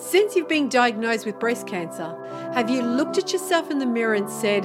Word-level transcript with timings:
Since 0.00 0.34
you've 0.34 0.48
been 0.48 0.70
diagnosed 0.70 1.26
with 1.26 1.38
breast 1.38 1.66
cancer, 1.66 2.16
have 2.54 2.70
you 2.70 2.80
looked 2.80 3.18
at 3.18 3.34
yourself 3.34 3.70
in 3.70 3.78
the 3.78 3.86
mirror 3.86 4.14
and 4.14 4.30
said, 4.30 4.64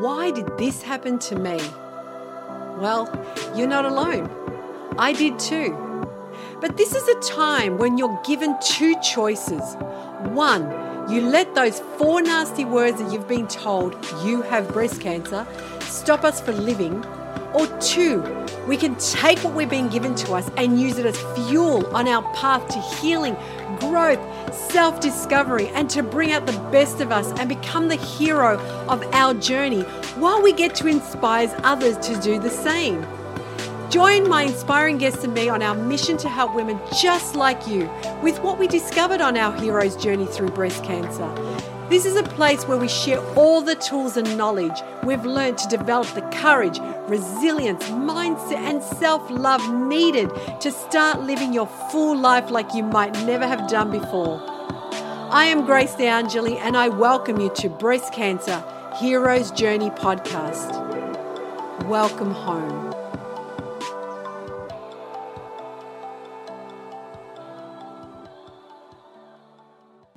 Why 0.00 0.30
did 0.30 0.58
this 0.58 0.82
happen 0.82 1.18
to 1.20 1.36
me? 1.36 1.56
Well, 2.78 3.08
you're 3.56 3.66
not 3.66 3.86
alone. 3.86 4.30
I 4.98 5.14
did 5.14 5.38
too. 5.38 5.74
But 6.60 6.76
this 6.76 6.94
is 6.94 7.08
a 7.08 7.20
time 7.20 7.78
when 7.78 7.96
you're 7.96 8.20
given 8.22 8.56
two 8.62 8.94
choices. 9.00 9.76
One, 10.34 10.70
you 11.10 11.22
let 11.22 11.54
those 11.54 11.80
four 11.96 12.20
nasty 12.20 12.66
words 12.66 13.00
that 13.00 13.10
you've 13.10 13.26
been 13.26 13.48
told 13.48 13.96
you 14.22 14.42
have 14.42 14.68
breast 14.74 15.00
cancer 15.00 15.46
stop 15.80 16.22
us 16.22 16.40
from 16.40 16.58
living. 16.58 17.02
Or 17.56 17.66
two, 17.78 18.22
we 18.68 18.76
can 18.76 18.96
take 18.96 19.38
what 19.38 19.54
we're 19.54 19.66
being 19.66 19.88
given 19.88 20.14
to 20.16 20.34
us 20.34 20.50
and 20.58 20.78
use 20.78 20.98
it 20.98 21.06
as 21.06 21.16
fuel 21.34 21.86
on 21.96 22.06
our 22.06 22.22
path 22.34 22.68
to 22.68 22.78
healing, 23.00 23.34
growth, 23.80 24.20
self 24.54 25.00
discovery, 25.00 25.68
and 25.68 25.88
to 25.88 26.02
bring 26.02 26.32
out 26.32 26.44
the 26.44 26.58
best 26.70 27.00
of 27.00 27.10
us 27.10 27.32
and 27.40 27.48
become 27.48 27.88
the 27.88 27.96
hero 27.96 28.58
of 28.88 29.02
our 29.14 29.32
journey 29.32 29.82
while 30.18 30.42
we 30.42 30.52
get 30.52 30.74
to 30.74 30.86
inspire 30.86 31.48
others 31.64 31.96
to 32.06 32.20
do 32.20 32.38
the 32.38 32.50
same. 32.50 33.06
Join 33.88 34.28
my 34.28 34.42
inspiring 34.42 34.98
guests 34.98 35.24
and 35.24 35.32
me 35.32 35.48
on 35.48 35.62
our 35.62 35.74
mission 35.74 36.18
to 36.18 36.28
help 36.28 36.54
women 36.54 36.78
just 37.00 37.36
like 37.36 37.66
you 37.66 37.88
with 38.22 38.38
what 38.40 38.58
we 38.58 38.66
discovered 38.66 39.22
on 39.22 39.38
our 39.38 39.58
hero's 39.58 39.96
journey 39.96 40.26
through 40.26 40.50
breast 40.50 40.84
cancer. 40.84 41.75
This 41.88 42.04
is 42.04 42.16
a 42.16 42.24
place 42.24 42.66
where 42.66 42.78
we 42.78 42.88
share 42.88 43.20
all 43.36 43.62
the 43.62 43.76
tools 43.76 44.16
and 44.16 44.36
knowledge 44.36 44.82
we've 45.04 45.24
learned 45.24 45.56
to 45.58 45.68
develop 45.68 46.08
the 46.14 46.22
courage, 46.32 46.80
resilience, 47.06 47.84
mindset, 47.84 48.56
and 48.56 48.82
self 48.82 49.30
love 49.30 49.72
needed 49.72 50.28
to 50.62 50.72
start 50.72 51.20
living 51.20 51.52
your 51.52 51.68
full 51.92 52.18
life 52.18 52.50
like 52.50 52.74
you 52.74 52.82
might 52.82 53.12
never 53.24 53.46
have 53.46 53.70
done 53.70 53.92
before. 53.92 54.42
I 55.30 55.44
am 55.44 55.64
Grace 55.64 55.94
DeAngeli, 55.94 56.56
and 56.56 56.76
I 56.76 56.88
welcome 56.88 57.38
you 57.38 57.50
to 57.54 57.68
Breast 57.68 58.12
Cancer 58.12 58.64
Hero's 58.98 59.52
Journey 59.52 59.90
podcast. 59.90 60.74
Welcome 61.86 62.32
home. 62.32 62.85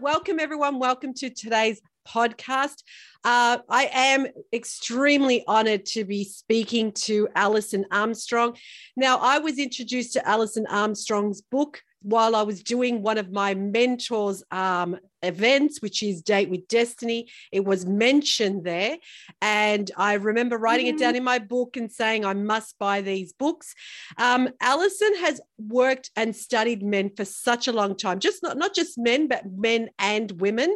Welcome, 0.02 0.40
everyone. 0.40 0.80
Welcome 0.80 1.14
to 1.16 1.30
today's 1.30 1.82
podcast. 2.08 2.84
Uh, 3.26 3.58
I 3.70 3.90
am 3.92 4.28
extremely 4.54 5.44
honored 5.46 5.86
to 5.88 6.06
be 6.06 6.24
speaking 6.24 6.94
to 6.94 7.28
Alison 7.36 7.86
Armstrong. 7.92 8.56
Now, 8.96 9.18
I 9.18 9.40
was 9.40 9.60
introduced 9.60 10.14
to 10.14 10.26
Alison 10.26 10.66
Armstrong's 10.68 11.42
book 11.42 11.82
while 12.02 12.36
I 12.36 12.44
was 12.44 12.64
doing 12.64 13.02
one 13.02 13.18
of 13.18 13.32
my 13.32 13.54
mentors' 13.54 14.44
um, 14.52 14.98
events, 15.22 15.82
which 15.82 16.02
is 16.02 16.22
Date 16.22 16.50
with 16.50 16.68
Destiny. 16.68 17.30
It 17.52 17.66
was 17.66 17.86
mentioned 17.86 18.64
there. 18.64 18.98
And 19.42 19.90
I 19.98 20.14
remember 20.14 20.58
writing 20.58 20.88
mm-hmm. 20.88 20.96
it 20.96 21.00
down 21.00 21.10
mm-hmm. 21.12 21.18
in 21.18 21.24
my 21.24 21.40
book 21.40 21.78
and 21.78 21.92
saying, 21.92 22.26
I 22.26 22.34
must 22.34 22.78
buy 22.80 23.02
these 23.02 23.34
books. 23.34 23.74
Um, 24.18 24.50
Alison 24.62 25.16
has 25.18 25.42
worked 25.58 26.12
and 26.16 26.36
studied 26.36 26.84
men 26.84 27.12
for 27.16 27.26
such 27.26 27.68
a 27.68 27.74
long 27.74 27.96
time, 27.96 28.20
just 28.20 28.44
not, 28.44 28.58
not 28.58 28.74
just 28.74 28.98
men, 28.98 29.28
but 29.28 29.44
men 29.52 29.90
and 30.00 30.32
women. 30.40 30.76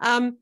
Um, 0.00 0.38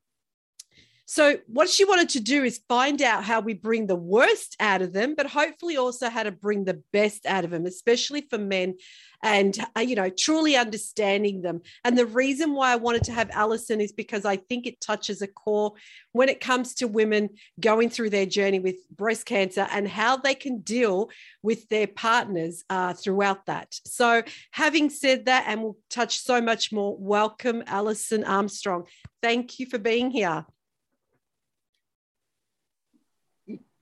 so, 1.09 1.39
what 1.47 1.71
she 1.71 1.85
wanted 1.85 2.09
to 2.11 2.21
do 2.21 2.43
is 2.43 2.61
find 2.69 3.01
out 3.01 3.23
how 3.23 3.39
we 3.39 3.55
bring 3.55 3.87
the 3.87 3.95
worst 3.95 4.57
out 4.59 4.83
of 4.83 4.93
them, 4.93 5.15
but 5.15 5.27
hopefully 5.27 5.77
also 5.77 6.11
how 6.11 6.25
to 6.25 6.33
bring 6.33 6.65
the 6.65 6.83
best 6.93 7.27
out 7.27 7.45
of 7.45 7.53
them, 7.53 7.65
especially 7.65 8.23
for 8.23 8.39
men 8.39 8.75
and, 9.23 9.57
uh, 9.77 9.81
you 9.81 9.95
know, 9.95 10.11
truly 10.11 10.57
understanding 10.57 11.43
them. 11.43 11.61
And 11.85 11.97
the 11.97 12.07
reason 12.07 12.55
why 12.55 12.73
I 12.73 12.77
wanted 12.77 13.05
to 13.05 13.13
have 13.13 13.31
Alison 13.31 13.81
is 13.81 13.93
because 13.93 14.25
I 14.25 14.35
think 14.35 14.67
it 14.67 14.81
touches 14.81 15.23
a 15.23 15.29
core 15.29 15.75
when 16.11 16.29
it 16.29 16.41
comes 16.41 16.75
to 16.75 16.89
women 16.89 17.31
going 17.61 17.89
through 17.89 18.11
their 18.11 18.27
journey 18.27 18.59
with 18.59 18.77
breast 18.91 19.27
cancer 19.27 19.69
and 19.71 19.87
how 19.87 20.17
they 20.17 20.35
can 20.35 20.59
deal 20.59 21.11
with 21.41 21.69
their 21.69 21.87
partners 21.87 22.65
uh, 22.69 22.95
throughout 22.95 23.47
that. 23.47 23.79
So, 23.87 24.25
having 24.51 24.91
said 24.91 25.27
that, 25.27 25.45
and 25.47 25.63
we'll 25.63 25.79
touch 25.89 26.19
so 26.19 26.41
much 26.41 26.73
more, 26.73 26.97
welcome, 26.99 27.63
Alison 27.69 28.25
Armstrong. 28.25 28.89
Thank 29.23 29.61
you 29.61 29.67
for 29.67 29.79
being 29.79 30.11
here. 30.11 30.45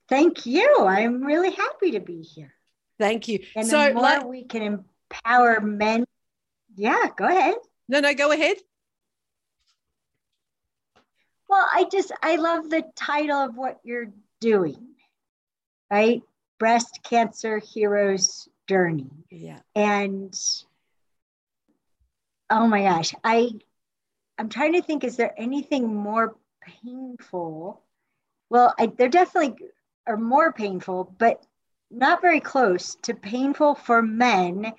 Thank 0.08 0.46
you. 0.46 0.84
I'm 0.86 1.22
really 1.22 1.50
happy 1.50 1.92
to 1.92 2.00
be 2.00 2.22
here. 2.22 2.52
Thank 2.98 3.28
you. 3.28 3.44
And 3.56 3.66
so, 3.66 3.88
the 3.88 3.94
more 3.94 4.02
like, 4.02 4.26
we 4.26 4.44
can 4.44 4.84
empower 5.12 5.60
men. 5.60 6.04
Yeah, 6.76 7.08
go 7.16 7.26
ahead. 7.26 7.54
No, 7.88 8.00
no, 8.00 8.14
go 8.14 8.30
ahead. 8.30 8.56
Well, 11.48 11.66
I 11.72 11.84
just 11.90 12.12
I 12.22 12.36
love 12.36 12.70
the 12.70 12.84
title 12.96 13.36
of 13.36 13.56
what 13.56 13.80
you're 13.84 14.12
doing, 14.40 14.94
right? 15.90 16.22
Breast 16.58 17.00
Cancer 17.02 17.58
Heroes 17.58 18.48
Journey. 18.68 19.10
Yeah. 19.30 19.58
And 19.74 20.34
oh 22.50 22.66
my 22.66 22.82
gosh, 22.82 23.14
I 23.22 23.52
I'm 24.38 24.48
trying 24.48 24.72
to 24.72 24.82
think. 24.82 25.04
Is 25.04 25.16
there 25.16 25.34
anything 25.36 25.94
more 25.94 26.36
painful? 26.82 27.82
Well, 28.50 28.74
I, 28.78 28.86
there 28.86 29.08
definitely 29.08 29.56
are 30.06 30.16
more 30.16 30.52
painful, 30.52 31.14
but 31.18 31.44
not 31.90 32.20
very 32.20 32.40
close 32.40 32.96
to 33.02 33.14
painful 33.14 33.74
for 33.74 34.02
men 34.02 34.72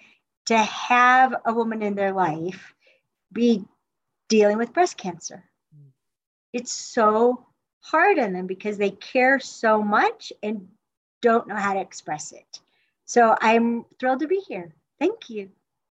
to 0.45 0.57
have 0.57 1.35
a 1.45 1.53
woman 1.53 1.81
in 1.81 1.95
their 1.95 2.11
life 2.11 2.73
be 3.31 3.63
dealing 4.27 4.57
with 4.57 4.73
breast 4.73 4.97
cancer. 4.97 5.43
It's 6.53 6.71
so 6.71 7.45
hard 7.81 8.19
on 8.19 8.33
them 8.33 8.47
because 8.47 8.77
they 8.77 8.91
care 8.91 9.39
so 9.39 9.81
much 9.81 10.31
and 10.41 10.67
don't 11.21 11.47
know 11.47 11.55
how 11.55 11.73
to 11.73 11.79
express 11.79 12.31
it. 12.31 12.59
So 13.05 13.35
I'm 13.41 13.85
thrilled 13.99 14.19
to 14.19 14.27
be 14.27 14.41
here. 14.47 14.73
Thank 14.99 15.29
you. 15.29 15.49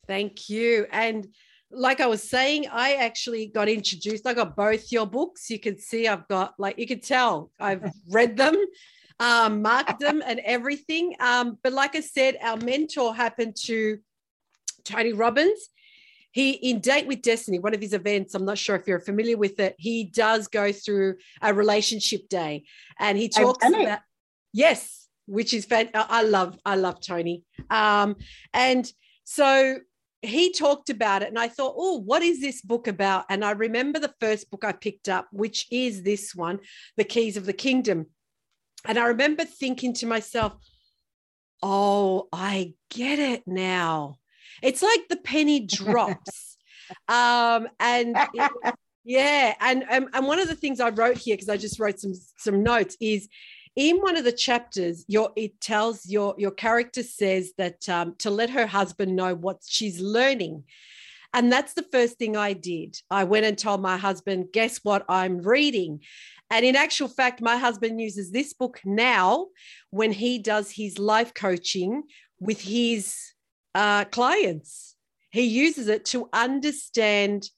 Thank 0.07 0.49
you. 0.49 0.87
And 0.91 1.27
like 1.71 2.01
I 2.01 2.07
was 2.07 2.27
saying, 2.27 2.67
I 2.71 2.95
actually 2.95 3.47
got 3.47 3.67
introduced. 3.69 4.27
I 4.27 4.33
got 4.33 4.55
both 4.55 4.91
your 4.91 5.07
books. 5.07 5.49
You 5.49 5.59
can 5.59 5.77
see 5.77 6.07
I've 6.07 6.27
got, 6.27 6.53
like, 6.59 6.77
you 6.77 6.87
can 6.87 6.99
tell 6.99 7.51
I've 7.59 7.91
read 8.09 8.37
them 8.37 8.55
um, 9.19 9.61
marked 9.61 9.99
them 9.99 10.21
and 10.25 10.39
everything. 10.39 11.15
Um, 11.19 11.57
but 11.63 11.73
like 11.73 11.95
I 11.95 12.01
said, 12.01 12.37
our 12.41 12.57
mentor 12.57 13.15
happened 13.15 13.55
to 13.65 13.99
Tony 14.83 15.13
Robbins. 15.13 15.69
He 16.31 16.51
in 16.51 16.79
Date 16.79 17.05
with 17.05 17.21
Destiny, 17.21 17.59
one 17.59 17.75
of 17.75 17.81
his 17.81 17.93
events. 17.93 18.33
I'm 18.33 18.45
not 18.45 18.57
sure 18.57 18.75
if 18.75 18.87
you're 18.87 18.99
familiar 18.99 19.37
with 19.37 19.59
it. 19.59 19.75
He 19.77 20.05
does 20.05 20.47
go 20.47 20.71
through 20.71 21.17
a 21.41 21.53
relationship 21.53 22.27
day, 22.27 22.63
and 22.99 23.17
he 23.17 23.29
talks 23.29 23.65
about 23.65 23.81
it. 23.81 23.99
yes, 24.51 25.07
which 25.27 25.53
is 25.53 25.65
fan- 25.65 25.91
I 25.93 26.23
love. 26.23 26.57
I 26.65 26.75
love 26.75 26.99
Tony. 27.01 27.43
Um, 27.69 28.15
and 28.51 28.91
so 29.25 29.77
he 30.23 30.51
talked 30.51 30.89
about 30.89 31.21
it 31.21 31.27
and 31.27 31.37
I 31.37 31.49
thought, 31.49 31.75
oh, 31.77 31.99
what 31.99 32.23
is 32.23 32.39
this 32.39 32.61
book 32.61 32.87
about? 32.87 33.25
And 33.29 33.43
I 33.43 33.51
remember 33.51 33.99
the 33.99 34.13
first 34.21 34.49
book 34.49 34.63
I 34.63 34.71
picked 34.71 35.09
up, 35.09 35.27
which 35.31 35.67
is 35.69 36.01
this 36.01 36.33
one, 36.33 36.59
The 36.95 37.03
Keys 37.03 37.35
of 37.35 37.45
the 37.45 37.53
Kingdom. 37.53 38.07
And 38.85 38.97
I 38.97 39.07
remember 39.07 39.45
thinking 39.45 39.93
to 39.95 40.05
myself, 40.05 40.53
oh, 41.61 42.27
I 42.33 42.73
get 42.89 43.19
it 43.19 43.43
now. 43.47 44.17
It's 44.61 44.81
like 44.81 45.07
the 45.09 45.17
penny 45.17 45.61
drops. 45.61 46.57
um, 47.07 47.67
and 47.79 48.15
it, 48.33 48.51
yeah, 49.05 49.53
and, 49.59 49.83
and 49.89 50.07
and 50.13 50.27
one 50.27 50.39
of 50.39 50.47
the 50.47 50.55
things 50.55 50.79
I 50.79 50.89
wrote 50.89 51.17
here, 51.17 51.35
because 51.35 51.49
I 51.49 51.57
just 51.57 51.79
wrote 51.79 51.99
some 51.99 52.13
some 52.37 52.63
notes, 52.63 52.95
is 53.01 53.27
in 53.75 53.97
one 53.97 54.15
of 54.15 54.23
the 54.23 54.31
chapters, 54.31 55.03
your 55.07 55.31
it 55.35 55.59
tells 55.59 56.05
your 56.05 56.35
your 56.37 56.51
character 56.51 57.03
says 57.03 57.53
that 57.57 57.87
um, 57.89 58.15
to 58.19 58.29
let 58.29 58.49
her 58.51 58.67
husband 58.67 59.15
know 59.15 59.33
what 59.33 59.61
she's 59.65 59.99
learning. 59.99 60.63
And 61.35 61.51
that's 61.51 61.73
the 61.73 61.85
first 61.91 62.19
thing 62.19 62.37
I 62.37 62.53
did. 62.53 63.01
I 63.09 63.23
went 63.23 63.45
and 63.45 63.57
told 63.57 63.81
my 63.81 63.97
husband, 63.97 64.49
guess 64.53 64.81
what 64.83 65.03
I'm 65.09 65.39
reading? 65.39 66.01
And 66.53 66.63
in 66.63 66.75
actual 66.75 67.07
fact, 67.07 67.41
my 67.41 67.57
husband 67.57 67.99
uses 67.99 68.29
this 68.29 68.53
book 68.53 68.79
now 68.85 69.47
when 69.89 70.11
he 70.11 70.37
does 70.37 70.69
his 70.69 70.99
life 70.99 71.33
coaching 71.33 72.03
with 72.39 72.61
his 72.61 73.17
uh, 73.73 74.05
clients. 74.05 74.95
He 75.31 75.41
uses 75.41 75.87
it 75.87 76.05
to 76.05 76.29
understand 76.31 77.49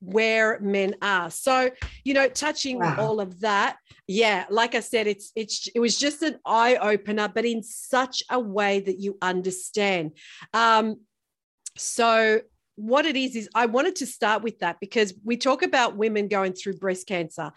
where 0.00 0.60
men 0.60 0.94
are. 1.00 1.30
So, 1.30 1.70
you 2.04 2.12
know, 2.12 2.28
touching 2.28 2.80
wow. 2.80 2.96
all 2.98 3.18
of 3.18 3.40
that, 3.40 3.78
yeah, 4.06 4.44
like 4.50 4.74
I 4.74 4.80
said, 4.80 5.06
it's 5.06 5.32
it's 5.34 5.66
it 5.74 5.80
was 5.80 5.98
just 5.98 6.20
an 6.20 6.38
eye 6.44 6.76
opener, 6.76 7.28
but 7.34 7.46
in 7.46 7.62
such 7.62 8.22
a 8.30 8.38
way 8.38 8.80
that 8.80 9.00
you 9.00 9.16
understand. 9.22 10.18
Um, 10.52 11.00
so 11.78 12.42
what 12.76 13.06
it 13.06 13.16
is 13.16 13.36
is 13.36 13.48
I 13.54 13.66
wanted 13.66 13.96
to 13.96 14.06
start 14.06 14.42
with 14.42 14.58
that 14.60 14.80
because 14.80 15.14
we 15.24 15.36
talk 15.36 15.62
about 15.62 15.96
women 15.96 16.28
going 16.28 16.52
through 16.52 16.78
breast 16.78 17.06
cancer, 17.06 17.52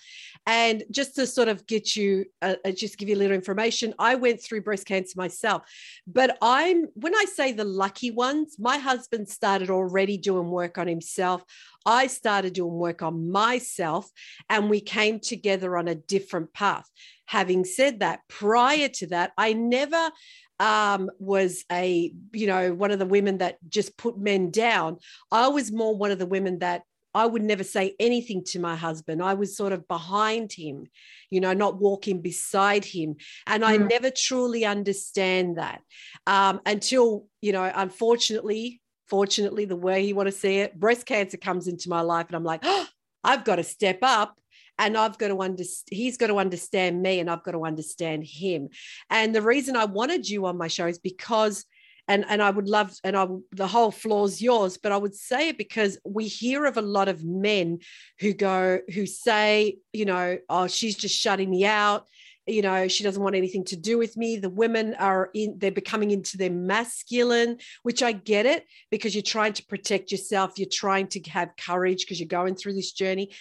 and 0.45 0.83
just 0.91 1.15
to 1.15 1.25
sort 1.25 1.47
of 1.47 1.65
get 1.67 1.95
you, 1.95 2.25
uh, 2.41 2.55
uh, 2.63 2.71
just 2.71 2.97
give 2.97 3.09
you 3.09 3.15
a 3.15 3.17
little 3.17 3.35
information. 3.35 3.93
I 3.99 4.15
went 4.15 4.41
through 4.41 4.61
breast 4.61 4.85
cancer 4.85 5.13
myself, 5.15 5.63
but 6.05 6.37
I'm 6.41 6.85
when 6.93 7.15
I 7.15 7.25
say 7.25 7.51
the 7.51 7.63
lucky 7.63 8.11
ones, 8.11 8.57
my 8.59 8.77
husband 8.77 9.27
started 9.29 9.69
already 9.69 10.17
doing 10.17 10.49
work 10.49 10.77
on 10.77 10.87
himself. 10.87 11.43
I 11.85 12.07
started 12.07 12.53
doing 12.53 12.73
work 12.73 13.01
on 13.01 13.31
myself, 13.31 14.09
and 14.49 14.69
we 14.69 14.81
came 14.81 15.19
together 15.19 15.77
on 15.77 15.87
a 15.87 15.95
different 15.95 16.53
path. 16.53 16.89
Having 17.25 17.65
said 17.65 17.99
that, 17.99 18.21
prior 18.27 18.89
to 18.89 19.07
that, 19.07 19.31
I 19.37 19.53
never 19.53 20.11
um, 20.59 21.09
was 21.19 21.63
a, 21.71 22.11
you 22.33 22.47
know, 22.47 22.73
one 22.73 22.91
of 22.91 22.99
the 22.99 23.05
women 23.05 23.39
that 23.39 23.57
just 23.67 23.97
put 23.97 24.17
men 24.17 24.49
down. 24.49 24.97
I 25.31 25.49
was 25.49 25.71
more 25.71 25.95
one 25.95 26.11
of 26.11 26.19
the 26.19 26.25
women 26.25 26.59
that 26.59 26.83
I 27.13 27.25
would 27.25 27.41
never 27.41 27.63
say 27.63 27.95
anything 27.99 28.43
to 28.45 28.59
my 28.59 28.75
husband. 28.75 29.23
I 29.23 29.33
was 29.33 29.57
sort 29.57 29.73
of 29.73 29.87
behind 29.87 30.53
him, 30.53 30.85
you 31.31 31.41
know, 31.41 31.53
not 31.53 31.79
walking 31.79 32.21
beside 32.21 32.85
him. 32.85 33.15
And 33.47 33.65
I 33.65 33.77
mm. 33.77 33.89
never 33.89 34.11
truly 34.11 34.65
understand 34.65 35.57
that 35.57 35.81
um, 36.27 36.61
until, 36.65 37.25
you 37.41 37.53
know, 37.53 37.71
unfortunately, 37.73 38.81
fortunately, 39.07 39.65
the 39.65 39.75
way 39.75 40.03
you 40.03 40.15
want 40.15 40.27
to 40.27 40.31
see 40.31 40.57
it, 40.59 40.79
breast 40.79 41.05
cancer 41.05 41.37
comes 41.37 41.67
into 41.67 41.89
my 41.89 42.01
life. 42.01 42.27
And 42.27 42.35
I'm 42.35 42.43
like, 42.43 42.61
oh, 42.63 42.87
I've 43.23 43.43
got 43.43 43.57
to 43.57 43.63
step 43.63 43.99
up 44.01 44.37
and 44.79 44.97
I've 44.97 45.17
got 45.17 45.29
to 45.29 45.41
understand, 45.41 45.89
he's 45.91 46.17
got 46.17 46.27
to 46.27 46.37
understand 46.37 47.01
me 47.01 47.19
and 47.19 47.29
I've 47.29 47.43
got 47.43 47.51
to 47.51 47.65
understand 47.65 48.23
him. 48.25 48.69
And 49.09 49.33
the 49.33 49.41
reason 49.41 49.75
I 49.75 49.85
wanted 49.85 50.29
you 50.29 50.45
on 50.45 50.57
my 50.57 50.67
show 50.67 50.87
is 50.87 50.99
because 50.99 51.65
and 52.09 52.23
and 52.29 52.41
I 52.41 52.49
would 52.49 52.69
love 52.69 52.97
and 53.03 53.17
I 53.17 53.27
the 53.51 53.67
whole 53.67 53.91
floor's 53.91 54.41
yours, 54.41 54.77
but 54.77 54.91
I 54.91 54.97
would 54.97 55.13
say 55.13 55.49
it 55.49 55.57
because 55.57 55.97
we 56.05 56.25
hear 56.25 56.65
of 56.65 56.77
a 56.77 56.81
lot 56.81 57.09
of 57.09 57.25
men 57.25 57.79
who 58.19 58.33
go 58.33 58.79
who 58.93 59.05
say, 59.05 59.79
you 59.91 60.05
know, 60.05 60.37
oh, 60.49 60.67
she's 60.67 60.95
just 60.95 61.19
shutting 61.19 61.49
me 61.49 61.65
out. 61.65 62.07
You 62.47 62.61
know, 62.61 62.87
she 62.87 63.03
doesn't 63.03 63.21
want 63.21 63.35
anything 63.35 63.65
to 63.65 63.75
do 63.75 63.97
with 63.97 64.15
me. 64.15 64.37
The 64.37 64.49
women 64.49 64.95
are 64.95 65.29
in, 65.33 65.55
they're 65.57 65.71
becoming 65.71 66.11
into 66.11 66.37
their 66.37 66.49
masculine, 66.49 67.57
which 67.83 68.01
I 68.01 68.13
get 68.13 68.45
it 68.45 68.65
because 68.89 69.13
you're 69.13 69.21
trying 69.21 69.53
to 69.53 69.65
protect 69.65 70.11
yourself. 70.11 70.57
You're 70.57 70.69
trying 70.71 71.07
to 71.07 71.21
have 71.29 71.57
courage 71.57 72.05
because 72.05 72.19
you're 72.19 72.27
going 72.27 72.55
through 72.55 72.73
this 72.73 72.93
journey. 72.93 73.33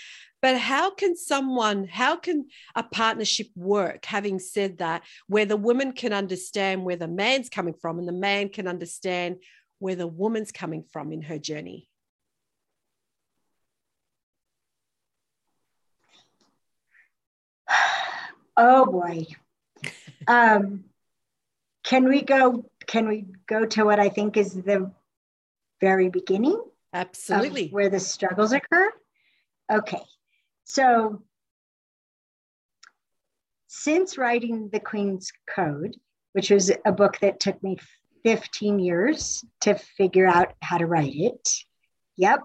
But 0.43 0.59
how 0.59 0.91
can 0.91 1.17
someone, 1.17 1.87
how 1.87 2.17
can 2.17 2.47
a 2.75 2.83
partnership 2.83 3.49
work, 3.57 4.05
having 4.05 4.39
said 4.39 4.79
that, 4.79 5.03
where 5.29 5.47
the 5.47 5.57
woman 5.57 5.93
can 5.93 6.13
understand 6.13 6.85
where 6.85 6.97
the 6.97 7.09
man's 7.09 7.49
coming 7.49 7.75
from 7.75 7.99
and 7.99 8.07
the 8.07 8.13
man 8.13 8.49
can 8.49 8.69
understand 8.69 9.37
where 9.79 9.97
the 9.97 10.07
woman's 10.07 10.53
coming 10.53 10.85
from 10.93 11.13
in 11.13 11.23
her 11.23 11.39
journey? 11.39 11.89
Oh 18.57 18.87
boy. 18.87 19.27
um, 20.27 20.85
can 21.85 22.09
we 22.09 22.23
go 22.23 22.65
can 22.87 23.09
we 23.09 23.27
go 23.47 23.67
to 23.67 23.85
what 23.85 23.99
I 23.99 24.09
think 24.09 24.37
is 24.37 24.55
the 24.55 24.91
very 25.81 26.09
beginning? 26.09 26.63
Absolutely. 26.93 27.69
Where 27.69 27.91
the 27.91 28.01
struggles 28.01 28.53
occur? 28.53 28.91
Okay. 29.71 30.03
So, 30.65 31.23
since 33.67 34.17
writing 34.17 34.71
The 34.73 34.81
Queen's 34.81 35.33
Code, 35.53 35.97
which 36.33 36.51
was 36.51 36.71
a 36.85 36.93
book 36.93 37.19
that 37.21 37.41
took 37.41 37.63
me 37.63 37.77
15 38.25 38.79
years 38.79 39.45
to 39.61 39.75
figure 39.75 40.27
out 40.27 40.55
how 40.61 40.79
to 40.79 40.87
write 40.87 41.15
it. 41.15 41.49
Yep. 42.17 42.41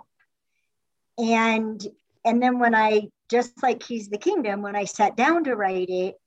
And 1.18 1.86
and 2.24 2.42
then 2.42 2.60
when 2.60 2.76
I 2.76 3.10
just 3.32 3.64
like 3.64 3.80
Keys 3.80 4.10
the 4.10 4.18
Kingdom, 4.18 4.62
when 4.62 4.76
I 4.76 4.84
sat 4.84 5.16
down 5.16 5.46
to 5.46 5.56
write 5.56 5.90
it, 5.90 6.20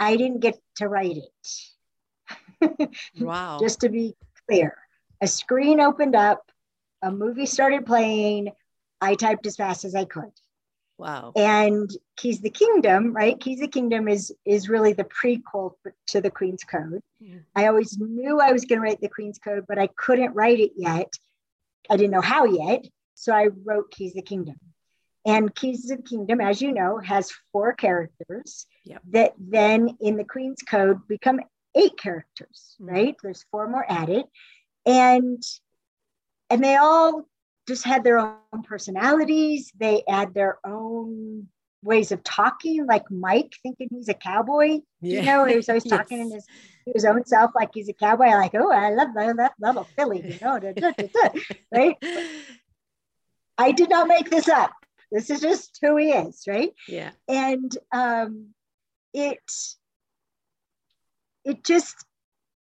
I 0.00 0.16
didn't 0.16 0.40
get 0.40 0.58
to 0.76 0.88
write 0.88 1.16
it. 1.16 2.90
Wow. 3.20 3.58
just 3.60 3.80
to 3.80 3.88
be 3.88 4.16
clear, 4.48 4.76
a 5.22 5.28
screen 5.28 5.80
opened 5.80 6.16
up, 6.16 6.50
a 7.02 7.10
movie 7.12 7.46
started 7.46 7.86
playing, 7.86 8.50
I 9.00 9.14
typed 9.14 9.46
as 9.46 9.56
fast 9.56 9.84
as 9.84 9.94
I 9.94 10.04
could. 10.04 10.32
Wow. 10.98 11.32
And 11.36 11.88
Keys 12.16 12.40
the 12.40 12.50
Kingdom, 12.50 13.14
right? 13.14 13.38
Keys 13.38 13.60
the 13.60 13.68
Kingdom 13.68 14.08
is 14.08 14.34
is 14.44 14.68
really 14.68 14.92
the 14.92 15.04
prequel 15.04 15.74
to 16.08 16.20
the 16.20 16.30
Queen's 16.30 16.64
Code. 16.64 17.02
Yeah. 17.20 17.36
I 17.54 17.68
always 17.68 17.96
knew 17.98 18.40
I 18.40 18.50
was 18.50 18.64
going 18.64 18.80
to 18.80 18.82
write 18.82 19.00
the 19.00 19.08
Queen's 19.08 19.38
Code, 19.38 19.64
but 19.68 19.78
I 19.78 19.88
couldn't 19.96 20.34
write 20.34 20.58
it 20.58 20.72
yet. 20.76 21.12
I 21.88 21.96
didn't 21.96 22.10
know 22.10 22.20
how 22.20 22.44
yet. 22.46 22.84
So 23.14 23.32
I 23.32 23.48
wrote 23.64 23.92
Keys 23.92 24.14
the 24.14 24.22
Kingdom. 24.22 24.56
And 25.28 25.54
Keys 25.54 25.90
of 25.90 25.98
the 25.98 26.02
Kingdom, 26.02 26.40
as 26.40 26.62
you 26.62 26.72
know, 26.72 26.96
has 26.96 27.30
four 27.52 27.74
characters 27.74 28.66
yep. 28.86 29.02
that 29.10 29.34
then 29.38 29.98
in 30.00 30.16
the 30.16 30.24
Queen's 30.24 30.62
Code 30.62 31.06
become 31.06 31.40
eight 31.76 31.98
characters, 31.98 32.76
mm-hmm. 32.80 32.90
right? 32.90 33.16
There's 33.22 33.44
four 33.50 33.68
more 33.68 33.84
added. 33.86 34.24
And 34.86 35.42
and 36.48 36.64
they 36.64 36.76
all 36.76 37.28
just 37.66 37.84
had 37.84 38.04
their 38.04 38.18
own 38.18 38.62
personalities. 38.64 39.70
They 39.78 40.02
add 40.08 40.32
their 40.32 40.58
own 40.64 41.48
ways 41.82 42.10
of 42.10 42.24
talking, 42.24 42.86
like 42.86 43.10
Mike 43.10 43.52
thinking 43.62 43.88
he's 43.90 44.08
a 44.08 44.14
cowboy. 44.14 44.78
Yeah. 45.02 45.20
You 45.20 45.22
know, 45.26 45.44
he 45.44 45.56
was 45.56 45.68
always 45.68 45.84
talking 45.84 46.18
yes. 46.18 46.26
in 46.26 46.32
his 46.32 46.46
his 46.94 47.04
own 47.04 47.26
self 47.26 47.50
like 47.54 47.68
he's 47.74 47.90
a 47.90 47.92
cowboy. 47.92 48.28
Like, 48.28 48.54
oh, 48.54 48.72
I 48.72 48.94
love 48.94 49.08
that 49.14 49.52
little 49.60 49.84
filly, 49.94 50.22
you 50.26 50.38
know, 50.40 50.58
da, 50.58 50.72
da, 50.72 50.92
da, 50.92 51.28
right? 51.74 51.96
I 53.58 53.72
did 53.72 53.90
not 53.90 54.08
make 54.08 54.30
this 54.30 54.48
up. 54.48 54.72
This 55.10 55.30
is 55.30 55.40
just 55.40 55.78
who 55.80 55.96
he 55.96 56.10
is, 56.10 56.44
right? 56.46 56.72
Yeah. 56.86 57.10
And 57.28 57.76
um, 57.92 58.48
it 59.14 59.38
it 61.44 61.64
just 61.64 62.04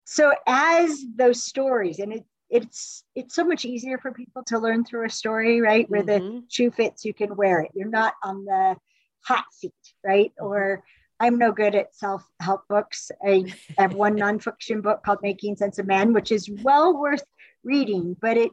so 0.04 0.34
as 0.46 1.02
those 1.16 1.42
stories, 1.42 1.98
and 1.98 2.12
it 2.12 2.24
it's 2.50 3.04
it's 3.14 3.34
so 3.34 3.44
much 3.44 3.64
easier 3.64 3.98
for 3.98 4.12
people 4.12 4.42
to 4.44 4.58
learn 4.58 4.84
through 4.84 5.04
a 5.04 5.10
story 5.10 5.60
right 5.60 5.90
where 5.90 6.02
mm-hmm. 6.02 6.36
the 6.36 6.42
shoe 6.48 6.70
fits 6.70 7.04
you 7.04 7.12
can 7.12 7.34
wear 7.34 7.60
it 7.60 7.70
you're 7.74 7.88
not 7.88 8.14
on 8.22 8.44
the 8.44 8.76
hot 9.24 9.44
seat 9.50 9.72
right 10.04 10.32
mm-hmm. 10.38 10.46
or 10.46 10.84
i'm 11.18 11.36
no 11.36 11.50
good 11.50 11.74
at 11.74 11.94
self-help 11.96 12.62
books 12.68 13.10
i 13.26 13.44
have 13.76 13.94
one 13.94 14.16
nonfiction 14.24 14.82
book 14.82 15.02
called 15.04 15.18
making 15.22 15.56
sense 15.56 15.78
of 15.78 15.86
men 15.86 16.12
which 16.12 16.30
is 16.30 16.48
well 16.62 16.96
worth 16.96 17.24
reading 17.64 18.16
but 18.20 18.36
it 18.36 18.52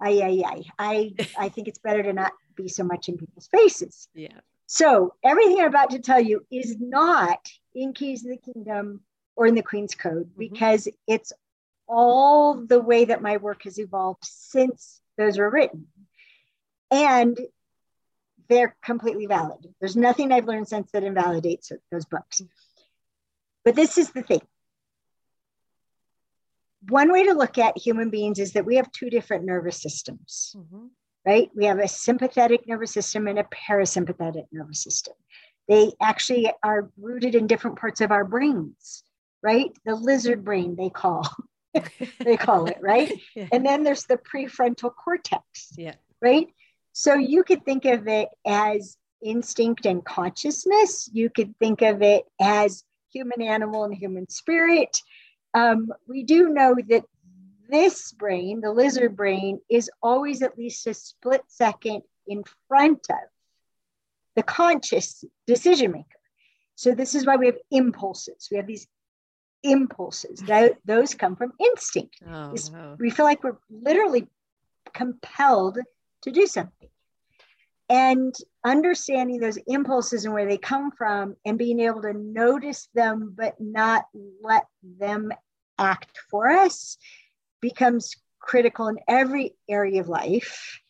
I, 0.00 0.44
I, 0.46 0.62
I, 0.78 1.14
I 1.36 1.48
think 1.48 1.66
it's 1.66 1.80
better 1.80 2.04
to 2.04 2.12
not 2.12 2.32
be 2.62 2.68
so 2.68 2.84
much 2.84 3.08
in 3.08 3.16
people's 3.16 3.48
faces. 3.48 4.08
Yeah. 4.14 4.40
So 4.66 5.14
everything 5.24 5.60
I'm 5.60 5.66
about 5.66 5.90
to 5.90 5.98
tell 5.98 6.20
you 6.20 6.44
is 6.50 6.76
not 6.78 7.48
in 7.74 7.94
Keys 7.94 8.24
of 8.24 8.30
the 8.30 8.52
Kingdom 8.52 9.00
or 9.34 9.46
in 9.46 9.54
the 9.54 9.62
Queen's 9.62 9.94
Code 9.94 10.28
mm-hmm. 10.28 10.38
because 10.38 10.88
it's 11.06 11.32
all 11.86 12.54
the 12.54 12.80
way 12.80 13.06
that 13.06 13.22
my 13.22 13.38
work 13.38 13.62
has 13.64 13.78
evolved 13.78 14.24
since 14.24 15.00
those 15.16 15.38
were 15.38 15.48
written. 15.50 15.86
And 16.90 17.38
they're 18.48 18.76
completely 18.82 19.26
valid. 19.26 19.66
There's 19.80 19.96
nothing 19.96 20.32
I've 20.32 20.46
learned 20.46 20.68
since 20.68 20.90
that 20.92 21.04
invalidates 21.04 21.70
those 21.90 22.06
books. 22.06 22.42
But 23.64 23.74
this 23.74 23.98
is 23.98 24.10
the 24.10 24.22
thing. 24.22 24.40
One 26.88 27.12
way 27.12 27.24
to 27.24 27.32
look 27.32 27.58
at 27.58 27.76
human 27.76 28.08
beings 28.10 28.38
is 28.38 28.52
that 28.52 28.64
we 28.64 28.76
have 28.76 28.90
two 28.92 29.10
different 29.10 29.44
nervous 29.44 29.80
systems, 29.82 30.54
mm-hmm. 30.56 30.86
Right? 31.28 31.50
We 31.54 31.66
have 31.66 31.78
a 31.78 31.86
sympathetic 31.86 32.66
nervous 32.66 32.90
system 32.90 33.28
and 33.28 33.38
a 33.38 33.44
parasympathetic 33.44 34.46
nervous 34.50 34.82
system. 34.82 35.12
They 35.68 35.92
actually 36.00 36.50
are 36.62 36.90
rooted 36.98 37.34
in 37.34 37.46
different 37.46 37.78
parts 37.78 38.00
of 38.00 38.10
our 38.10 38.24
brains, 38.24 39.04
right? 39.42 39.70
The 39.84 39.94
lizard 39.94 40.42
brain, 40.42 40.74
they 40.74 40.88
call. 40.88 41.28
they 42.24 42.38
call 42.38 42.64
it, 42.64 42.78
right? 42.80 43.12
Yeah. 43.36 43.48
And 43.52 43.64
then 43.66 43.82
there's 43.84 44.04
the 44.04 44.16
prefrontal 44.16 44.90
cortex. 44.94 45.68
Yeah. 45.76 45.96
Right. 46.22 46.48
So 46.94 47.12
you 47.12 47.44
could 47.44 47.62
think 47.62 47.84
of 47.84 48.08
it 48.08 48.30
as 48.46 48.96
instinct 49.22 49.84
and 49.84 50.02
consciousness. 50.02 51.10
You 51.12 51.28
could 51.28 51.54
think 51.58 51.82
of 51.82 52.00
it 52.00 52.24
as 52.40 52.84
human 53.12 53.42
animal 53.42 53.84
and 53.84 53.94
human 53.94 54.30
spirit. 54.30 55.02
Um, 55.52 55.92
we 56.08 56.22
do 56.22 56.48
know 56.48 56.74
that 56.88 57.04
this 57.68 58.12
brain, 58.12 58.60
the 58.60 58.72
lizard 58.72 59.16
brain, 59.16 59.60
is 59.70 59.90
always 60.02 60.42
at 60.42 60.58
least 60.58 60.86
a 60.86 60.94
split 60.94 61.42
second 61.48 62.02
in 62.26 62.44
front 62.68 63.06
of 63.10 63.16
the 64.36 64.42
conscious 64.42 65.24
decision 65.46 65.92
maker. 65.92 66.06
So 66.74 66.94
this 66.94 67.14
is 67.14 67.26
why 67.26 67.36
we 67.36 67.46
have 67.46 67.58
impulses. 67.70 68.48
We 68.50 68.56
have 68.56 68.66
these 68.66 68.86
impulses. 69.62 70.40
That, 70.40 70.78
those 70.84 71.14
come 71.14 71.36
from 71.36 71.52
instinct. 71.58 72.16
Oh, 72.26 72.54
wow. 72.72 72.96
We 72.98 73.10
feel 73.10 73.26
like 73.26 73.42
we're 73.42 73.58
literally 73.70 74.28
compelled 74.94 75.78
to 76.22 76.30
do 76.30 76.46
something. 76.46 76.88
And 77.90 78.34
understanding 78.64 79.40
those 79.40 79.58
impulses 79.66 80.24
and 80.24 80.34
where 80.34 80.46
they 80.46 80.58
come 80.58 80.90
from 80.90 81.36
and 81.44 81.58
being 81.58 81.80
able 81.80 82.02
to 82.02 82.12
notice 82.12 82.88
them 82.94 83.34
but 83.36 83.56
not 83.58 84.04
let 84.42 84.66
them 84.82 85.32
act 85.78 86.18
for 86.30 86.50
us 86.50 86.98
becomes 87.60 88.14
critical 88.40 88.88
in 88.88 88.98
every 89.06 89.54
area 89.68 90.00
of 90.00 90.08
life. 90.08 90.80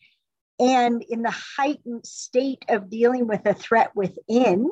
And 0.60 1.04
in 1.08 1.22
the 1.22 1.34
heightened 1.56 2.04
state 2.04 2.64
of 2.68 2.90
dealing 2.90 3.28
with 3.28 3.46
a 3.46 3.54
threat 3.54 3.94
within, 3.94 4.68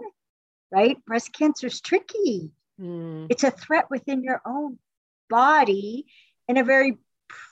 right? 0.73 0.97
Breast 1.05 1.33
cancer 1.33 1.69
is 1.69 1.81
tricky. 1.81 2.51
Mm. 2.81 3.29
It's 3.31 3.45
a 3.45 3.53
threat 3.53 3.89
within 3.89 4.25
your 4.25 4.43
own 4.45 4.79
body 5.31 6.07
and 6.49 6.59
a 6.59 6.65
very 6.65 6.99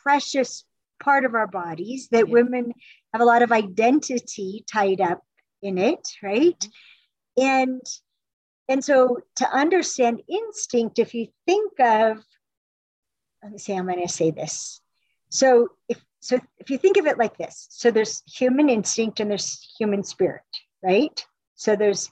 precious 0.03 0.65
part 1.01 1.25
of 1.25 1.35
our 1.35 1.47
bodies 1.47 2.09
that 2.11 2.27
yeah. 2.27 2.33
women 2.33 2.73
have 3.13 3.23
a 3.23 3.25
lot 3.25 3.43
of 3.43 3.53
identity 3.53 4.65
tied 4.71 5.01
up 5.01 5.23
in 5.63 5.79
it, 5.79 6.07
right? 6.23 6.59
Mm-hmm. 6.59 7.45
And 7.45 7.81
and 8.69 8.83
so 8.83 9.19
to 9.37 9.51
understand 9.51 10.23
instinct, 10.29 10.99
if 10.99 11.13
you 11.13 11.29
think 11.47 11.73
of, 11.81 12.25
let 13.45 13.53
me 13.53 13.59
see, 13.59 13.75
I'm 13.75 13.87
going 13.87 14.01
to 14.01 14.09
say 14.09 14.31
this. 14.31 14.81
So 15.29 15.69
if 15.89 16.03
so 16.21 16.41
if 16.59 16.71
you 16.71 16.79
think 16.79 16.97
of 16.97 17.05
it 17.05 17.19
like 17.19 17.37
this, 17.37 17.67
so 17.71 17.91
there's 17.91 18.23
human 18.27 18.71
instinct 18.71 19.21
and 19.21 19.31
there's 19.31 19.75
human 19.79 20.03
spirit, 20.03 20.41
right? 20.83 21.25
So 21.55 21.77
there's 21.77 22.11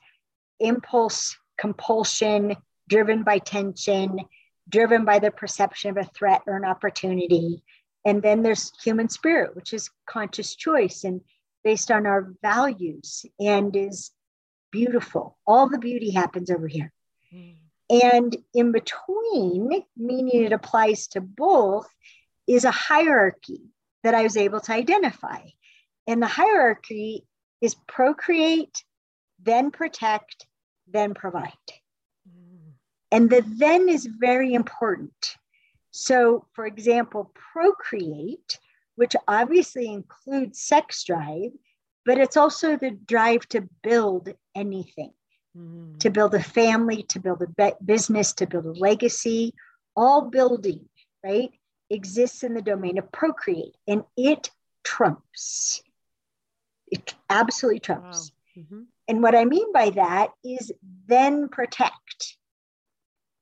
impulse, 0.61 1.35
compulsion, 1.57 2.55
driven 2.91 3.23
by 3.23 3.39
tension, 3.39 4.19
driven 4.69 5.07
by 5.07 5.19
the 5.19 5.31
perception 5.31 5.91
of 5.91 5.97
a 5.97 6.11
threat 6.15 6.43
or 6.47 6.59
an 6.59 6.67
opportunity. 6.67 7.65
And 8.05 8.23
then 8.23 8.43
there's 8.43 8.71
human 8.83 9.09
spirit, 9.09 9.57
which 9.57 9.73
is 9.73 9.89
conscious 10.07 10.55
choice 10.55 11.05
and 11.05 11.23
based 11.65 11.91
on 11.91 12.07
our 12.07 12.35
values 12.43 13.25
and 13.41 13.75
is 13.75 14.11
beautiful. 14.71 15.39
All 15.47 15.71
the 15.71 15.79
beauty 15.79 16.11
happens 16.11 16.51
over 16.51 16.69
here. 16.69 16.93
Mm. 17.33 17.62
And 17.93 18.37
in 18.55 18.73
between, 18.73 19.85
meaning 19.97 20.45
it 20.45 20.53
applies 20.53 21.09
to 21.09 21.21
both, 21.21 21.89
is 22.47 22.65
a 22.65 22.71
hierarchy 22.71 23.61
that 24.03 24.15
I 24.15 24.23
was 24.23 24.37
able 24.37 24.61
to 24.61 24.73
identify. 24.73 25.41
And 26.07 26.23
the 26.23 26.27
hierarchy 26.27 27.27
is 27.61 27.77
procreate, 27.87 28.83
then 29.43 29.71
protect, 29.71 30.47
then 30.89 31.15
provide. 31.15 31.53
And 33.11 33.29
the 33.29 33.45
then 33.47 33.91
is 33.91 34.07
very 34.07 34.55
important. 34.55 35.37
So, 35.91 36.47
for 36.55 36.65
example, 36.65 37.31
procreate, 37.53 38.59
which 38.97 39.15
obviously 39.29 39.93
includes 39.93 40.63
sex 40.63 41.05
drive, 41.05 41.51
but 42.07 42.17
it's 42.19 42.39
also 42.39 42.79
the 42.79 42.91
drive 42.91 43.47
to 43.51 43.69
build 43.83 44.31
anything, 44.55 45.13
to 45.55 46.11
build 46.11 46.35
a 46.35 46.43
family, 46.43 47.03
to 47.05 47.21
build 47.21 47.43
a 47.43 47.73
business, 47.85 48.33
to 48.35 48.47
build 48.47 48.67
a 48.67 48.73
legacy. 48.73 49.55
All 49.95 50.23
building, 50.23 50.89
right, 51.23 51.51
exists 51.91 52.43
in 52.43 52.55
the 52.55 52.63
domain 52.63 52.99
of 52.99 53.13
procreate, 53.13 53.77
and 53.87 54.05
it 54.17 54.51
trumps. 54.85 55.83
It 56.91 57.15
absolutely 57.29 57.81
trumps. 57.81 58.33
Wow. 58.57 58.63
Mm-hmm. 58.63 58.81
And 59.09 59.23
what 59.23 59.35
I 59.35 59.45
mean 59.45 59.73
by 59.73 59.91
that 59.91 60.31
is 60.45 60.73
then 61.07 61.49
protect. 61.49 62.37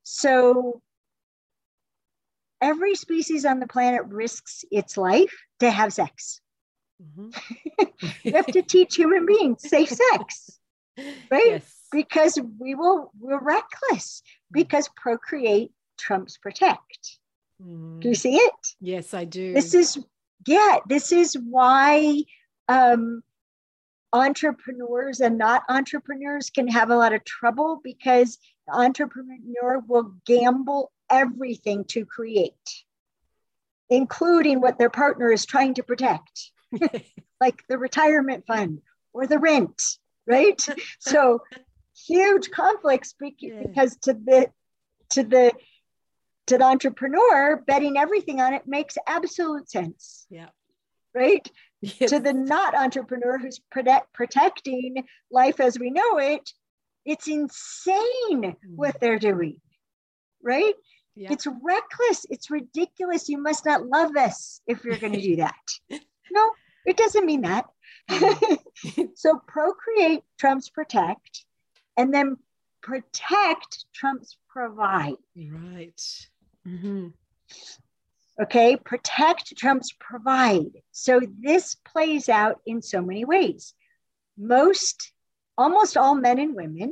So 0.02 0.83
every 2.61 2.95
species 2.95 3.45
on 3.45 3.61
the 3.61 3.67
planet 3.67 4.05
risks 4.07 4.64
its 4.71 4.97
life 4.97 5.35
to 5.61 5.71
have 5.71 5.93
sex. 5.93 6.40
Mm-hmm. 7.02 7.85
you 8.23 8.33
have 8.33 8.47
to 8.47 8.62
teach 8.62 8.97
human 8.97 9.26
beings 9.26 9.69
safe 9.69 9.88
sex, 9.88 10.59
right? 11.31 11.47
Yes. 11.47 11.79
Because 11.92 12.38
we 12.59 12.75
will 12.75 13.11
we're 13.18 13.42
reckless 13.42 14.23
because 14.52 14.88
procreate 14.97 15.73
trumps 15.99 16.37
protect. 16.37 17.18
Mm. 17.62 18.00
Do 18.00 18.09
you 18.09 18.14
see 18.14 18.37
it? 18.37 18.75
Yes, 18.80 19.14
I 19.14 19.25
do. 19.25 19.52
This 19.54 19.75
is 19.75 19.99
yeah, 20.47 20.78
this 20.88 21.12
is 21.12 21.35
why 21.35 22.23
um, 22.68 23.23
entrepreneurs 24.12 25.20
and 25.20 25.38
not 25.38 25.62
entrepreneurs 25.68 26.50
can 26.50 26.68
have 26.68 26.90
a 26.90 26.97
lot 26.97 27.12
of 27.12 27.25
trouble 27.25 27.80
because 27.82 28.38
the 28.66 28.75
entrepreneur 28.75 29.80
will 29.87 30.14
gamble 30.26 30.92
everything 31.11 31.85
to 31.85 32.04
create, 32.04 32.85
including 33.88 34.61
what 34.61 34.78
their 34.78 34.90
partner 34.90 35.30
is 35.30 35.44
trying 35.44 35.75
to 35.75 35.82
protect, 35.82 36.50
like 37.40 37.62
the 37.68 37.78
retirement 37.78 38.44
fund 38.47 38.80
or 39.12 39.26
the 39.26 39.38
rent, 39.38 39.82
right? 40.26 40.61
so 40.99 41.40
huge 42.07 42.50
conflicts 42.50 43.14
because 43.19 43.97
to 44.02 44.14
the 44.14 44.50
to 45.11 45.23
the 45.23 45.52
to 46.47 46.59
the 46.59 46.64
entrepreneur 46.64 47.62
betting 47.66 47.97
everything 47.97 48.40
on 48.40 48.54
it 48.54 48.66
makes 48.66 48.99
absolute 49.07 49.71
sense. 49.71 50.26
Yeah. 50.30 50.49
Right? 51.14 51.49
Yes. 51.80 52.11
To 52.11 52.21
the 52.21 52.33
not 52.33 52.75
entrepreneur 52.75 53.38
who's 53.38 53.61
protect, 53.71 54.12
protecting 54.12 55.04
life 55.30 55.61
as 55.61 55.78
we 55.78 55.90
know 55.90 56.19
it, 56.19 56.50
it's 57.07 57.26
insane 57.28 58.42
mm. 58.42 58.54
what 58.75 59.00
they're 59.00 59.19
doing. 59.19 59.57
Right? 60.42 60.75
Yeah. 61.14 61.33
It's 61.33 61.47
reckless. 61.47 62.26
It's 62.30 62.50
ridiculous. 62.50 63.28
You 63.28 63.38
must 63.38 63.64
not 63.64 63.87
love 63.87 64.16
us 64.16 64.61
if 64.66 64.85
you're 64.85 64.99
going 64.99 65.12
to 65.12 65.21
do 65.21 65.37
that. 65.45 65.54
no, 66.30 66.50
it 66.85 66.97
doesn't 66.97 67.26
mean 67.26 67.42
that. 67.42 67.66
so 69.14 69.40
procreate 69.47 70.23
trumps 70.38 70.69
protect, 70.69 71.45
and 72.00 72.14
then 72.14 72.38
protect 72.83 73.85
trumps 73.92 74.38
provide. 74.49 75.16
Right. 75.37 76.28
Mm-hmm. 76.66 77.09
Okay, 78.42 78.76
protect 78.76 79.54
trumps 79.59 79.92
provide. 80.00 80.71
So 80.92 81.21
this 81.40 81.75
plays 81.75 82.30
out 82.30 82.61
in 82.64 82.80
so 82.80 83.02
many 83.02 83.26
ways. 83.26 83.75
Most, 84.38 85.12
almost 85.59 85.99
all 85.99 86.14
men 86.14 86.38
and 86.38 86.54
women, 86.54 86.90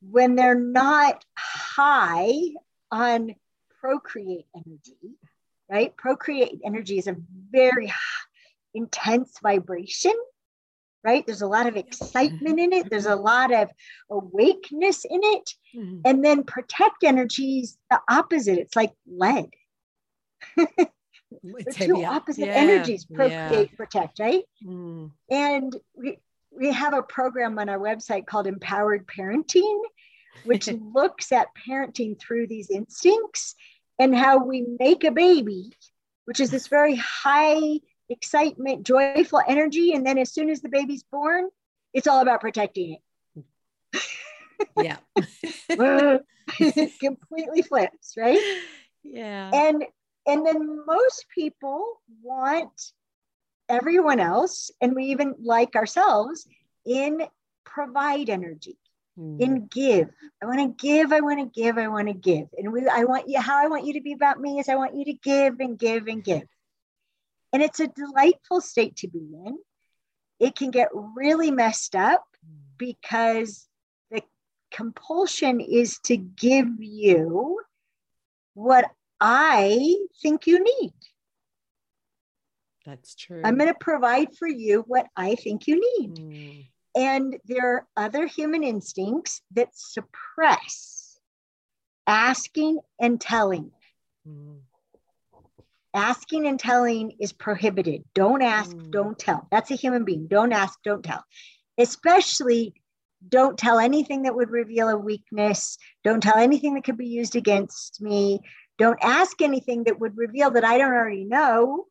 when 0.00 0.34
they're 0.34 0.54
not 0.54 1.22
high 1.36 2.32
on 2.90 3.34
procreate 3.82 4.46
energy, 4.56 5.18
right? 5.70 5.94
Procreate 5.94 6.58
energy 6.64 6.96
is 6.96 7.06
a 7.06 7.16
very 7.50 7.92
intense 8.72 9.38
vibration, 9.42 10.14
right? 11.04 11.24
There's 11.26 11.42
a 11.42 11.46
lot 11.46 11.66
of 11.66 11.76
excitement 11.76 12.58
in 12.58 12.72
it, 12.72 12.90
there's 12.90 13.06
a 13.06 13.16
lot 13.16 13.52
of 13.52 13.70
awakeness 14.10 15.04
in 15.04 15.20
it. 15.22 15.50
Mm-hmm. 15.76 16.00
And 16.04 16.24
then 16.24 16.44
protect 16.44 17.04
energy 17.04 17.60
is 17.60 17.78
the 17.90 18.00
opposite, 18.08 18.58
it's 18.58 18.76
like 18.76 18.92
lead. 19.06 19.50
the 20.56 21.72
two 21.72 22.04
opposite 22.04 22.46
yeah. 22.46 22.54
energies 22.54 23.04
procreate, 23.04 23.70
yeah. 23.70 23.76
protect, 23.76 24.18
right? 24.18 24.42
Mm. 24.66 25.10
And 25.30 25.76
we, 25.94 26.18
we 26.50 26.72
have 26.72 26.94
a 26.94 27.02
program 27.02 27.58
on 27.58 27.68
our 27.68 27.78
website 27.78 28.26
called 28.26 28.46
Empowered 28.46 29.06
Parenting 29.06 29.80
which 30.44 30.68
looks 30.94 31.32
at 31.32 31.48
parenting 31.68 32.18
through 32.18 32.46
these 32.46 32.70
instincts 32.70 33.54
and 33.98 34.14
how 34.14 34.44
we 34.44 34.66
make 34.78 35.04
a 35.04 35.10
baby, 35.10 35.72
which 36.24 36.40
is 36.40 36.50
this 36.50 36.68
very 36.68 36.96
high 36.96 37.80
excitement, 38.10 38.86
joyful 38.86 39.40
energy. 39.46 39.94
And 39.94 40.06
then 40.06 40.18
as 40.18 40.32
soon 40.32 40.50
as 40.50 40.60
the 40.60 40.68
baby's 40.68 41.04
born, 41.04 41.48
it's 41.94 42.06
all 42.06 42.20
about 42.20 42.40
protecting 42.40 42.98
it. 43.92 44.02
yeah. 44.76 44.96
It 46.58 46.98
completely 47.00 47.62
flips, 47.62 48.14
right? 48.16 48.40
Yeah. 49.02 49.50
And 49.52 49.84
and 50.26 50.46
then 50.46 50.84
most 50.86 51.26
people 51.34 52.00
want 52.22 52.92
everyone 53.68 54.20
else, 54.20 54.70
and 54.80 54.94
we 54.94 55.06
even 55.06 55.34
like 55.42 55.76
ourselves 55.76 56.46
in 56.84 57.22
provide 57.64 58.28
energy 58.28 58.76
mm. 59.18 59.42
and 59.42 59.70
give. 59.70 60.10
I 60.42 60.46
want 60.46 60.58
to 60.58 60.86
give, 60.86 61.12
I 61.12 61.20
want 61.20 61.40
to 61.40 61.60
give, 61.60 61.78
I 61.78 61.88
want 61.88 62.08
to 62.08 62.14
give. 62.14 62.48
And 62.58 62.72
we 62.72 62.86
I 62.86 63.04
want 63.04 63.28
you 63.28 63.40
how 63.40 63.62
I 63.62 63.68
want 63.68 63.86
you 63.86 63.94
to 63.94 64.00
be 64.00 64.12
about 64.12 64.40
me 64.40 64.58
is 64.58 64.68
I 64.68 64.74
want 64.74 64.94
you 64.94 65.04
to 65.06 65.12
give 65.12 65.60
and 65.60 65.78
give 65.78 66.06
and 66.06 66.22
give. 66.22 66.42
And 67.52 67.62
it's 67.62 67.80
a 67.80 67.88
delightful 67.88 68.60
state 68.60 68.96
to 68.96 69.08
be 69.08 69.18
in. 69.18 69.58
It 70.38 70.56
can 70.56 70.70
get 70.70 70.88
really 70.94 71.50
messed 71.50 71.94
up 71.94 72.24
because 72.78 73.68
the 74.10 74.22
compulsion 74.70 75.60
is 75.60 75.98
to 76.04 76.16
give 76.16 76.68
you 76.78 77.60
what 78.54 78.86
I 79.20 79.96
think 80.22 80.46
you 80.46 80.62
need. 80.62 80.94
That's 82.86 83.14
true. 83.14 83.42
I'm 83.44 83.58
going 83.58 83.68
to 83.68 83.78
provide 83.78 84.36
for 84.36 84.48
you 84.48 84.84
what 84.86 85.06
I 85.14 85.34
think 85.34 85.66
you 85.66 85.80
need. 85.98 86.16
Mm. 86.16 86.66
And 86.96 87.36
there 87.44 87.74
are 87.74 87.86
other 87.96 88.26
human 88.26 88.64
instincts 88.64 89.42
that 89.52 89.68
suppress 89.74 91.18
asking 92.06 92.80
and 92.98 93.20
telling. 93.20 93.70
Mm. 94.26 94.60
Asking 95.92 96.46
and 96.46 96.58
telling 96.58 97.12
is 97.18 97.32
prohibited. 97.32 98.04
Don't 98.14 98.42
ask, 98.42 98.76
mm. 98.76 98.90
don't 98.90 99.18
tell. 99.18 99.48
That's 99.50 99.70
a 99.70 99.76
human 99.76 100.04
being. 100.04 100.28
Don't 100.28 100.52
ask, 100.52 100.78
don't 100.84 101.04
tell. 101.04 101.24
Especially 101.78 102.74
don't 103.28 103.58
tell 103.58 103.78
anything 103.78 104.22
that 104.22 104.34
would 104.34 104.50
reveal 104.50 104.88
a 104.88 104.96
weakness. 104.96 105.76
Don't 106.04 106.22
tell 106.22 106.38
anything 106.38 106.74
that 106.74 106.84
could 106.84 106.96
be 106.96 107.08
used 107.08 107.36
against 107.36 108.00
me. 108.00 108.40
Don't 108.78 108.98
ask 109.02 109.42
anything 109.42 109.84
that 109.84 110.00
would 110.00 110.16
reveal 110.16 110.52
that 110.52 110.64
I 110.64 110.78
don't 110.78 110.94
already 110.94 111.24
know, 111.24 111.86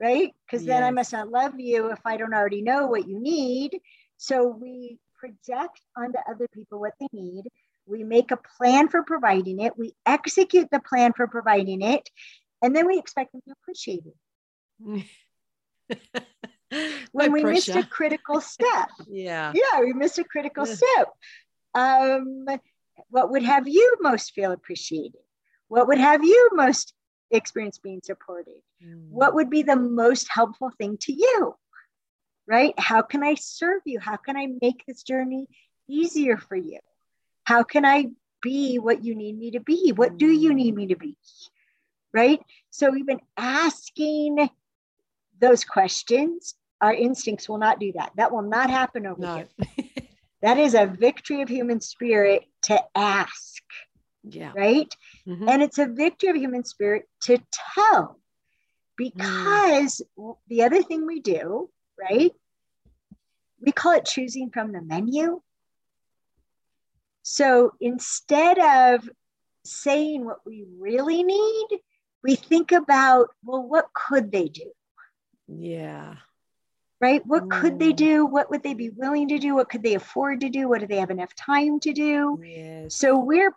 right? 0.00 0.32
Because 0.46 0.64
then 0.64 0.84
I 0.84 0.90
must 0.92 1.12
not 1.12 1.30
love 1.30 1.58
you 1.58 1.90
if 1.90 1.98
I 2.04 2.16
don't 2.16 2.34
already 2.34 2.62
know 2.62 2.86
what 2.86 3.08
you 3.08 3.18
need. 3.18 3.76
So 4.18 4.46
we 4.46 4.98
project 5.18 5.80
onto 5.96 6.18
other 6.30 6.46
people 6.54 6.78
what 6.78 6.94
they 7.00 7.08
need. 7.12 7.46
We 7.86 8.04
make 8.04 8.30
a 8.30 8.38
plan 8.58 8.88
for 8.88 9.02
providing 9.02 9.60
it. 9.60 9.76
We 9.76 9.94
execute 10.06 10.70
the 10.70 10.80
plan 10.80 11.12
for 11.16 11.26
providing 11.26 11.82
it. 11.82 12.08
And 12.62 12.74
then 12.74 12.86
we 12.86 12.98
expect 12.98 13.32
them 13.32 13.42
to 13.46 13.54
appreciate 13.62 14.04
it. 14.06 15.04
When 17.12 17.32
we 17.32 17.42
missed 17.44 17.68
a 17.68 17.82
critical 17.82 18.40
step, 18.40 18.90
yeah. 19.08 19.52
yeah, 19.54 19.80
we 19.80 19.92
missed 19.92 20.18
a 20.18 20.24
critical 20.24 20.66
step. 20.66 21.08
Um, 21.74 22.46
what 23.08 23.30
would 23.30 23.42
have 23.42 23.66
you 23.66 23.96
most 24.00 24.34
feel 24.34 24.52
appreciated? 24.52 25.20
What 25.68 25.88
would 25.88 25.98
have 25.98 26.22
you 26.22 26.50
most 26.52 26.94
experience 27.30 27.78
being 27.78 28.00
supported? 28.04 28.60
Mm. 28.84 29.08
What 29.10 29.34
would 29.34 29.50
be 29.50 29.62
the 29.62 29.76
most 29.76 30.28
helpful 30.30 30.70
thing 30.78 30.98
to 31.02 31.12
you? 31.12 31.54
Right? 32.46 32.74
How 32.78 33.02
can 33.02 33.22
I 33.22 33.34
serve 33.34 33.82
you? 33.84 33.98
How 34.00 34.16
can 34.16 34.36
I 34.36 34.48
make 34.60 34.84
this 34.86 35.02
journey 35.02 35.46
easier 35.88 36.36
for 36.36 36.56
you? 36.56 36.80
How 37.44 37.62
can 37.62 37.84
I 37.84 38.06
be 38.42 38.78
what 38.78 39.04
you 39.04 39.14
need 39.14 39.38
me 39.38 39.52
to 39.52 39.60
be? 39.60 39.92
What 39.92 40.18
do 40.18 40.26
you 40.26 40.54
need 40.54 40.74
me 40.74 40.88
to 40.88 40.96
be? 40.96 41.16
Right? 42.12 42.40
So, 42.70 42.90
we've 42.90 43.06
been 43.06 43.20
asking 43.36 44.48
those 45.40 45.64
questions. 45.64 46.54
Our 46.80 46.94
instincts 46.94 47.48
will 47.48 47.58
not 47.58 47.80
do 47.80 47.92
that. 47.92 48.12
That 48.16 48.32
will 48.32 48.42
not 48.42 48.70
happen 48.70 49.06
over 49.06 49.20
no. 49.20 49.36
here. 49.36 49.48
That 50.42 50.58
is 50.58 50.74
a 50.74 50.86
victory 50.86 51.42
of 51.42 51.48
human 51.48 51.80
spirit 51.80 52.44
to 52.64 52.80
ask, 52.94 53.62
yeah. 54.22 54.52
right? 54.54 54.92
Mhm. 55.26 55.48
And 55.48 55.62
it's 55.62 55.78
a 55.78 55.86
victory 55.86 56.30
of 56.30 56.36
human 56.36 56.64
spirit 56.64 57.08
to 57.22 57.38
tell. 57.74 58.20
Because 58.96 60.02
the 60.48 60.62
other 60.62 60.82
thing 60.82 61.06
we 61.06 61.20
do, 61.20 61.70
right? 61.98 62.32
We 63.60 63.72
call 63.72 63.92
it 63.92 64.04
choosing 64.04 64.50
from 64.50 64.72
the 64.72 64.82
menu. 64.82 65.40
So 67.22 67.72
instead 67.80 68.58
of 68.58 69.08
saying 69.64 70.24
what 70.24 70.46
we 70.46 70.64
really 70.78 71.22
need, 71.22 71.66
we 72.24 72.34
think 72.34 72.72
about, 72.72 73.28
well, 73.44 73.62
what 73.62 73.86
could 73.94 74.30
they 74.32 74.48
do? 74.48 74.70
yeah. 75.48 76.16
right? 77.00 77.24
What 77.24 77.48
could 77.48 77.78
they 77.78 77.92
Mm. 77.92 77.96
do? 77.96 78.26
What 78.26 78.50
would 78.50 78.64
they 78.64 78.74
be 78.74 78.90
willing 78.90 79.28
to 79.28 79.38
do? 79.38 79.54
What 79.54 79.68
could 79.70 79.84
they 79.84 79.94
afford 79.94 80.40
to 80.40 80.48
do? 80.48 80.68
What 80.68 80.80
do 80.80 80.88
they 80.88 80.98
have 80.98 81.10
enough 81.10 81.32
time 81.36 81.78
to 81.80 81.92
do? 81.92 82.40
Yes. 82.44 82.96
So 82.96 83.16
we're 83.18 83.54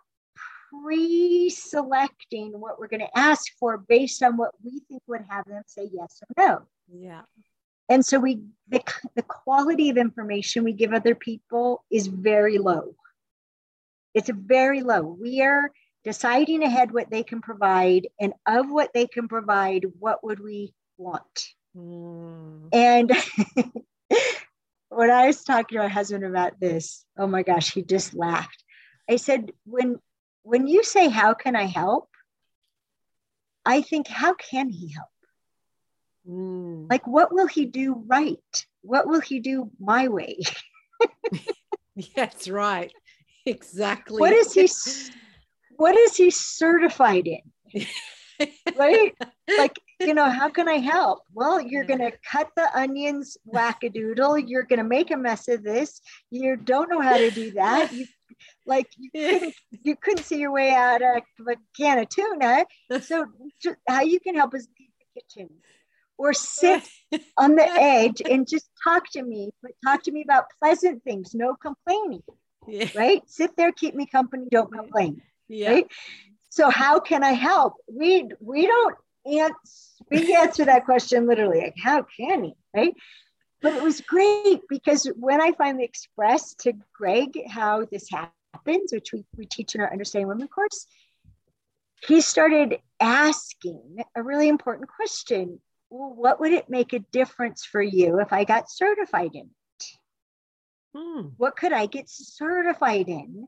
pre 0.70 1.50
selecting 1.50 2.52
what 2.60 2.78
we're 2.78 2.86
going 2.86 3.00
to 3.00 3.18
ask 3.18 3.42
for 3.58 3.78
based 3.78 4.22
on 4.22 4.36
what 4.36 4.52
we 4.64 4.80
think 4.88 5.02
would 5.08 5.24
have 5.28 5.44
them 5.46 5.62
say 5.66 5.90
yes 5.92 6.22
or 6.22 6.42
no. 6.46 6.62
yeah. 6.88 7.22
And 7.88 8.06
so 8.06 8.20
we 8.20 8.40
the, 8.68 8.80
the 9.16 9.22
quality 9.22 9.90
of 9.90 9.96
information 9.98 10.62
we 10.62 10.72
give 10.72 10.92
other 10.92 11.14
people 11.16 11.84
is 11.90 12.06
very 12.06 12.58
low. 12.58 12.94
It's 14.14 14.30
very 14.30 14.82
low. 14.82 15.02
We 15.02 15.42
are 15.42 15.72
deciding 16.04 16.62
ahead 16.62 16.92
what 16.92 17.10
they 17.10 17.22
can 17.22 17.40
provide 17.40 18.08
and 18.20 18.32
of 18.46 18.70
what 18.70 18.92
they 18.92 19.06
can 19.06 19.28
provide, 19.28 19.84
what 19.98 20.24
would 20.24 20.40
we 20.40 20.74
want? 20.98 21.48
Mm. 21.76 22.68
And 22.72 23.12
when 24.88 25.10
I 25.10 25.26
was 25.26 25.44
talking 25.44 25.76
to 25.76 25.84
my 25.84 25.88
husband 25.88 26.24
about 26.24 26.58
this, 26.60 27.04
oh 27.18 27.26
my 27.26 27.42
gosh, 27.42 27.72
he 27.72 27.82
just 27.82 28.14
laughed. 28.14 28.62
I 29.08 29.16
said, 29.16 29.52
when 29.64 29.98
when 30.44 30.66
you 30.66 30.82
say 30.82 31.08
how 31.08 31.34
can 31.34 31.54
I 31.54 31.66
help? 31.66 32.08
I 33.64 33.82
think, 33.82 34.08
how 34.08 34.34
can 34.34 34.70
he 34.70 34.92
help? 34.92 35.08
Mm. 36.28 36.90
Like, 36.90 37.06
what 37.06 37.32
will 37.32 37.46
he 37.46 37.64
do 37.66 38.02
right? 38.06 38.66
What 38.82 39.06
will 39.06 39.20
he 39.20 39.38
do 39.38 39.70
my 39.78 40.08
way? 40.08 40.38
That's 42.16 42.48
right. 42.48 42.92
Exactly. 43.46 44.20
What 44.20 44.32
is 44.32 44.52
he 44.52 44.68
What 45.82 45.96
is 45.96 46.16
he 46.16 46.30
certified 46.30 47.26
in? 47.26 47.86
Right? 48.76 49.14
Like, 49.56 49.78
you 50.00 50.14
know, 50.14 50.28
how 50.28 50.48
can 50.48 50.68
I 50.68 50.78
help? 50.78 51.20
Well, 51.32 51.60
you're 51.60 51.84
going 51.84 52.00
to 52.00 52.12
cut 52.28 52.48
the 52.56 52.68
onions 52.76 53.36
wackadoodle. 53.46 54.48
You're 54.48 54.64
going 54.64 54.78
to 54.78 54.84
make 54.84 55.12
a 55.12 55.16
mess 55.16 55.46
of 55.46 55.62
this. 55.62 56.00
You 56.30 56.56
don't 56.56 56.90
know 56.90 57.00
how 57.00 57.18
to 57.18 57.30
do 57.30 57.52
that. 57.52 57.92
You 57.92 58.06
like 58.66 58.88
you 58.98 59.10
couldn't, 59.14 59.54
you 59.70 59.94
couldn't 59.94 60.24
see 60.24 60.38
your 60.38 60.50
way 60.50 60.72
out 60.72 61.02
of 61.02 61.22
a 61.46 61.56
can 61.76 61.98
of 61.98 62.08
tuna. 62.08 62.64
So 63.00 63.26
how 63.88 64.02
you 64.02 64.18
can 64.18 64.34
help 64.34 64.56
is 64.56 64.66
leave 64.78 64.90
the 64.98 65.20
kitchen 65.20 65.50
or 66.18 66.32
sit 66.32 66.82
on 67.36 67.54
the 67.54 67.68
edge 67.68 68.22
and 68.28 68.48
just 68.48 68.68
talk 68.82 69.04
to 69.12 69.22
me, 69.22 69.52
but 69.62 69.72
talk 69.84 70.02
to 70.04 70.10
me 70.10 70.22
about 70.22 70.46
pleasant 70.60 71.04
things, 71.04 71.32
no 71.32 71.54
complaining, 71.54 72.24
yeah. 72.66 72.88
right? 72.96 73.22
Sit 73.26 73.56
there, 73.56 73.70
keep 73.70 73.94
me 73.94 74.06
company, 74.06 74.46
don't 74.50 74.72
complain 74.72 75.22
Yeah. 75.52 75.70
right? 75.70 75.86
So 76.48 76.70
how 76.70 76.98
can 76.98 77.22
I 77.22 77.32
help? 77.32 77.74
We 77.90 78.28
we 78.40 78.66
don't 78.66 78.96
answer 79.26 79.54
we 80.10 80.34
answer 80.34 80.64
that 80.64 80.84
question 80.84 81.26
literally, 81.26 81.60
like 81.60 81.74
how 81.82 82.02
can 82.02 82.44
he, 82.44 82.54
right? 82.74 82.94
But 83.60 83.74
it 83.74 83.82
was 83.82 84.00
great 84.00 84.60
because 84.68 85.04
when 85.16 85.40
I 85.40 85.52
finally 85.52 85.84
expressed 85.84 86.60
to 86.60 86.72
Greg 86.94 87.38
how 87.48 87.86
this 87.90 88.08
happens, 88.10 88.92
which 88.92 89.12
we, 89.12 89.24
we 89.36 89.46
teach 89.46 89.74
in 89.74 89.80
our 89.80 89.92
Understanding 89.92 90.26
Women 90.26 90.48
course, 90.48 90.86
he 92.06 92.20
started 92.20 92.78
asking 92.98 93.98
a 94.16 94.22
really 94.22 94.48
important 94.48 94.88
question. 94.88 95.60
Well, 95.90 96.14
what 96.14 96.40
would 96.40 96.52
it 96.52 96.68
make 96.68 96.92
a 96.92 97.04
difference 97.12 97.64
for 97.64 97.80
you 97.80 98.20
if 98.20 98.32
I 98.32 98.44
got 98.44 98.70
certified 98.70 99.30
in 99.34 99.50
it? 99.50 99.86
Mm. 100.96 101.32
What 101.36 101.56
could 101.56 101.72
I 101.72 101.86
get 101.86 102.08
certified 102.08 103.08
in? 103.08 103.46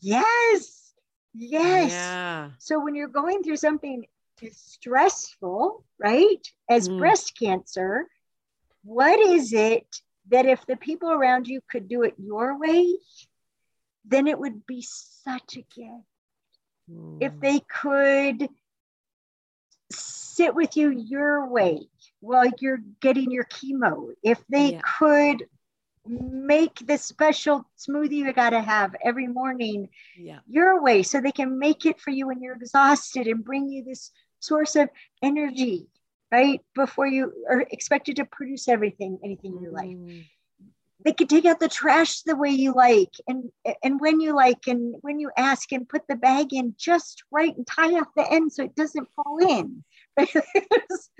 Yes. 0.00 0.87
Yes. 1.34 1.92
Yeah. 1.92 2.50
So 2.58 2.82
when 2.82 2.94
you're 2.94 3.08
going 3.08 3.42
through 3.42 3.56
something 3.56 4.04
stressful, 4.52 5.84
right, 5.98 6.46
as 6.68 6.88
Mm. 6.88 6.98
breast 6.98 7.36
cancer, 7.38 8.06
what 8.84 9.18
is 9.20 9.52
it 9.52 10.02
that 10.28 10.46
if 10.46 10.66
the 10.66 10.76
people 10.76 11.10
around 11.10 11.46
you 11.48 11.60
could 11.70 11.88
do 11.88 12.02
it 12.02 12.14
your 12.18 12.58
way, 12.58 12.96
then 14.04 14.26
it 14.26 14.38
would 14.38 14.66
be 14.66 14.82
such 14.82 15.56
a 15.56 15.62
gift. 15.62 16.04
If 17.20 17.32
Mm. 17.32 17.40
they 17.40 17.60
could 17.60 18.48
sit 19.90 20.54
with 20.54 20.76
you 20.76 20.90
your 20.90 21.46
way 21.48 21.88
while 22.20 22.50
you're 22.60 22.80
getting 23.00 23.30
your 23.30 23.44
chemo, 23.44 24.12
if 24.22 24.44
they 24.48 24.72
Yeah. 24.72 24.80
could 24.98 25.48
make 26.08 26.78
this 26.80 27.04
special 27.04 27.64
smoothie 27.78 28.12
you 28.12 28.32
got 28.32 28.50
to 28.50 28.60
have 28.60 28.94
every 29.04 29.26
morning 29.26 29.88
yeah. 30.18 30.38
your 30.48 30.82
way 30.82 31.02
so 31.02 31.20
they 31.20 31.32
can 31.32 31.58
make 31.58 31.86
it 31.86 32.00
for 32.00 32.10
you 32.10 32.26
when 32.26 32.42
you're 32.42 32.56
exhausted 32.56 33.26
and 33.26 33.44
bring 33.44 33.68
you 33.68 33.84
this 33.84 34.10
source 34.40 34.76
of 34.76 34.88
energy 35.22 35.86
right 36.30 36.60
before 36.74 37.06
you 37.06 37.32
are 37.50 37.60
expected 37.70 38.16
to 38.16 38.24
produce 38.24 38.68
everything 38.68 39.18
anything 39.24 39.54
in 39.56 39.62
your 39.62 39.72
life 39.72 39.88
Mm. 39.88 40.24
they 41.04 41.12
could 41.12 41.28
take 41.28 41.44
out 41.44 41.60
the 41.60 41.68
trash 41.68 42.22
the 42.22 42.36
way 42.36 42.50
you 42.50 42.72
like 42.74 43.12
and 43.26 43.50
and 43.82 44.00
when 44.00 44.20
you 44.20 44.34
like 44.34 44.66
and 44.66 44.96
when 45.00 45.18
you 45.20 45.30
ask 45.36 45.72
and 45.72 45.88
put 45.88 46.02
the 46.08 46.16
bag 46.16 46.52
in 46.52 46.74
just 46.78 47.22
right 47.30 47.56
and 47.56 47.66
tie 47.66 47.94
off 47.94 48.08
the 48.16 48.30
end 48.32 48.52
so 48.52 48.64
it 48.64 48.74
doesn't 48.74 49.08
fall 49.14 49.38
in 49.38 49.84
there's, 50.16 51.10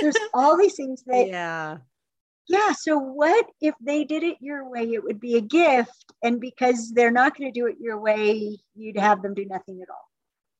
there's 0.00 0.16
all 0.34 0.56
these 0.56 0.76
things 0.76 1.02
that 1.06 1.26
yeah. 1.26 1.78
Yeah 2.50 2.72
so 2.72 2.98
what 2.98 3.46
if 3.60 3.74
they 3.80 4.04
did 4.04 4.22
it 4.24 4.36
your 4.40 4.68
way 4.68 4.82
it 4.92 5.02
would 5.04 5.20
be 5.20 5.36
a 5.36 5.40
gift 5.40 6.12
and 6.22 6.40
because 6.40 6.92
they're 6.92 7.12
not 7.12 7.36
going 7.36 7.50
to 7.52 7.58
do 7.60 7.66
it 7.66 7.76
your 7.80 7.98
way 7.98 8.58
you'd 8.74 8.98
have 8.98 9.22
them 9.22 9.34
do 9.34 9.46
nothing 9.46 9.80
at 9.82 9.88
all 9.88 10.08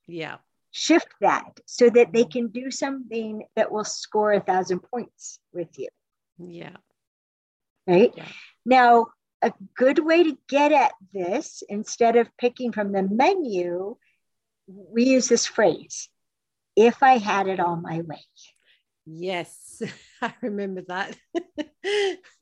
Yeah. 0.06 0.36
shift 0.70 1.08
that 1.20 1.50
so 1.66 1.90
that 1.90 2.12
they 2.12 2.24
can 2.24 2.46
do 2.48 2.70
something 2.70 3.44
that 3.56 3.72
will 3.72 3.84
score 3.84 4.32
a 4.32 4.40
thousand 4.40 4.80
points 4.80 5.40
with 5.52 5.76
you 5.78 5.88
Yeah. 6.38 6.76
right 7.86 8.12
Yeah. 8.16 8.28
now 8.64 9.06
a 9.42 9.52
good 9.76 9.98
way 9.98 10.22
to 10.24 10.38
get 10.48 10.70
at 10.70 10.92
this 11.12 11.62
instead 11.68 12.14
of 12.16 12.28
picking 12.38 12.72
from 12.72 12.92
the 12.92 13.02
menu 13.02 13.96
we 14.68 15.04
use 15.04 15.26
this 15.28 15.46
phrase 15.46 16.08
if 16.76 17.02
i 17.02 17.16
had 17.18 17.48
it 17.48 17.58
all 17.58 17.76
my 17.76 18.00
way 18.02 18.22
Yes. 19.12 19.82
I 20.22 20.32
remember 20.42 20.82
that. 20.88 21.16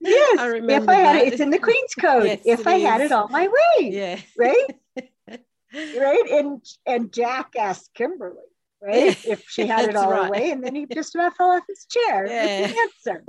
yes 0.01 0.39
I 0.39 0.47
remember 0.47 0.93
if 0.93 0.99
i 0.99 1.01
had 1.01 1.17
that. 1.17 1.27
it 1.27 1.33
it's 1.35 1.41
in 1.41 1.51
the 1.51 1.59
queen's 1.59 1.95
code 1.95 2.25
Yes, 2.27 2.41
if 2.45 2.67
i 2.67 2.75
had 2.75 3.01
it 3.01 3.13
all 3.13 3.29
my 3.29 3.47
way 3.49 3.91
Yeah. 3.91 4.19
right 4.37 4.67
right? 5.73 6.25
And 6.31 6.65
and 6.87 7.13
Jack 7.13 7.55
asked 7.59 7.93
Kimberly, 7.95 8.43
right, 8.83 9.27
if 9.27 9.45
she 9.49 9.67
had 9.67 9.89
it 9.89 9.97
all 9.97 10.11
right. 10.11 10.25
her 10.25 10.31
way, 10.31 10.51
and 10.51 10.65
then 10.65 10.75
he 10.75 10.87
just 10.87 11.15
about 11.15 11.37
fell 11.37 11.51
off 11.51 11.65
his 11.69 11.87
chair. 11.87 12.27
Yeah. 12.27 12.67
The 12.67 12.79
answer. 12.81 13.25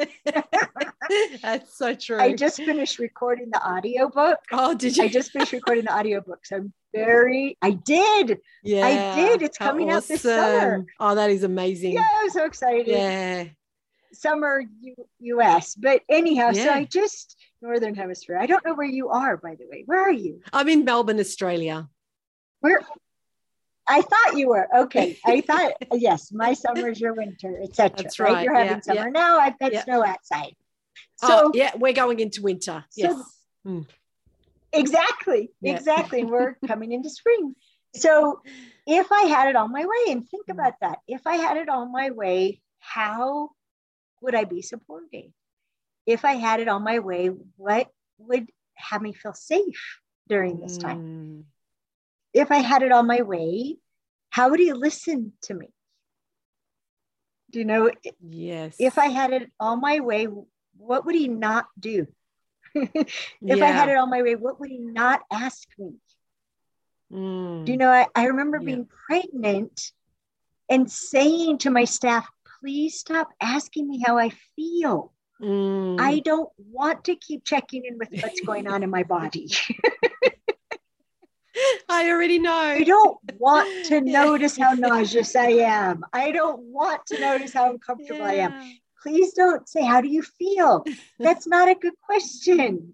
That's 1.41 1.77
so 1.77 1.95
true. 1.95 2.19
I 2.19 2.33
just 2.33 2.57
finished 2.57 2.99
recording 2.99 3.49
the 3.51 3.65
audiobook. 3.65 4.39
oh, 4.51 4.75
did 4.75 4.97
you? 4.97 5.03
I 5.03 5.07
just 5.07 5.31
finished 5.31 5.51
recording 5.51 5.85
the 5.85 5.95
audiobook, 5.95 6.45
so 6.45 6.57
I'm 6.57 6.73
very. 6.93 7.57
I 7.62 7.71
did. 7.71 8.39
Yeah, 8.63 8.85
I 8.85 9.15
did. 9.15 9.41
It's 9.41 9.57
coming 9.57 9.89
out 9.89 10.07
this 10.07 10.21
summer. 10.21 10.85
Oh, 10.99 11.15
that 11.15 11.29
is 11.29 11.43
amazing. 11.43 11.93
Yeah, 11.93 12.07
I'm 12.19 12.29
so 12.29 12.45
excited. 12.45 12.88
Yeah. 12.88 13.45
Summer 14.12 14.63
U- 14.81 14.95
U.S. 15.19 15.75
But 15.75 16.01
anyhow, 16.09 16.51
so 16.51 16.69
I 16.69 16.83
just 16.85 17.35
Northern 17.62 17.95
Hemisphere. 17.95 18.38
I 18.38 18.45
don't 18.45 18.65
know 18.65 18.73
where 18.73 18.88
you 18.88 19.09
are, 19.09 19.38
by 19.38 19.55
the 19.55 19.67
way. 19.69 19.83
Where 19.85 20.01
are 20.01 20.12
you? 20.12 20.41
I'm 20.53 20.69
in 20.69 20.85
Melbourne, 20.85 21.19
Australia. 21.19 21.89
Where? 22.62 22.81
I 23.89 24.02
thought 24.02 24.38
you 24.38 24.49
were 24.49 24.67
okay. 24.84 25.17
I 25.25 25.41
thought 25.47 25.73
yes, 25.93 26.32
my 26.32 26.54
summer 26.54 26.88
is 26.89 26.99
your 27.02 27.13
winter, 27.13 27.60
etc. 27.63 27.95
That's 27.97 28.19
right, 28.19 28.43
You're 28.43 28.54
having 28.54 28.78
yeah, 28.78 28.82
summer 28.82 29.08
yeah. 29.08 29.21
now. 29.21 29.39
I've 29.39 29.58
got 29.58 29.73
Yeah. 29.73 29.84
snow 29.84 30.06
outside. 30.06 30.56
So 31.15 31.28
oh, 31.30 31.52
yeah, 31.56 31.71
we're 31.75 31.93
going 31.93 32.19
into 32.19 32.41
winter. 32.43 32.86
So- 32.91 33.02
yes. 33.65 33.86
exactly, 34.71 35.52
exactly. 35.63 36.23
We're 36.23 36.56
coming 36.67 36.91
into 36.91 37.10
spring. 37.10 37.56
So 37.95 38.41
if 38.86 39.12
I 39.12 39.23
had 39.23 39.49
it 39.49 39.56
on 39.56 39.71
my 39.71 39.84
way, 39.86 40.12
and 40.12 40.28
think 40.30 40.45
Mm. 40.47 40.54
about 40.54 40.73
that, 40.82 40.99
if 41.08 41.25
I 41.25 41.36
had 41.38 41.58
it 41.58 41.69
on 41.69 41.91
my 41.91 42.12
way, 42.12 42.62
how 42.80 43.49
would 44.21 44.36
I 44.36 44.43
be 44.43 44.62
supported? 44.62 45.34
If 46.06 46.25
I 46.25 46.34
had 46.34 46.60
it 46.60 46.67
on 46.67 46.84
my 46.84 46.99
way, 46.99 47.28
what 47.58 47.89
would 48.19 48.47
have 48.75 49.02
me 49.02 49.13
feel 49.13 49.34
safe 49.34 49.99
during 50.28 50.60
this 50.60 50.78
time? 50.78 51.45
If 52.39 52.52
I 52.52 52.58
had 52.58 52.84
it 52.84 52.91
on 52.91 53.08
my 53.08 53.21
way, 53.21 53.78
how 54.30 54.49
would 54.49 54.60
he 54.60 54.71
listen 54.73 55.34
to 55.43 55.54
me? 55.54 55.67
Do 57.52 57.60
you 57.60 57.65
know 57.65 57.91
yes. 58.21 58.75
if 58.80 58.97
I 58.97 59.08
had 59.08 59.34
it 59.34 59.52
on 59.60 59.82
my 59.82 59.99
way, 59.99 60.28
what 60.78 61.06
would 61.06 61.15
he 61.15 61.28
not 61.28 61.67
do? 61.80 62.08
if 62.75 63.62
I 63.62 63.67
had 63.67 63.89
it 63.89 63.97
on 63.97 64.10
my 64.10 64.21
way, 64.21 64.36
what 64.36 64.60
would 64.60 64.69
he 64.69 64.78
not 64.78 65.21
ask 65.32 65.67
me? 65.78 65.95
Mm, 67.12 67.65
Do 67.65 67.71
you 67.71 67.78
know, 67.78 67.89
I, 67.89 68.08
I 68.15 68.25
remember 68.25 68.60
Yeah. 68.60 68.65
being 68.65 68.86
pregnant 69.08 69.91
and 70.69 70.89
saying 70.89 71.60
to 71.60 71.71
my 71.71 71.86
staff, 71.86 72.28
please 72.62 72.99
stop 72.99 73.30
asking 73.41 73.89
me 73.89 74.02
how 74.06 74.17
I 74.17 74.30
feel. 74.56 75.12
mm. 75.41 75.95
I 75.99 76.19
don't 76.19 76.49
want 76.58 77.06
to 77.06 77.15
keep 77.15 77.43
checking 77.43 77.86
in 77.86 77.97
with 77.97 78.10
what's 78.21 78.41
going 78.41 78.67
on 78.67 78.84
in 78.84 78.89
my 78.89 79.04
body. 79.04 79.49
I 81.89 82.10
already 82.10 82.39
know. 82.39 82.54
I 82.54 82.84
don't 82.84 83.17
want 83.38 83.86
to 83.86 84.02
notice 84.19 84.58
how 84.58 84.74
nauseous 84.74 85.36
I 85.36 85.48
am. 85.48 86.04
I 86.13 86.32
don't 86.32 86.62
want 86.62 87.06
to 87.08 87.19
notice 87.19 87.54
how 87.54 87.69
uncomfortable 87.72 88.24
I 88.26 88.34
am. 88.36 88.54
Please 89.02 89.34
don't 89.34 89.67
say, 89.67 89.84
How 89.84 90.02
do 90.02 90.08
you 90.10 90.22
feel? 90.22 90.86
That's 91.19 91.48
not 91.48 91.69
a 91.69 91.76
good 91.76 91.93
question. 92.04 92.93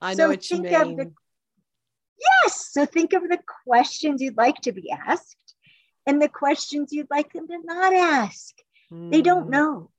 I 0.00 0.14
know 0.14 0.16
So 0.24 0.28
what 0.28 0.50
you 0.50 0.56
think 0.62 0.72
of 0.72 0.96
the- 0.96 1.12
Yes. 2.44 2.70
So 2.72 2.84
think 2.84 3.12
of 3.12 3.22
the 3.22 3.38
questions 3.64 4.20
you'd 4.20 4.36
like 4.36 4.60
to 4.62 4.72
be 4.72 4.90
asked 4.90 5.36
and 6.06 6.20
the 6.20 6.28
questions 6.28 6.92
you'd 6.92 7.10
like 7.10 7.32
them 7.32 7.46
to 7.46 7.58
not 7.62 7.94
ask. 7.94 8.54
They 8.90 9.22
don't 9.22 9.46
Mm, 9.48 9.50
know. 9.50 9.90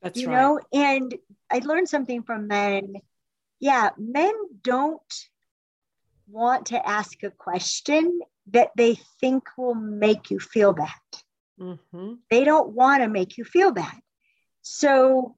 That's 0.00 0.18
you 0.20 0.28
right. 0.28 0.40
know 0.40 0.60
and 0.72 1.14
i 1.52 1.58
learned 1.58 1.88
something 1.88 2.22
from 2.22 2.46
men 2.46 2.94
yeah 3.58 3.90
men 3.98 4.32
don't 4.62 5.12
want 6.30 6.66
to 6.66 6.88
ask 6.88 7.22
a 7.22 7.30
question 7.30 8.20
that 8.52 8.70
they 8.76 8.96
think 9.20 9.44
will 9.56 9.74
make 9.74 10.30
you 10.30 10.38
feel 10.38 10.72
bad 10.72 11.08
Mhm. 11.58 12.18
they 12.30 12.44
don't 12.44 12.70
want 12.74 13.02
to 13.02 13.08
make 13.08 13.36
you 13.38 13.44
feel 13.44 13.72
bad 13.72 14.00
so 14.62 15.36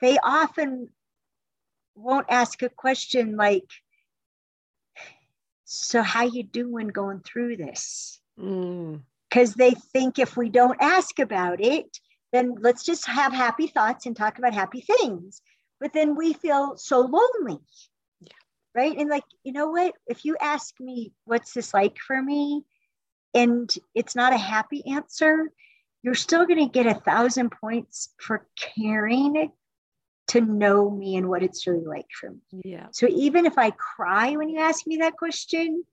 they 0.00 0.18
often 0.22 0.88
won't 1.94 2.26
ask 2.30 2.62
a 2.62 2.68
question 2.68 3.36
like 3.36 3.70
so 5.64 6.02
how 6.02 6.24
you 6.24 6.42
doing 6.42 6.88
going 6.88 7.20
through 7.20 7.56
this 7.56 8.20
Mm, 8.38 9.02
because 9.28 9.54
they 9.54 9.72
think 9.72 10.18
if 10.18 10.36
we 10.36 10.48
don't 10.48 10.80
ask 10.80 11.18
about 11.18 11.60
it, 11.60 11.98
then 12.32 12.54
let's 12.60 12.84
just 12.84 13.06
have 13.06 13.32
happy 13.32 13.66
thoughts 13.66 14.06
and 14.06 14.16
talk 14.16 14.38
about 14.38 14.54
happy 14.54 14.80
things. 14.80 15.42
But 15.78 15.92
then 15.92 16.16
we 16.16 16.32
feel 16.32 16.76
so 16.78 17.00
lonely. 17.00 17.60
Right. 18.74 18.96
And 18.96 19.10
like, 19.10 19.24
you 19.42 19.52
know 19.52 19.68
what? 19.68 19.94
If 20.06 20.24
you 20.24 20.36
ask 20.40 20.78
me, 20.80 21.12
what's 21.24 21.52
this 21.54 21.74
like 21.74 21.98
for 21.98 22.20
me? 22.22 22.62
And 23.34 23.72
it's 23.94 24.14
not 24.16 24.32
a 24.32 24.38
happy 24.38 24.82
answer, 24.86 25.50
you're 26.02 26.14
still 26.14 26.46
going 26.46 26.58
to 26.66 26.72
get 26.72 26.86
a 26.86 26.94
thousand 27.00 27.50
points 27.50 28.10
for 28.18 28.46
caring 28.56 29.52
to 30.28 30.40
know 30.40 30.88
me 30.90 31.16
and 31.16 31.28
what 31.28 31.42
it's 31.42 31.66
really 31.66 31.84
like 31.84 32.06
for 32.18 32.30
me. 32.30 32.38
yeah. 32.64 32.86
So 32.92 33.06
even 33.08 33.46
if 33.46 33.58
I 33.58 33.70
cry 33.70 34.30
when 34.36 34.48
you 34.48 34.60
ask 34.60 34.86
me 34.86 34.98
that 34.98 35.16
question, 35.16 35.84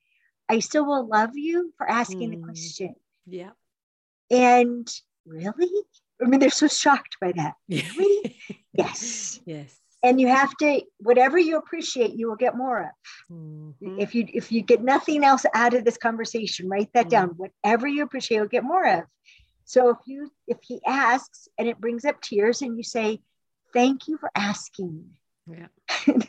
I 0.48 0.60
still 0.60 0.86
will 0.86 1.08
love 1.08 1.32
you 1.36 1.74
for 1.78 1.90
asking 1.90 2.30
the 2.32 2.38
Mm. 2.38 2.44
question. 2.44 2.96
Yeah. 3.26 3.52
And 4.32 4.88
really? 5.26 5.70
I 6.22 6.26
mean, 6.28 6.40
they're 6.40 6.50
so 6.50 6.68
shocked 6.68 7.18
by 7.20 7.32
that. 7.34 7.56
Yeah. 7.68 7.90
Yes. 8.74 9.40
yes. 9.46 9.76
And 10.08 10.22
you 10.22 10.28
have 10.30 10.56
to, 10.58 10.82
whatever 11.00 11.38
you 11.38 11.58
appreciate, 11.58 12.12
you 12.16 12.30
will 12.30 12.38
get 12.38 12.56
more 12.56 12.80
of. 12.80 12.90
Mhm. 13.30 14.00
If 14.02 14.16
you 14.16 14.26
if 14.34 14.52
you 14.54 14.62
get 14.62 14.82
nothing 14.82 15.24
else 15.24 15.46
out 15.54 15.74
of 15.74 15.84
this 15.84 15.98
conversation, 15.98 16.70
write 16.70 16.92
that 16.94 17.08
Mm. 17.08 17.10
down. 17.10 17.30
Whatever 17.32 17.88
you 17.88 18.04
appreciate, 18.04 18.38
you'll 18.38 18.48
get 18.48 18.64
more 18.64 18.88
of. 18.88 19.04
So 19.66 19.90
if 19.90 19.98
you 20.06 20.32
if 20.48 20.60
he 20.62 20.80
asks 20.86 21.50
and 21.58 21.68
it 21.68 21.82
brings 21.82 22.06
up 22.06 22.22
tears 22.22 22.62
and 22.62 22.78
you 22.78 22.84
say, 22.84 23.22
Thank 23.74 24.08
you 24.08 24.18
for 24.18 24.32
asking. 24.34 25.18
Yeah. 25.46 25.68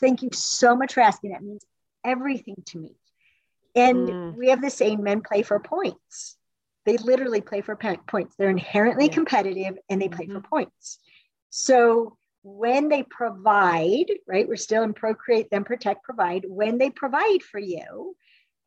Thank 0.00 0.22
you 0.22 0.28
so 0.32 0.76
much 0.76 0.92
for 0.92 1.00
asking. 1.00 1.30
That 1.32 1.42
means 1.42 1.64
everything 2.04 2.56
to 2.66 2.78
me. 2.78 2.94
And 3.74 4.08
Mm. 4.10 4.36
we 4.36 4.48
have 4.48 4.60
the 4.60 4.70
same 4.70 5.02
men 5.02 5.22
play 5.22 5.42
for 5.42 5.58
points. 5.58 6.36
They 6.84 6.98
literally 6.98 7.40
play 7.40 7.62
for 7.62 7.74
points. 7.74 8.36
They're 8.36 8.50
inherently 8.50 9.06
Yeah. 9.06 9.14
competitive 9.14 9.78
and 9.88 10.00
they 10.02 10.10
play 10.10 10.26
for 10.26 10.40
Mhm. 10.40 10.50
points. 10.50 10.98
So 11.48 12.18
when 12.44 12.90
they 12.90 13.02
provide, 13.02 14.04
right, 14.28 14.46
we're 14.46 14.56
still 14.56 14.82
in 14.82 14.92
procreate, 14.92 15.48
then 15.50 15.64
protect, 15.64 16.04
provide. 16.04 16.44
When 16.46 16.76
they 16.76 16.90
provide 16.90 17.42
for 17.42 17.58
you 17.58 18.14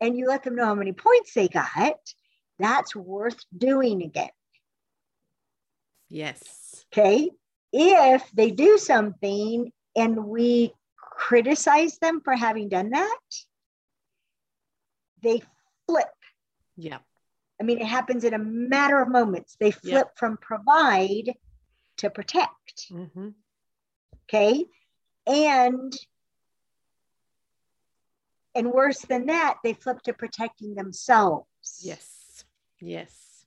and 0.00 0.18
you 0.18 0.26
let 0.26 0.42
them 0.42 0.56
know 0.56 0.64
how 0.64 0.74
many 0.74 0.92
points 0.92 1.32
they 1.32 1.46
got, 1.46 1.96
that's 2.58 2.94
worth 2.96 3.38
doing 3.56 4.02
again. 4.02 4.30
Yes. 6.08 6.84
Okay. 6.92 7.30
If 7.72 8.28
they 8.32 8.50
do 8.50 8.78
something 8.78 9.70
and 9.94 10.26
we 10.26 10.72
criticize 10.96 11.98
them 11.98 12.20
for 12.20 12.34
having 12.34 12.68
done 12.68 12.90
that, 12.90 13.20
they 15.22 15.40
flip. 15.86 16.06
Yeah. 16.76 16.98
I 17.60 17.64
mean, 17.64 17.78
it 17.78 17.86
happens 17.86 18.24
in 18.24 18.34
a 18.34 18.38
matter 18.38 19.00
of 19.00 19.08
moments. 19.08 19.56
They 19.60 19.70
flip 19.70 20.08
Yeah. 20.08 20.16
from 20.16 20.36
provide 20.38 21.34
to 21.98 22.10
protect. 22.10 22.88
hmm 22.88 23.28
Okay. 24.28 24.64
And 25.26 25.92
and 28.54 28.72
worse 28.72 29.00
than 29.02 29.26
that, 29.26 29.58
they 29.62 29.72
flip 29.72 30.02
to 30.02 30.12
protecting 30.12 30.74
themselves. 30.74 31.80
Yes. 31.82 32.44
Yes. 32.80 33.46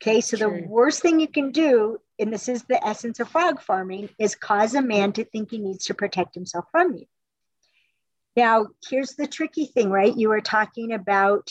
Okay. 0.00 0.20
So 0.20 0.36
True. 0.36 0.62
the 0.62 0.68
worst 0.68 1.02
thing 1.02 1.18
you 1.18 1.28
can 1.28 1.50
do, 1.50 1.98
and 2.18 2.32
this 2.32 2.48
is 2.48 2.62
the 2.64 2.84
essence 2.86 3.20
of 3.20 3.28
frog 3.28 3.60
farming, 3.60 4.08
is 4.18 4.34
cause 4.34 4.74
a 4.74 4.82
man 4.82 5.12
to 5.14 5.24
think 5.24 5.50
he 5.50 5.58
needs 5.58 5.86
to 5.86 5.94
protect 5.94 6.34
himself 6.34 6.66
from 6.70 6.94
you. 6.94 7.06
Now, 8.36 8.66
here's 8.88 9.14
the 9.14 9.26
tricky 9.26 9.64
thing, 9.64 9.90
right? 9.90 10.14
You 10.14 10.28
were 10.28 10.42
talking 10.42 10.92
about 10.92 11.50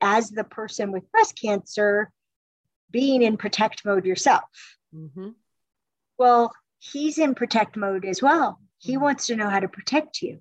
as 0.00 0.30
the 0.30 0.44
person 0.44 0.90
with 0.90 1.10
breast 1.12 1.38
cancer 1.40 2.10
being 2.90 3.22
in 3.22 3.36
protect 3.36 3.84
mode 3.84 4.04
yourself. 4.04 4.78
hmm 4.92 5.30
Well, 6.18 6.52
he's 6.80 7.18
in 7.18 7.34
protect 7.36 7.76
mode 7.76 8.04
as 8.04 8.22
well. 8.22 8.60
He 8.78 8.96
Mhm. 8.96 9.02
wants 9.02 9.26
to 9.28 9.36
know 9.36 9.48
how 9.48 9.60
to 9.60 9.68
protect 9.68 10.22
you. 10.22 10.40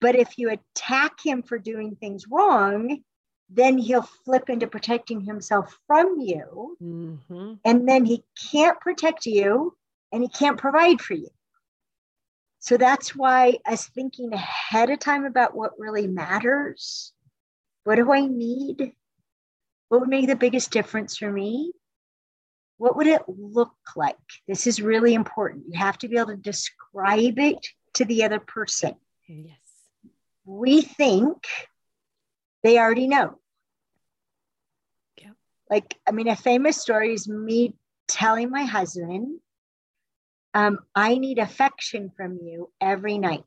But 0.00 0.16
if 0.16 0.38
you 0.38 0.50
attack 0.50 1.20
him 1.24 1.42
for 1.42 1.58
doing 1.58 1.96
things 1.96 2.26
wrong, 2.28 3.04
then 3.50 3.78
he'll 3.78 4.02
flip 4.02 4.48
into 4.50 4.66
protecting 4.66 5.20
himself 5.20 5.78
from 5.86 6.20
you. 6.20 6.78
hmm 6.80 7.54
And 7.64 7.88
then 7.88 8.04
he 8.06 8.24
can't 8.50 8.80
protect 8.80 9.26
you 9.26 9.76
and 10.12 10.22
he 10.22 10.28
can't 10.28 10.58
provide 10.58 11.00
for 11.02 11.14
you. 11.14 11.28
So 12.60 12.76
that's 12.76 13.14
why 13.16 13.58
us 13.66 13.88
thinking 13.88 14.32
ahead 14.32 14.90
of 14.90 15.00
time 15.00 15.24
about 15.24 15.54
what 15.56 15.78
really 15.78 16.06
matters. 16.06 17.12
What 17.84 17.96
do 17.96 18.12
I 18.12 18.26
need? 18.26 18.94
What 19.88 20.00
would 20.00 20.08
make 20.08 20.26
the 20.26 20.36
biggest 20.36 20.70
difference 20.70 21.16
for 21.16 21.30
me? 21.30 21.72
What 22.78 22.96
would 22.96 23.08
it 23.08 23.22
look 23.26 23.74
like? 23.96 24.16
This 24.46 24.66
is 24.66 24.80
really 24.80 25.14
important. 25.14 25.64
You 25.68 25.78
have 25.78 25.98
to 25.98 26.08
be 26.08 26.16
able 26.16 26.28
to 26.28 26.36
describe 26.36 27.38
it 27.38 27.66
to 27.94 28.04
the 28.04 28.24
other 28.24 28.38
person. 28.38 28.94
Yes. 29.28 29.58
We 30.44 30.82
think 30.82 31.46
they 32.62 32.78
already 32.78 33.08
know. 33.08 33.38
Yeah. 35.20 35.32
Like, 35.68 35.96
I 36.06 36.12
mean, 36.12 36.28
a 36.28 36.36
famous 36.36 36.80
story 36.80 37.12
is 37.12 37.28
me 37.28 37.74
telling 38.06 38.48
my 38.48 38.62
husband, 38.64 39.40
um, 40.54 40.78
I 40.94 41.18
need 41.18 41.38
affection 41.38 42.10
from 42.16 42.38
you 42.42 42.70
every 42.80 43.18
night. 43.18 43.44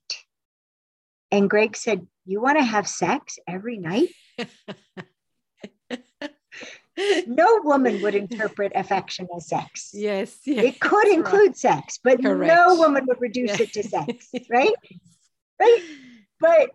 And 1.32 1.50
Greg 1.50 1.78
said, 1.78 2.06
You 2.26 2.41
want 2.41 2.58
to 2.58 2.63
have 2.63 2.88
sex 2.88 3.39
every 3.48 3.78
night? 3.78 4.10
no 7.28 7.62
woman 7.64 8.02
would 8.02 8.16
interpret 8.16 8.72
affection 8.76 9.28
as 9.36 9.48
sex. 9.48 9.92
Yes, 9.94 10.40
yes 10.46 10.66
it 10.66 10.80
could 10.80 11.08
include 11.08 11.50
right. 11.50 11.58
sex, 11.58 12.00
but 12.04 12.22
Correct. 12.22 12.54
no 12.54 12.76
woman 12.76 13.06
would 13.08 13.22
reduce 13.22 13.58
yeah. 13.58 13.64
it 13.64 13.74
to 13.74 13.84
sex, 13.84 14.30
right? 14.50 14.74
right? 15.60 15.82
But 16.40 16.72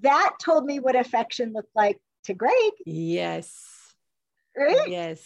that 0.00 0.32
told 0.40 0.64
me 0.64 0.80
what 0.80 0.96
affection 0.96 1.52
looked 1.52 1.74
like 1.74 1.98
to 2.24 2.34
Greg. 2.34 2.72
Yes. 2.86 3.64
Right? 4.56 4.88
Yes. 4.88 5.22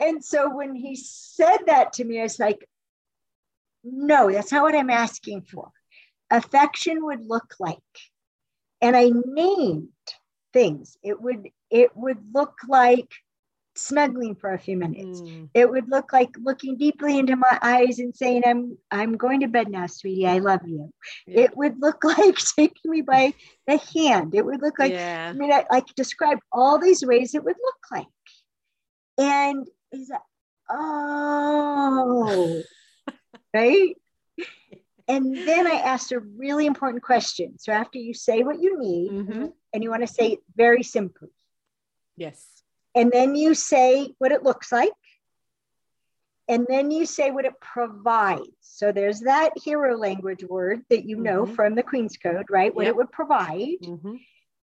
And 0.00 0.24
so 0.24 0.54
when 0.54 0.74
he 0.74 0.96
said 0.96 1.58
that 1.66 1.94
to 1.94 2.04
me, 2.04 2.20
I 2.20 2.22
was 2.22 2.38
like, 2.38 2.68
no, 3.84 4.30
that's 4.30 4.52
not 4.52 4.62
what 4.62 4.74
I'm 4.74 4.90
asking 4.90 5.42
for. 5.42 5.70
Affection 6.30 7.04
would 7.04 7.26
look 7.26 7.54
like. 7.58 7.78
And 8.80 8.96
I 8.96 9.10
named 9.10 9.88
things. 10.52 10.96
It 11.02 11.20
would 11.20 11.48
it 11.70 11.96
would 11.96 12.18
look 12.32 12.54
like 12.68 13.10
snuggling 13.78 14.34
for 14.34 14.52
a 14.52 14.58
few 14.58 14.76
minutes. 14.76 15.20
Mm. 15.20 15.48
It 15.54 15.70
would 15.70 15.88
look 15.88 16.12
like 16.12 16.30
looking 16.42 16.76
deeply 16.76 17.18
into 17.18 17.36
my 17.36 17.58
eyes 17.62 17.98
and 17.98 18.14
saying, 18.14 18.42
I'm 18.46 18.76
I'm 18.90 19.16
going 19.16 19.40
to 19.40 19.48
bed 19.48 19.68
now, 19.68 19.86
sweetie. 19.86 20.26
I 20.26 20.38
love 20.38 20.60
you. 20.66 20.92
Yeah. 21.26 21.42
It 21.42 21.56
would 21.56 21.80
look 21.80 22.04
like 22.04 22.36
taking 22.56 22.90
me 22.90 23.02
by 23.02 23.34
the 23.66 23.78
hand. 23.94 24.34
It 24.34 24.44
would 24.44 24.60
look 24.60 24.78
like 24.78 24.92
yeah. 24.92 25.30
I 25.34 25.38
mean 25.38 25.52
I, 25.52 25.64
I 25.70 25.82
described 25.96 26.42
all 26.52 26.78
these 26.78 27.04
ways 27.04 27.34
it 27.34 27.44
would 27.44 27.56
look 27.62 27.78
like. 27.90 28.06
And 29.18 29.66
like, 29.92 30.20
oh, 30.70 32.62
right? 33.54 33.96
And 35.08 35.34
then 35.34 35.66
I 35.66 35.76
asked 35.76 36.12
a 36.12 36.20
really 36.20 36.66
important 36.66 37.02
question. 37.02 37.58
So 37.58 37.72
after 37.72 37.98
you 37.98 38.12
say 38.12 38.42
what 38.42 38.60
you 38.60 38.78
need, 38.78 39.10
mm-hmm. 39.10 39.46
and 39.72 39.82
you 39.82 39.90
want 39.90 40.06
to 40.06 40.12
say 40.12 40.32
it 40.32 40.40
very 40.54 40.82
simply. 40.82 41.30
Yes. 42.16 42.57
And 42.98 43.12
then 43.12 43.36
you 43.36 43.54
say 43.54 44.12
what 44.18 44.32
it 44.32 44.42
looks 44.42 44.72
like. 44.72 44.90
And 46.48 46.66
then 46.68 46.90
you 46.90 47.06
say 47.06 47.30
what 47.30 47.44
it 47.44 47.60
provides. 47.60 48.48
So 48.60 48.90
there's 48.90 49.20
that 49.20 49.50
hero 49.62 49.96
language 49.96 50.42
word 50.42 50.82
that 50.90 51.04
you 51.04 51.16
know 51.16 51.44
mm-hmm. 51.44 51.54
from 51.54 51.76
the 51.76 51.84
Queen's 51.84 52.16
Code, 52.16 52.46
right? 52.50 52.74
What 52.74 52.86
yep. 52.86 52.94
it 52.94 52.96
would 52.96 53.12
provide. 53.12 53.76
Mm-hmm. 53.84 54.16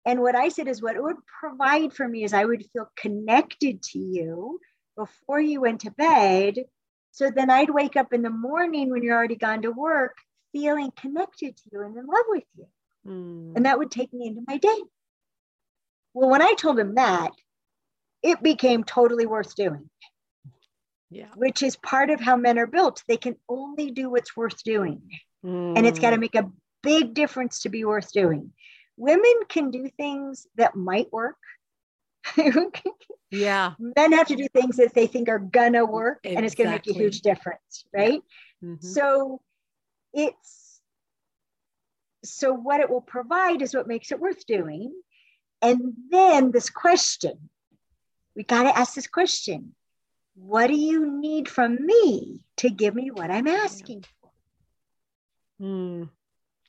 And 0.05 0.21
what 0.21 0.35
I 0.35 0.49
said 0.49 0.67
is 0.67 0.83
what 0.83 0.97
it 0.97 1.03
would 1.03 1.25
provide 1.27 1.93
for 1.93 2.09
me 2.09 2.25
is 2.25 2.33
I 2.33 2.45
would 2.45 2.67
feel 2.73 2.91
connected 2.97 3.83
to 3.93 4.01
you 4.01 4.59
before 4.97 5.41
you 5.41 5.61
went 5.61 5.83
to 5.83 5.93
bed. 5.93 6.57
So 7.13 7.31
then 7.31 7.51
I'd 7.51 7.71
wake 7.71 7.95
up 7.95 8.13
in 8.13 8.23
the 8.23 8.31
morning 8.31 8.91
when 8.91 9.05
you're 9.05 9.17
already 9.17 9.37
gone 9.37 9.63
to 9.63 9.71
work, 9.71 10.17
feeling 10.53 10.91
connected 10.97 11.57
to 11.57 11.63
you 11.71 11.83
and 11.83 11.97
in 11.97 12.07
love 12.07 12.27
with 12.29 12.45
you. 12.57 12.67
Mm. 13.07 13.53
And 13.55 13.67
that 13.67 13.79
would 13.79 13.93
take 13.93 14.13
me 14.13 14.27
into 14.27 14.43
my 14.45 14.57
day. 14.57 14.83
Well, 16.15 16.31
when 16.31 16.43
I 16.43 16.55
told 16.55 16.81
him 16.81 16.97
that, 16.97 17.31
it 18.25 18.43
became 18.43 18.83
totally 18.83 19.27
worth 19.27 19.55
doing. 19.55 19.89
Yeah. 21.11 21.29
Which 21.37 21.63
is 21.63 21.77
part 21.77 22.11
of 22.11 22.19
how 22.19 22.37
men 22.37 22.59
are 22.59 22.67
built. 22.67 23.05
They 23.07 23.19
can 23.19 23.37
only 23.49 23.93
do 23.93 24.11
what's 24.11 24.37
worth 24.37 24.65
doing. 24.65 25.03
Mm. 25.45 25.77
And 25.77 25.87
it's 25.87 26.01
got 26.01 26.11
to 26.11 26.19
make 26.19 26.35
a 26.35 26.51
big 26.83 27.15
difference 27.15 27.61
to 27.61 27.69
be 27.69 27.85
worth 27.85 28.11
doing. 28.13 28.53
Women 28.97 29.35
can 29.49 29.71
do 29.71 29.89
things 29.97 30.47
that 30.57 30.75
might 30.75 31.13
work. 31.13 31.37
yeah. 33.31 33.75
Men 33.97 34.13
have 34.13 34.29
to 34.29 34.37
do 34.37 34.49
things 34.49 34.79
that 34.79 34.95
they 34.95 35.07
think 35.07 35.29
are 35.29 35.39
gonna 35.39 35.85
work 35.85 36.21
exactly. 36.25 36.37
and 36.37 36.47
it's 36.47 36.55
gonna 36.55 36.71
make 36.71 36.87
a 36.87 36.93
huge 36.95 37.21
difference, 37.21 37.85
right? 37.93 38.23
Yeah. 38.63 38.69
Mm-hmm. 38.69 38.87
So 38.87 39.41
it's 40.15 40.81
so 42.25 42.55
what 42.55 42.81
it 42.81 42.89
will 42.89 43.03
provide 43.03 43.61
is 43.61 43.75
what 43.75 43.87
makes 43.87 44.11
it 44.11 44.21
worth 44.21 44.47
doing. 44.47 44.95
And 45.61 45.93
then 46.11 46.51
this 46.51 46.71
question, 46.71 47.51
we 48.37 48.43
got 48.45 48.65
to 48.65 48.77
ask 48.77 48.95
this 48.95 49.07
question 49.07 49.75
What 50.35 50.69
do 50.69 50.77
you 50.77 51.21
need 51.21 51.49
from 51.49 51.77
me 51.85 52.45
to 52.59 52.71
give 52.71 52.95
me 52.95 53.11
what 53.11 53.31
I'm 53.31 53.47
asking 53.47 54.03
for? 54.03 54.31
Hmm. 55.61 56.05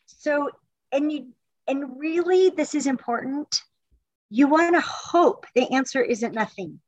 So, 0.06 0.50
and 0.92 1.12
you, 1.12 1.28
and 1.68 2.00
really, 2.00 2.50
this 2.50 2.76
is 2.76 2.88
important. 2.88 3.64
You 4.30 4.48
want 4.48 4.76
to 4.76 4.82
hope 4.82 5.46
the 5.56 5.72
answer 5.72 6.02
isn't 6.02 6.34
nothing. 6.34 6.80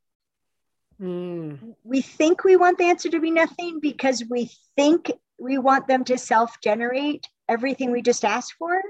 Mm. 0.99 1.75
We 1.83 2.01
think 2.01 2.43
we 2.43 2.55
want 2.55 2.79
the 2.79 2.85
answer 2.85 3.09
to 3.09 3.19
be 3.19 3.29
nothing 3.29 3.79
because 3.79 4.23
we 4.27 4.49
think 4.75 5.11
we 5.39 5.59
want 5.59 5.87
them 5.87 6.03
to 6.05 6.17
self 6.17 6.59
generate 6.61 7.27
everything 7.47 7.91
we 7.91 8.01
just 8.01 8.25
asked 8.25 8.55
for 8.57 8.81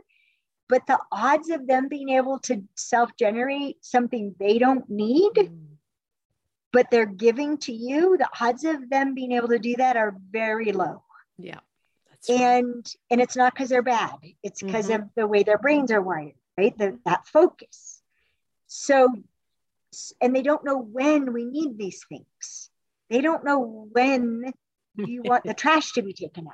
but 0.69 0.85
the 0.87 0.99
odds 1.11 1.49
of 1.49 1.67
them 1.67 1.87
being 1.87 2.09
able 2.09 2.39
to 2.39 2.63
self 2.75 3.11
generate 3.17 3.83
something 3.83 4.35
they 4.39 4.57
don't 4.57 4.89
need, 4.89 5.33
mm. 5.35 5.76
But 6.71 6.87
they're 6.91 7.05
giving 7.05 7.57
to 7.57 7.73
you, 7.73 8.17
the 8.17 8.29
odds 8.39 8.63
of 8.63 8.89
them 8.89 9.13
being 9.13 9.31
able 9.31 9.49
to 9.49 9.59
do 9.59 9.75
that 9.77 9.97
are 9.97 10.15
very 10.31 10.71
low. 10.71 11.03
Yeah. 11.37 11.59
and 12.27 12.85
and 13.11 13.21
it's 13.21 13.35
not 13.35 13.53
because 13.53 13.69
they're 13.69 13.83
bad. 13.83 14.15
It's 14.43 14.61
because 14.61 14.89
mm-hmm. 14.89 15.03
of 15.03 15.09
the 15.15 15.27
way 15.27 15.43
their 15.43 15.57
brains 15.57 15.91
are 15.91 16.01
wired, 16.01 16.33
right? 16.57 16.77
The, 16.77 16.99
that 17.05 17.27
focus. 17.27 18.01
So, 18.67 19.13
and 20.21 20.35
they 20.35 20.41
don't 20.41 20.65
know 20.65 20.77
when 20.77 21.31
we 21.31 21.45
need 21.45 21.77
these 21.77 22.03
things. 22.09 22.69
They 23.09 23.21
don't 23.21 23.45
know 23.45 23.87
when 23.91 24.51
you 24.95 25.21
want 25.23 25.43
the 25.43 25.53
trash 25.53 25.93
to 25.93 26.01
be 26.01 26.13
taken 26.13 26.47
out. 26.47 26.53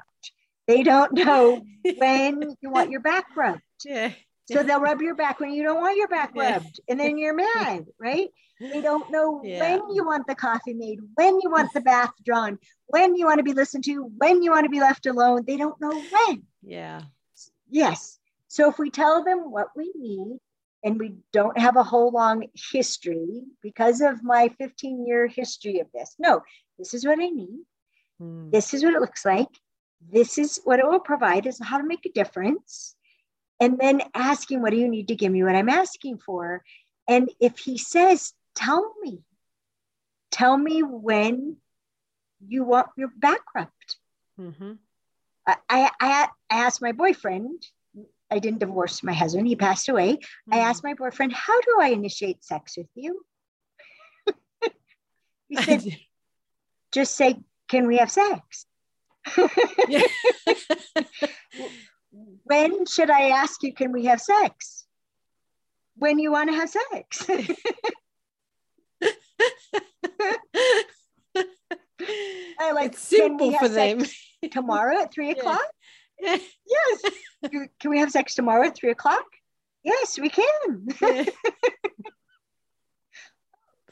They 0.68 0.84
don't 0.84 1.14
know 1.14 1.62
when 1.98 2.56
you 2.62 2.70
want 2.70 2.92
your 2.92 3.02
back 3.02 3.26
rubbed. 3.36 3.62
Yeah. 3.86 4.12
So 4.52 4.64
they'll 4.64 4.80
rub 4.82 5.02
your 5.02 5.16
back 5.16 5.40
when 5.40 5.52
you 5.52 5.64
don't 5.64 5.82
want 5.82 5.98
your 5.98 6.08
back 6.08 6.36
rubbed, 6.36 6.80
and 6.88 7.00
then 7.00 7.18
you're 7.18 7.34
mad, 7.34 7.86
right? 8.00 8.30
They 8.60 8.82
don't 8.82 9.10
know 9.12 9.42
yeah. 9.44 9.60
when 9.60 9.96
you 9.96 10.06
want 10.06 10.28
the 10.28 10.36
coffee 10.36 10.74
made, 10.74 11.00
when 11.16 11.40
you 11.42 11.50
want 11.50 11.74
the 11.74 11.82
bath 11.82 12.14
drawn, 12.26 12.60
when 12.88 13.16
you 13.16 13.26
want 13.26 13.40
to 13.40 13.44
be 13.44 13.54
listened 13.54 13.84
to, 13.86 14.04
when 14.18 14.42
you 14.42 14.52
want 14.52 14.66
to 14.66 14.70
be 14.70 14.80
left 14.80 15.06
alone. 15.06 15.44
They 15.46 15.58
don't 15.58 15.80
know 15.82 16.02
when. 16.12 16.44
Yeah. 16.62 17.02
Yes. 17.70 18.20
So 18.48 18.70
if 18.70 18.78
we 18.78 18.90
tell 18.90 19.24
them 19.24 19.52
what 19.52 19.70
we 19.76 19.92
need 19.96 20.38
and 20.84 21.00
we 21.00 21.16
don't 21.32 21.58
have 21.58 21.76
a 21.76 21.84
whole 21.84 22.12
long 22.12 22.46
history 22.72 23.42
because 23.62 24.00
of 24.02 24.24
my 24.24 24.50
15 24.60 25.06
year 25.08 25.28
history 25.28 25.80
of 25.80 25.88
this, 25.94 26.16
no, 26.20 26.42
this 26.78 26.94
is 26.94 27.06
what 27.06 27.20
I 27.20 27.28
need. 27.28 27.60
Mm. 28.22 28.52
This 28.52 28.74
is 28.74 28.84
what 28.84 28.94
it 28.94 29.02
looks 29.02 29.26
like. 29.26 29.50
This 30.12 30.38
is 30.38 30.62
what 30.64 30.80
it 30.80 30.86
will 30.86 31.00
provide 31.00 31.48
is 31.48 31.60
how 31.62 31.78
to 31.80 31.88
make 31.88 32.06
a 32.06 32.12
difference 32.12 32.96
and 33.64 33.80
then 33.80 34.02
asking, 34.14 34.62
What 34.62 34.72
do 34.72 34.78
you 34.78 34.90
need 34.90 35.08
to 35.08 35.16
give 35.16 35.32
me 35.32 35.42
what 35.42 35.56
I'm 35.56 35.70
asking 35.70 36.18
for? 36.18 36.62
And 37.08 37.30
if 37.40 37.60
he 37.60 37.78
says, 37.78 38.34
Tell 38.56 38.94
me, 39.02 39.20
tell 40.32 40.58
me 40.58 40.84
when 40.84 41.56
you 42.46 42.66
want 42.66 42.88
your 42.98 43.08
back 43.16 43.40
rubbed. 43.56 43.96
Mm-hmm. 44.38 44.74
I, 45.48 45.56
I, 45.70 45.92
I 46.02 46.28
asked 46.50 46.82
my 46.82 46.92
boyfriend, 46.92 47.66
I 48.30 48.40
didn't 48.40 48.60
divorce 48.60 49.02
my 49.02 49.14
husband, 49.14 49.48
he 49.48 49.56
passed 49.56 49.88
away. 49.88 50.16
Mm-hmm. 50.16 50.54
I 50.54 50.58
asked 50.58 50.84
my 50.84 50.94
boyfriend, 50.94 51.32
How 51.32 51.62
do 51.62 51.78
I 51.80 51.88
initiate 51.88 52.44
sex 52.44 52.78
with 52.78 52.90
you? 52.96 53.22
he 55.48 55.56
said, 55.56 55.86
Just 56.92 57.16
say, 57.16 57.38
Can 57.70 57.88
we 57.88 57.96
have 57.96 58.12
sex? 58.12 58.66
when 62.44 62.86
should 62.86 63.10
I 63.10 63.30
ask 63.30 63.64
you, 63.64 63.74
can 63.74 63.92
we 63.92 64.06
have 64.06 64.22
sex? 64.22 64.86
When 65.96 66.20
you 66.20 66.32
want 66.32 66.50
to 66.50 66.56
have 66.56 66.70
sex. 66.70 67.30
I 72.60 72.72
like 72.72 72.94
it's 72.94 73.02
simple 73.02 73.52
for 73.54 73.68
them. 73.68 74.04
tomorrow 74.52 75.02
at 75.02 75.14
three 75.14 75.32
o'clock? 75.36 75.66
Yeah. 76.20 76.38
Yes. 76.68 77.02
Can 77.80 77.92
we 77.92 78.00
have 78.00 78.12
sex 78.12 78.36
tomorrow 78.36 78.68
at 78.68 78.76
three 78.76 78.92
o'clock? 78.92 79.26
Yes, 79.84 80.18
we 80.18 80.30
can. 80.30 80.88
Yeah. 81.02 81.26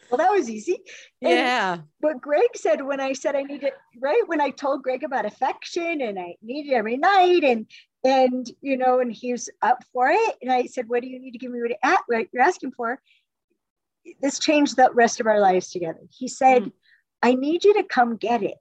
well, 0.10 0.17
that 0.17 0.31
was 0.31 0.49
easy. 0.49 0.77
And 1.21 1.31
yeah. 1.31 1.77
What 1.99 2.21
Greg 2.21 2.49
said 2.55 2.81
when 2.81 3.01
I 3.01 3.13
said 3.13 3.36
I 3.36 3.43
needed, 3.43 3.73
right? 3.99 4.23
When 4.27 4.39
I 4.39 4.51
told 4.51 4.84
Greg 4.84 5.03
about 5.03 5.25
affection 5.25 6.01
and 6.01 6.17
I 6.17 6.36
needed 6.41 6.73
every 6.73 6.97
night 6.97 7.43
and 7.43 7.65
and 8.03 8.49
you 8.61 8.77
know, 8.77 8.99
and 8.99 9.11
he 9.11 9.31
was 9.31 9.49
up 9.61 9.83
for 9.93 10.09
it. 10.09 10.35
And 10.41 10.51
I 10.51 10.65
said, 10.65 10.89
"What 10.89 11.01
do 11.01 11.07
you 11.07 11.19
need 11.19 11.31
to 11.31 11.37
give 11.37 11.51
me 11.51 11.61
what 11.61 12.27
you're 12.33 12.43
asking 12.43 12.71
for?" 12.71 12.99
This 14.21 14.39
changed 14.39 14.75
the 14.75 14.89
rest 14.93 15.19
of 15.19 15.27
our 15.27 15.39
lives 15.39 15.71
together. 15.71 16.01
He 16.09 16.27
said, 16.27 16.63
mm. 16.63 16.71
"I 17.21 17.35
need 17.35 17.63
you 17.63 17.73
to 17.75 17.83
come 17.83 18.17
get 18.17 18.43
it." 18.43 18.57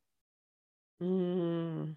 Mm. 1.03 1.96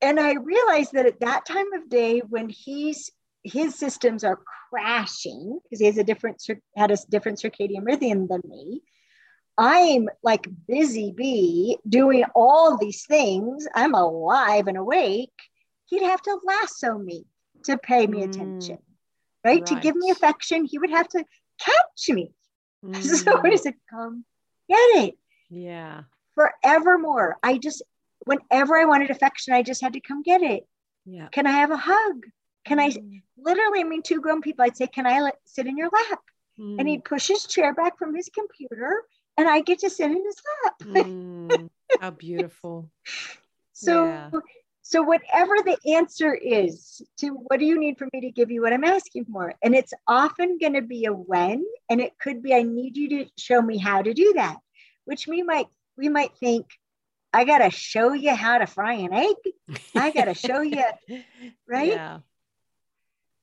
And 0.00 0.20
I 0.20 0.34
realized 0.34 0.92
that 0.92 1.06
at 1.06 1.20
that 1.20 1.46
time 1.46 1.72
of 1.72 1.88
day, 1.88 2.20
when 2.20 2.48
he's 2.48 3.10
his 3.44 3.74
systems 3.74 4.24
are 4.24 4.40
crashing 4.70 5.60
because 5.62 5.80
he 5.80 5.86
has 5.86 5.98
a 5.98 6.04
different 6.04 6.42
had 6.76 6.90
a 6.90 6.96
different 7.08 7.38
circadian 7.38 7.84
rhythm 7.84 8.26
than 8.26 8.42
me. 8.46 8.82
I'm 9.56 10.08
like 10.22 10.46
busy 10.68 11.12
bee 11.16 11.78
doing 11.88 12.24
all 12.34 12.76
these 12.76 13.04
things. 13.06 13.66
I'm 13.74 13.94
alive 13.94 14.68
and 14.68 14.76
awake 14.76 15.32
he'd 15.88 16.02
have 16.02 16.22
to 16.22 16.38
lasso 16.44 16.98
me 16.98 17.24
to 17.64 17.76
pay 17.78 18.06
me 18.06 18.20
mm. 18.20 18.24
attention. 18.24 18.78
right? 19.44 19.64
To 19.66 19.74
give 19.76 19.96
me 19.96 20.10
affection, 20.10 20.64
he 20.64 20.78
would 20.78 20.90
have 20.90 21.08
to 21.08 21.24
catch 21.60 22.08
me. 22.10 22.32
So 23.02 23.40
Mm, 23.40 23.50
he 23.50 23.56
said, 23.58 23.74
come 23.90 24.24
get 24.68 25.04
it 25.04 25.14
yeah. 25.50 26.02
forevermore. 26.34 27.36
I 27.42 27.58
just, 27.58 27.82
whenever 28.24 28.76
I 28.78 28.84
wanted 28.84 29.10
affection, 29.10 29.54
I 29.54 29.62
just 29.62 29.80
had 29.82 29.92
to 29.94 30.00
come 30.00 30.22
get 30.22 30.42
it. 30.42 30.66
Yeah. 31.04 31.28
Can 31.28 31.46
I 31.46 31.52
have 31.52 31.70
a 31.70 31.76
hug? 31.76 32.26
Can 32.64 32.80
I, 32.80 32.90
Mm, 32.90 33.22
literally, 33.36 33.80
I 33.80 33.84
mean, 33.84 34.02
two 34.02 34.20
grown 34.20 34.40
people, 34.40 34.64
I'd 34.64 34.76
say, 34.76 34.86
can 34.86 35.06
I 35.06 35.20
let, 35.20 35.36
sit 35.44 35.66
in 35.66 35.76
your 35.76 35.90
lap? 35.90 36.20
And 36.78 36.86
mm, 36.86 36.88
he'd 36.88 37.04
push 37.04 37.28
his 37.28 37.44
chair 37.46 37.74
back 37.74 37.98
from 37.98 38.14
his 38.14 38.28
computer 38.34 39.02
and 39.36 39.48
I 39.48 39.60
get 39.60 39.80
to 39.80 39.90
sit 39.90 40.10
in 40.10 40.24
his 40.24 40.36
lap. 40.64 40.74
mm, 40.82 41.70
how 42.00 42.10
beautiful. 42.10 42.90
So, 43.72 44.06
Yeah. 44.06 44.30
So 44.88 45.02
whatever 45.02 45.52
the 45.66 45.76
answer 45.96 46.34
is 46.34 47.02
to 47.18 47.28
what 47.28 47.60
do 47.60 47.66
you 47.66 47.78
need 47.78 47.98
for 47.98 48.08
me 48.10 48.22
to 48.22 48.30
give 48.30 48.50
you 48.50 48.62
what 48.62 48.72
I'm 48.72 48.84
asking 48.84 49.26
for, 49.26 49.52
and 49.62 49.74
it's 49.74 49.92
often 50.06 50.56
going 50.58 50.72
to 50.72 50.80
be 50.80 51.04
a 51.04 51.12
when, 51.12 51.62
and 51.90 52.00
it 52.00 52.18
could 52.18 52.42
be 52.42 52.54
I 52.54 52.62
need 52.62 52.96
you 52.96 53.10
to 53.10 53.26
show 53.36 53.60
me 53.60 53.76
how 53.76 54.00
to 54.00 54.14
do 54.14 54.32
that, 54.36 54.56
which 55.04 55.26
we 55.26 55.42
might 55.42 55.66
we 55.98 56.08
might 56.08 56.30
think 56.40 56.68
I 57.34 57.44
got 57.44 57.58
to 57.58 57.70
show 57.70 58.14
you 58.14 58.34
how 58.34 58.56
to 58.56 58.66
fry 58.66 58.94
an 58.94 59.12
egg, 59.12 59.36
I 59.94 60.10
got 60.10 60.24
to 60.24 60.32
show 60.32 60.62
you, 60.62 60.82
right? 61.68 61.88
Yeah. 61.88 62.20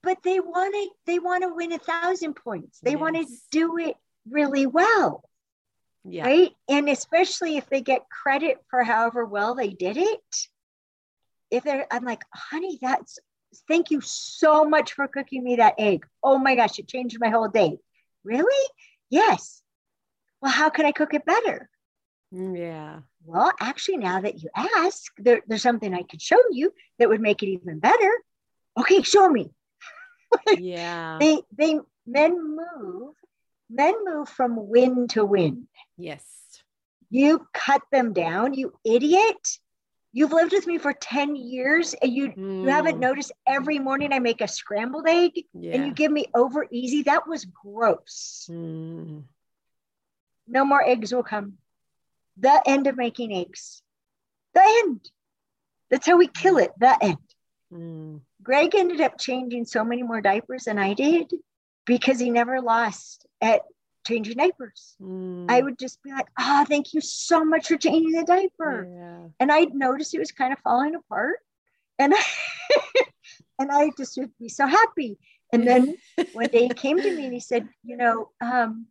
But 0.02 0.24
they 0.24 0.40
want 0.40 0.74
to 0.74 0.90
they 1.06 1.20
want 1.20 1.44
to 1.44 1.54
win 1.54 1.74
a 1.74 1.78
thousand 1.78 2.34
points. 2.38 2.80
They 2.80 2.96
want 2.96 3.18
to 3.18 3.28
do 3.52 3.78
it 3.78 3.96
really 4.28 4.66
well. 4.66 5.24
Yeah. 6.04 6.26
right? 6.26 6.52
And 6.68 6.90
especially 6.90 7.58
if 7.58 7.70
they 7.70 7.82
get 7.82 8.10
credit 8.10 8.58
for 8.68 8.84
however 8.84 9.26
well 9.26 9.54
they 9.54 9.70
did 9.70 9.98
it. 9.98 10.48
If 11.52 11.64
they're, 11.64 11.88
I'm 11.92 12.04
like, 12.04 12.24
honey, 12.34 12.80
that's 12.82 13.20
thank 13.68 13.90
you 13.92 14.02
so 14.02 14.66
much 14.66 14.94
for 14.94 15.08
cooking 15.08 15.44
me 15.44 15.58
that 15.58 15.76
egg. 15.78 16.06
Oh 16.24 16.38
my 16.38 16.56
gosh, 16.56 16.80
it 16.80 16.88
changed 16.88 17.18
my 17.20 17.30
whole 17.30 17.48
day. 17.48 17.78
Really? 18.24 18.70
Yes. 19.10 19.62
Well, 20.42 20.52
how 20.52 20.70
could 20.70 20.86
I 20.86 20.92
cook 20.92 21.14
it 21.14 21.26
better? 21.26 21.70
Mm, 22.34 22.58
Yeah. 22.58 23.00
Well, 23.24 23.52
actually, 23.60 23.98
now 23.98 24.22
that 24.22 24.42
you 24.44 24.50
ask, 24.56 25.12
there, 25.18 25.42
there's 25.48 25.64
something 25.64 25.94
I 25.94 26.04
could 26.04 26.22
show 26.22 26.38
you 26.52 26.74
that 27.00 27.10
would 27.10 27.22
make 27.22 27.42
it 27.42 27.48
even 27.48 27.80
better. 27.80 28.12
Okay, 28.78 29.02
show 29.02 29.30
me. 29.30 29.52
Yeah. 30.58 31.18
They 31.22 31.42
they 31.58 31.80
men 32.06 32.56
move, 32.56 33.16
men 33.70 33.96
move 34.04 34.30
from 34.30 34.68
win 34.70 35.08
to 35.10 35.24
win. 35.26 35.68
Yes. 35.98 36.26
You 37.10 37.48
cut 37.54 37.82
them 37.92 38.14
down, 38.14 38.54
you 38.54 38.74
idiot. 38.84 39.60
You've 40.16 40.32
lived 40.32 40.54
with 40.54 40.66
me 40.66 40.78
for 40.78 40.94
10 40.94 41.36
years 41.36 41.94
and 42.02 42.12
you 42.12 42.34
you 42.38 42.70
haven't 42.70 42.96
Mm, 42.98 43.02
noticed 43.02 43.34
every 43.46 43.80
morning 43.80 44.14
I 44.14 44.20
make 44.20 44.40
a 44.40 44.48
scrambled 44.48 45.08
egg 45.10 45.34
Yeah. 45.54 45.74
and 45.76 45.86
you 45.86 45.94
give 45.94 46.12
me 46.12 46.26
over 46.34 46.66
easy. 46.72 47.04
That 47.04 47.28
was 47.28 47.44
gross. 47.44 48.48
Mm, 48.50 49.24
No 50.48 50.64
more 50.64 50.82
eggs 50.88 51.14
will 51.14 51.24
come. 51.24 51.58
The 52.38 52.64
end 52.66 52.88
of 52.88 52.96
making 52.96 53.34
eggs. 53.36 53.82
The 54.54 54.64
end. 54.84 55.12
That's 55.90 56.08
how 56.08 56.18
we 56.18 56.28
kill 56.28 56.58
it. 56.60 56.72
The 56.80 56.98
end. 57.04 57.18
mm, 57.74 58.22
Greg 58.42 58.74
ended 58.74 59.02
up 59.02 59.20
changing 59.20 59.66
so 59.66 59.84
many 59.84 60.04
more 60.04 60.22
diapers 60.22 60.64
than 60.64 60.80
I 60.80 60.94
did 60.94 61.30
because 61.86 62.20
he 62.20 62.30
never 62.30 62.62
lost 62.62 63.26
at 63.42 63.64
changing 64.06 64.38
diapers. 64.38 64.96
mm, 65.02 65.46
I 65.50 65.62
would 65.62 65.78
just 65.78 66.02
be 66.04 66.12
like, 66.12 66.28
oh, 66.40 66.66
thank 66.68 66.94
you 66.94 67.02
so 67.02 67.44
much 67.44 67.68
for 67.68 67.78
changing 67.78 68.12
the 68.12 68.24
diaper. 68.24 68.88
Yeah. 68.90 69.28
and 69.40 69.52
I'd 69.52 69.74
notice 69.74 70.14
it 70.14 70.20
was 70.20 70.32
kind 70.32 70.54
of 70.54 70.60
falling 70.60 70.96
apart. 70.96 71.38
And 72.00 72.14
I, 72.16 72.22
and 73.60 73.72
I 73.72 73.92
just 73.98 74.18
would 74.18 74.32
be 74.40 74.50
so 74.50 74.66
happy. 74.68 75.18
And 75.52 75.68
then 75.68 75.96
one 76.34 76.48
day 76.48 76.64
he 76.64 76.70
came 76.70 76.98
to 76.98 77.16
me 77.16 77.26
and 77.26 77.34
he 77.34 77.40
said, 77.40 77.68
you 77.84 77.98
know, 77.98 78.30
um, 78.42 78.88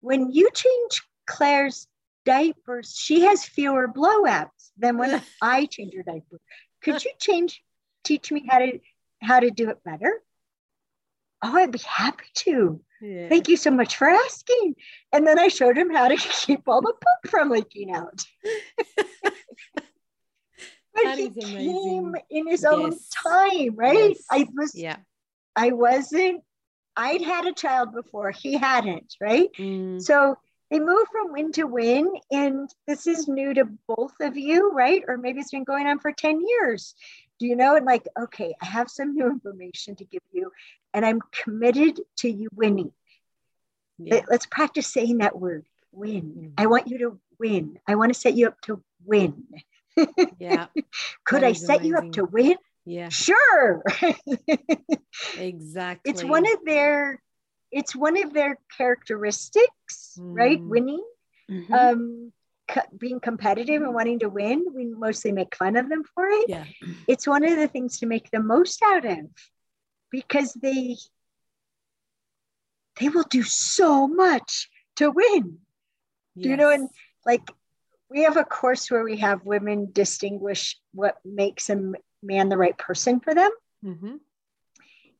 when 0.00 0.30
you 0.30 0.48
change 0.54 1.02
Claire's 1.26 1.86
diapers, 2.24 2.94
she 2.96 3.22
has 3.22 3.44
fewer 3.44 3.88
blowouts 3.88 4.70
than 4.76 4.98
when 4.98 5.22
I 5.42 5.66
change 5.66 5.94
her 5.94 6.02
diaper. 6.02 6.40
Could 6.82 7.04
you 7.04 7.12
change, 7.18 7.62
teach 8.04 8.30
me 8.30 8.44
how 8.48 8.58
to 8.58 8.78
how 9.20 9.40
to 9.40 9.50
do 9.50 9.68
it 9.70 9.82
better? 9.84 10.22
Oh, 11.42 11.56
I'd 11.56 11.72
be 11.72 11.80
happy 11.84 12.26
to. 12.34 12.80
Yeah. 13.00 13.28
Thank 13.28 13.48
you 13.48 13.56
so 13.56 13.70
much 13.70 13.96
for 13.96 14.08
asking. 14.08 14.74
And 15.12 15.26
then 15.26 15.38
I 15.38 15.48
showed 15.48 15.76
him 15.78 15.90
how 15.94 16.08
to 16.08 16.16
keep 16.18 16.66
all 16.68 16.80
the 16.80 16.92
poop 16.94 17.30
from 17.30 17.50
leaking 17.50 17.94
out. 17.94 18.24
but 19.74 21.04
That 21.04 21.18
he 21.18 21.24
is 21.26 21.34
came 21.44 21.54
amazing. 22.08 22.14
in 22.30 22.48
his 22.48 22.64
own 22.64 22.92
time, 23.24 23.76
right? 23.76 24.10
Yes. 24.10 24.24
I 24.30 24.46
was 24.56 24.74
Yeah. 24.74 24.96
I 25.56 25.72
wasn't 25.72 26.42
I'd 26.96 27.22
had 27.22 27.46
a 27.46 27.52
child 27.52 27.92
before, 27.94 28.32
he 28.32 28.54
hadn't, 28.54 29.14
right? 29.20 29.48
Mm, 29.56 30.02
So 30.02 30.36
they 30.70 30.80
move 30.80 31.06
from 31.12 31.32
win 31.32 31.52
to 31.52 31.62
win, 31.64 32.12
and 32.32 32.68
this 32.88 33.06
is 33.06 33.28
new 33.28 33.54
to 33.54 33.66
both 33.86 34.14
of 34.20 34.36
you, 34.36 34.72
right? 34.72 35.02
Or 35.06 35.16
maybe 35.16 35.38
it's 35.38 35.52
been 35.52 35.62
going 35.62 35.86
on 35.86 36.00
for 36.00 36.10
10 36.12 36.40
years. 36.44 36.94
Do 37.38 37.46
you 37.46 37.56
know? 37.56 37.76
And 37.76 37.86
like, 37.86 38.06
okay, 38.20 38.54
I 38.60 38.66
have 38.66 38.90
some 38.90 39.14
new 39.14 39.26
information 39.26 39.94
to 39.96 40.04
give 40.04 40.22
you, 40.32 40.50
and 40.92 41.04
I'm 41.06 41.20
committed 41.32 42.00
to 42.18 42.28
you 42.30 42.48
winning. 42.54 42.92
yeah. 43.98 44.14
Let- 44.16 44.30
Let's 44.30 44.46
practice 44.46 44.86
saying 44.86 45.18
that 45.18 45.38
word 45.38 45.64
win. 45.92 46.22
Mm. 46.22 46.52
I 46.58 46.66
want 46.66 46.88
you 46.88 46.98
to 46.98 47.20
win. 47.38 47.78
I 47.86 47.94
want 47.94 48.12
to 48.12 48.18
set 48.18 48.34
you 48.34 48.46
up 48.48 48.60
to 48.62 48.82
win. 49.04 49.44
Yeah. 50.38 50.66
Could 51.24 51.42
I 51.44 51.52
set 51.54 51.84
you 51.84 51.96
up 51.96 52.12
to 52.12 52.24
win? 52.24 52.56
Yeah. 52.84 53.08
Sure. 53.08 53.82
Exactly. 55.38 56.10
it's 56.10 56.24
one 56.24 56.46
of 56.50 56.58
their 56.64 57.22
it's 57.70 57.94
one 57.94 58.16
of 58.22 58.32
their 58.32 58.58
characteristics, 58.76 60.16
right? 60.18 60.58
Mm. 60.60 60.68
Winning, 60.68 61.04
Mhm. 61.50 61.70
um, 61.72 62.32
being 62.96 63.20
competitive 63.20 63.82
and 63.82 63.94
wanting 63.94 64.18
to 64.20 64.28
win. 64.28 64.64
We 64.74 64.86
mostly 64.86 65.32
make 65.32 65.56
fun 65.56 65.76
of 65.76 65.88
them 65.88 66.02
for 66.14 66.26
it. 66.26 66.48
yeah. 66.48 66.64
It's 67.06 67.26
one 67.26 67.44
of 67.44 67.56
the 67.56 67.68
things 67.68 67.98
to 68.00 68.06
make 68.06 68.30
the 68.30 68.40
most 68.42 68.82
out 68.82 69.04
of 69.04 69.18
because 70.10 70.52
they 70.54 70.96
they 73.00 73.08
will 73.08 73.24
do 73.30 73.42
so 73.42 74.08
much 74.08 74.68
to 74.96 75.10
win. 75.10 75.58
Do 76.42 76.48
you 76.48 76.56
know, 76.56 76.70
and 76.70 76.88
like 77.24 77.50
we 78.10 78.22
have 78.24 78.36
a 78.36 78.44
course 78.44 78.90
where 78.90 79.04
we 79.04 79.18
have 79.18 79.44
women 79.44 79.88
distinguish 79.92 80.78
what 80.92 81.16
makes 81.24 81.70
a 81.70 81.92
man 82.22 82.48
the 82.48 82.56
right 82.56 82.76
person 82.76 83.20
for 83.20 83.34
them 83.34 83.50
Mhm. 83.84 84.20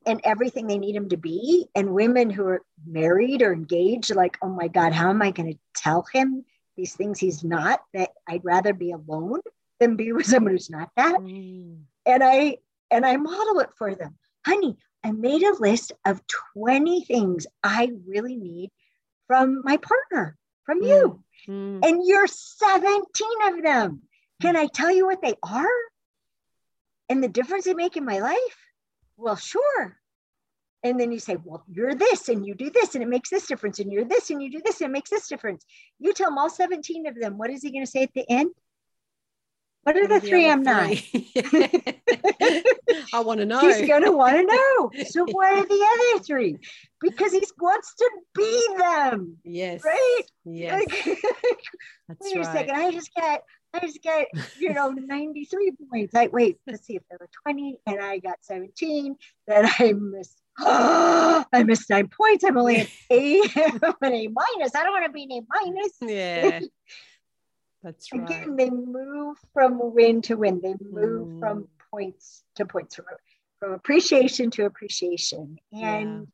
and 0.05 0.21
everything 0.23 0.67
they 0.67 0.77
need 0.77 0.95
him 0.95 1.09
to 1.09 1.17
be. 1.17 1.67
And 1.75 1.93
women 1.93 2.29
who 2.29 2.45
are 2.47 2.61
married 2.85 3.41
or 3.41 3.53
engaged, 3.53 4.13
like, 4.15 4.37
oh 4.41 4.49
my 4.49 4.67
God, 4.67 4.93
how 4.93 5.09
am 5.09 5.21
I 5.21 5.31
going 5.31 5.53
to 5.53 5.59
tell 5.75 6.05
him 6.11 6.45
these 6.79 6.95
things 6.95 7.19
he's 7.19 7.43
not? 7.43 7.81
That 7.93 8.11
I'd 8.27 8.45
rather 8.45 8.73
be 8.73 8.91
alone 8.91 9.41
than 9.79 9.95
be 9.97 10.11
with 10.15 10.25
someone 10.25 10.53
who's 10.53 10.69
not 10.69 10.89
that. 10.95 11.19
Mm, 11.19 11.83
And 12.05 12.23
I 12.23 12.57
and 12.91 13.05
I 13.05 13.17
model 13.17 13.59
it 13.59 13.69
for 13.77 13.93
them. 13.95 14.17
Honey, 14.45 14.77
I 15.03 15.11
made 15.11 15.43
a 15.43 15.55
list 15.59 15.91
of 16.05 16.21
20 16.55 17.03
things 17.03 17.47
I 17.63 17.91
really 18.07 18.35
need 18.35 18.71
from 19.27 19.61
my 19.63 19.77
partner, 19.77 20.37
from 20.65 20.79
you. 20.81 21.23
mm, 21.47 21.85
And 21.85 22.01
you're 22.05 22.27
17 22.27 23.03
of 23.49 23.63
them. 23.63 24.01
Can 24.41 24.55
I 24.55 24.67
tell 24.67 24.91
you 24.91 25.05
what 25.05 25.21
they 25.21 25.35
are? 25.43 25.67
And 27.09 27.23
the 27.23 27.27
difference 27.27 27.65
they 27.65 27.73
make 27.73 27.97
in 27.97 28.05
my 28.05 28.19
life? 28.19 28.57
Well, 29.17 29.35
sure. 29.35 29.98
And 30.83 30.99
then 30.99 31.11
you 31.11 31.19
say, 31.19 31.37
well, 31.43 31.63
you're 31.69 31.93
this 31.93 32.29
and 32.29 32.45
you 32.45 32.55
do 32.55 32.69
this 32.69 32.95
and 32.95 33.03
it 33.03 33.09
makes 33.09 33.29
this 33.29 33.47
difference. 33.47 33.79
And 33.79 33.91
you're 33.91 34.05
this 34.05 34.29
and 34.29 34.41
you 34.41 34.49
do 34.49 34.61
this 34.63 34.79
and 34.79 34.89
it 34.89 34.93
makes 34.93 35.09
this 35.09 35.27
difference. 35.27 35.65
You 35.99 36.13
tell 36.13 36.29
them 36.29 36.37
all 36.37 36.49
17 36.49 37.05
of 37.05 37.19
them. 37.19 37.37
What 37.37 37.49
is 37.49 37.61
he 37.61 37.71
going 37.71 37.85
to 37.85 37.91
say 37.91 38.03
at 38.03 38.13
the 38.13 38.25
end? 38.29 38.51
What 39.83 39.97
are 39.97 40.07
the 40.07 40.19
three 40.19 40.49
I'm 40.49 40.61
not? 40.61 40.89
I 43.13 43.21
want 43.21 43.39
to 43.39 43.45
know. 43.45 43.61
He's 43.61 43.87
going 43.87 44.03
to 44.03 44.11
want 44.11 44.35
to 44.35 44.43
know. 44.43 44.91
So, 45.05 45.25
what 45.31 45.53
are 45.53 45.65
the 45.65 46.13
other 46.13 46.23
three? 46.23 46.57
Because 47.01 47.31
he 47.31 47.41
wants 47.59 47.95
to 47.95 48.09
be 48.35 48.67
them. 48.77 49.37
yes. 49.43 49.83
Right? 49.83 50.21
Yes. 50.45 50.79
Like, 50.79 51.05
wait 52.21 52.37
a 52.37 52.43
second, 52.43 52.75
I 52.75 52.91
just 52.91 53.09
got, 53.15 53.41
I 53.73 53.79
just 53.79 54.03
got, 54.03 54.25
you 54.59 54.73
know, 54.73 54.89
93 54.89 55.71
points. 55.89 56.13
I 56.13 56.27
wait, 56.27 56.57
let's 56.67 56.85
see 56.85 56.97
if 56.97 57.03
there 57.09 57.17
were 57.19 57.29
20 57.43 57.79
and 57.87 58.01
I 58.01 58.19
got 58.19 58.37
17, 58.41 59.15
then 59.47 59.69
I 59.79 59.93
missed, 59.93 60.41
I 61.53 61.63
missed 61.65 61.89
nine 61.89 62.07
points. 62.09 62.43
I'm 62.43 62.57
only 62.57 62.81
an 62.81 62.87
A, 63.11 63.39
an 63.41 64.13
A 64.13 64.27
minus. 64.27 64.75
I 64.75 64.83
don't 64.83 64.91
want 64.91 65.05
to 65.05 65.11
be 65.11 65.23
an 65.23 65.31
A 65.31 65.41
minus. 65.49 65.93
Yeah. 66.01 66.59
That's 67.81 68.11
right. 68.11 68.23
Again, 68.23 68.55
they 68.57 68.69
move 68.69 69.37
from 69.53 69.79
win 69.93 70.21
to 70.23 70.35
win. 70.35 70.59
They 70.61 70.75
move 70.81 71.29
Mm. 71.29 71.39
from 71.39 71.67
points 71.91 72.43
to 72.55 72.65
points, 72.65 72.95
from, 72.95 73.05
from 73.59 73.71
appreciation 73.73 74.51
to 74.51 74.65
appreciation. 74.65 75.57
And 75.73 76.27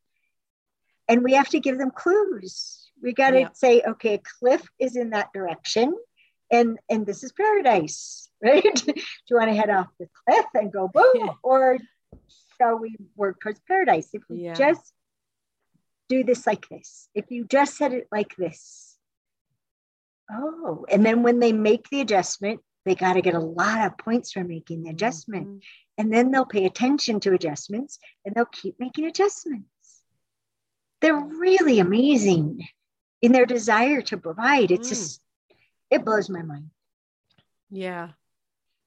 and 1.07 1.23
we 1.23 1.33
have 1.33 1.49
to 1.49 1.59
give 1.59 1.77
them 1.77 1.91
clues. 1.91 2.89
We 3.03 3.13
got 3.13 3.31
to 3.31 3.41
Yeah. 3.41 3.49
say, 3.53 3.83
okay, 3.87 4.15
a 4.15 4.21
cliff 4.39 4.67
is 4.79 4.95
in 4.95 5.11
that 5.11 5.31
direction, 5.33 5.95
and 6.51 6.79
and 6.89 7.05
this 7.05 7.23
is 7.23 7.31
paradise, 7.31 8.27
right? 8.43 8.63
Do 8.73 8.93
you 9.29 9.37
want 9.37 9.49
to 9.51 9.55
head 9.55 9.69
off 9.69 9.87
the 9.99 10.07
cliff 10.27 10.45
and 10.55 10.71
go 10.73 10.87
boom, 10.93 11.05
Yeah. 11.13 11.33
or 11.43 11.77
shall 12.57 12.77
we 12.77 12.95
work 13.15 13.39
towards 13.41 13.59
paradise? 13.67 14.09
If 14.13 14.23
we 14.29 14.37
Yeah. 14.37 14.53
just 14.53 14.93
do 16.07 16.23
this 16.23 16.45
like 16.45 16.67
this, 16.69 17.09
if 17.15 17.31
you 17.31 17.45
just 17.45 17.75
said 17.77 17.93
it 17.93 18.07
like 18.11 18.35
this. 18.35 18.97
Oh, 20.31 20.85
and 20.89 21.05
then 21.05 21.23
when 21.23 21.39
they 21.39 21.53
make 21.53 21.89
the 21.89 22.01
adjustment, 22.01 22.61
they 22.83 22.95
got 22.95 23.13
to 23.13 23.21
get 23.21 23.33
a 23.33 23.39
lot 23.39 23.85
of 23.85 23.97
points 23.97 24.31
for 24.31 24.43
making 24.43 24.83
the 24.83 24.89
adjustment. 24.91 25.47
Mhm. 25.47 25.61
And 25.97 26.13
then 26.13 26.31
they'll 26.31 26.45
pay 26.45 26.65
attention 26.65 27.19
to 27.21 27.33
adjustments 27.33 27.99
and 28.23 28.35
they'll 28.35 28.45
keep 28.45 28.79
making 28.79 29.05
adjustments. 29.05 30.03
They're 31.01 31.15
really 31.19 31.79
amazing 31.79 32.67
in 33.21 33.31
their 33.31 33.45
desire 33.45 34.01
to 34.03 34.17
provide. 34.17 34.71
It's 34.71 34.87
Mm. 34.87 34.89
just, 34.89 35.21
it 35.89 36.05
blows 36.05 36.29
my 36.29 36.41
mind. 36.41 36.71
Yeah. 37.69 38.13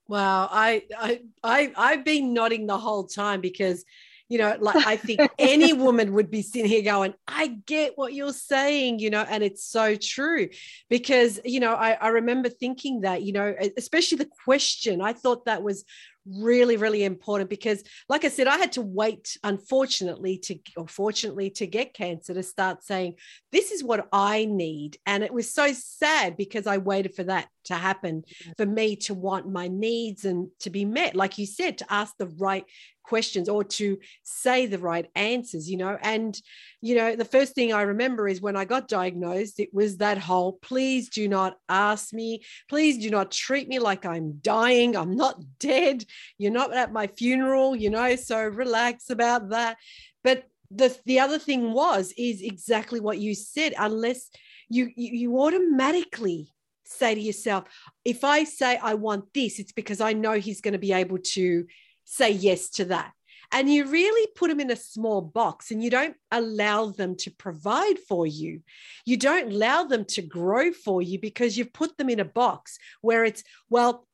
Wow. 0.09 0.49
I 0.51 0.83
I 0.97 1.21
I 1.43 1.71
I've 1.77 2.03
been 2.03 2.33
nodding 2.33 2.65
the 2.67 2.77
whole 2.79 3.03
time 3.05 3.41
because 3.41 3.85
you 4.29 4.37
know, 4.37 4.55
like 4.59 4.87
I 4.87 4.95
think 4.95 5.21
any 5.39 5.73
woman 5.73 6.13
would 6.13 6.29
be 6.29 6.43
sitting 6.43 6.69
here 6.69 6.83
going, 6.83 7.15
I 7.27 7.47
get 7.47 7.97
what 7.97 8.13
you're 8.13 8.31
saying, 8.31 8.99
you 8.99 9.09
know, 9.09 9.25
and 9.27 9.43
it's 9.43 9.65
so 9.65 9.95
true. 9.95 10.49
Because, 10.87 11.39
you 11.43 11.59
know, 11.59 11.73
I, 11.73 11.93
I 11.93 12.09
remember 12.09 12.47
thinking 12.47 13.01
that, 13.01 13.23
you 13.23 13.33
know, 13.33 13.53
especially 13.75 14.19
the 14.19 14.29
question, 14.45 15.01
I 15.01 15.13
thought 15.13 15.45
that 15.45 15.63
was 15.63 15.83
really, 16.25 16.77
really 16.77 17.03
important 17.03 17.49
because, 17.49 17.83
like 18.07 18.23
I 18.23 18.29
said, 18.29 18.47
I 18.47 18.57
had 18.57 18.73
to 18.73 18.81
wait, 18.81 19.37
unfortunately, 19.43 20.37
to 20.39 20.59
or 20.77 20.87
fortunately 20.87 21.49
to 21.51 21.65
get 21.65 21.93
cancer 21.93 22.33
to 22.33 22.43
start 22.43 22.83
saying, 22.83 23.15
this 23.51 23.71
is 23.71 23.83
what 23.83 24.07
I 24.11 24.45
need. 24.45 24.97
And 25.05 25.23
it 25.23 25.33
was 25.33 25.51
so 25.51 25.73
sad 25.73 26.37
because 26.37 26.67
I 26.67 26.77
waited 26.77 27.15
for 27.15 27.23
that 27.23 27.47
to 27.65 27.75
happen 27.75 28.23
for 28.57 28.65
me 28.65 28.95
to 28.95 29.13
want 29.13 29.51
my 29.51 29.67
needs 29.67 30.25
and 30.25 30.49
to 30.59 30.69
be 30.69 30.85
met. 30.85 31.15
Like 31.15 31.37
you 31.37 31.45
said, 31.45 31.79
to 31.79 31.91
ask 31.91 32.13
the 32.17 32.27
right 32.27 32.65
questions 33.09 33.49
or 33.49 33.63
to 33.63 33.97
say 34.23 34.67
the 34.67 34.77
right 34.77 35.09
answers, 35.15 35.69
you 35.69 35.77
know. 35.77 35.97
And, 36.01 36.39
you 36.79 36.95
know, 36.95 37.15
the 37.15 37.25
first 37.25 37.55
thing 37.55 37.73
I 37.73 37.81
remember 37.81 38.27
is 38.27 38.39
when 38.39 38.55
I 38.55 38.65
got 38.65 38.87
diagnosed, 38.87 39.59
it 39.59 39.73
was 39.73 39.97
that 39.97 40.19
whole 40.19 40.53
please 40.61 41.09
do 41.09 41.27
not 41.27 41.57
ask 41.67 42.13
me, 42.13 42.43
please 42.69 42.99
do 42.99 43.09
not 43.09 43.31
treat 43.31 43.67
me 43.67 43.79
like 43.79 44.05
I'm 44.05 44.39
dying. 44.41 44.95
I'm 44.95 45.15
not 45.15 45.41
dead. 45.59 46.05
You're 46.37 46.59
not 46.61 46.73
at 46.73 46.93
my 46.93 47.07
funeral, 47.07 47.75
you 47.75 47.89
know, 47.89 48.15
so 48.15 48.45
relax 48.45 49.09
about 49.09 49.49
that. 49.49 49.77
But 50.23 50.43
the, 50.69 50.95
the 51.05 51.19
other 51.19 51.39
thing 51.39 51.73
was 51.73 52.13
is 52.15 52.41
exactly 52.41 52.99
what 52.99 53.17
you 53.17 53.33
said 53.33 53.73
unless 53.77 54.29
you 54.69 54.91
you, 54.95 55.09
you 55.21 55.41
automatically 55.41 56.53
say 56.83 57.15
to 57.15 57.21
yourself 57.21 57.63
if 58.05 58.23
i 58.23 58.43
say 58.43 58.77
i 58.77 58.93
want 58.93 59.25
this 59.33 59.59
it's 59.59 59.71
because 59.71 59.99
i 59.99 60.13
know 60.13 60.33
he's 60.33 60.61
going 60.61 60.73
to 60.73 60.79
be 60.79 60.93
able 60.93 61.17
to 61.17 61.65
say 62.09 62.31
yes 62.31 62.69
to 62.69 62.85
that 62.85 63.11
and 63.51 63.71
you 63.71 63.85
really 63.85 64.27
put 64.35 64.49
them 64.49 64.59
in 64.59 64.71
a 64.71 64.75
small 64.75 65.21
box 65.21 65.71
and 65.71 65.83
you 65.83 65.89
don't 65.89 66.15
allow 66.31 66.87
them 66.87 67.15
to 67.15 67.29
provide 67.31 67.99
for 68.07 68.25
you 68.25 68.61
you 69.05 69.15
don't 69.15 69.51
allow 69.51 69.83
them 69.83 70.03
to 70.05 70.21
grow 70.21 70.71
for 70.71 71.01
you 71.01 71.19
because 71.19 71.57
you've 71.57 71.73
put 71.73 71.97
them 71.97 72.09
in 72.09 72.19
a 72.19 72.25
box 72.25 72.79
where 73.01 73.23
it's 73.23 73.43
well 73.69 74.07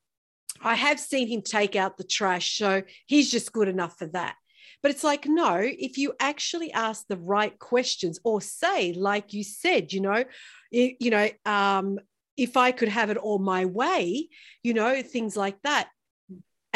i 0.61 0.75
have 0.75 0.99
seen 0.99 1.27
him 1.27 1.41
take 1.41 1.75
out 1.75 1.97
the 1.97 2.03
trash 2.03 2.57
so 2.57 2.81
he's 3.05 3.31
just 3.31 3.53
good 3.53 3.69
enough 3.69 3.97
for 3.97 4.07
that 4.07 4.35
but 4.81 4.91
it's 4.91 5.03
like, 5.03 5.25
no, 5.25 5.57
if 5.63 5.97
you 5.97 6.13
actually 6.19 6.71
ask 6.71 7.07
the 7.07 7.17
right 7.17 7.57
questions 7.57 8.19
or 8.23 8.39
say, 8.39 8.93
like 8.93 9.33
you 9.33 9.43
said, 9.43 9.91
you 9.91 9.99
know, 9.99 10.25
you, 10.69 10.93
you 10.99 11.09
know, 11.09 11.27
um, 11.43 11.97
if 12.37 12.55
I 12.55 12.71
could 12.71 12.89
have 12.89 13.09
it 13.09 13.17
all 13.17 13.39
my 13.39 13.65
way, 13.65 14.29
you 14.61 14.75
know, 14.75 15.01
things 15.01 15.35
like 15.35 15.59
that. 15.63 15.89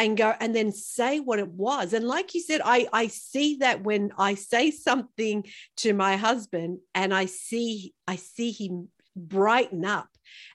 And 0.00 0.16
go 0.16 0.34
and 0.40 0.54
then 0.54 0.72
say 0.72 1.20
what 1.20 1.40
it 1.40 1.48
was. 1.48 1.92
And 1.92 2.06
like 2.06 2.32
you 2.34 2.40
said, 2.40 2.62
I, 2.64 2.88
I 2.90 3.08
see 3.08 3.56
that 3.56 3.82
when 3.82 4.12
I 4.16 4.34
say 4.34 4.70
something 4.70 5.44
to 5.76 5.92
my 5.92 6.16
husband 6.16 6.78
and 6.94 7.12
I 7.12 7.26
see 7.26 7.92
I 8.08 8.16
see 8.16 8.50
him 8.50 8.88
brighten 9.14 9.84
up 9.84 10.08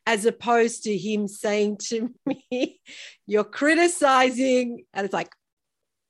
as 0.07 0.25
opposed 0.25 0.85
to 0.85 0.97
him 0.97 1.27
saying 1.27 1.77
to 1.89 2.11
me, 2.25 2.81
You're 3.27 3.43
criticizing. 3.43 4.85
And 4.95 5.05
it's 5.05 5.13
like, 5.13 5.31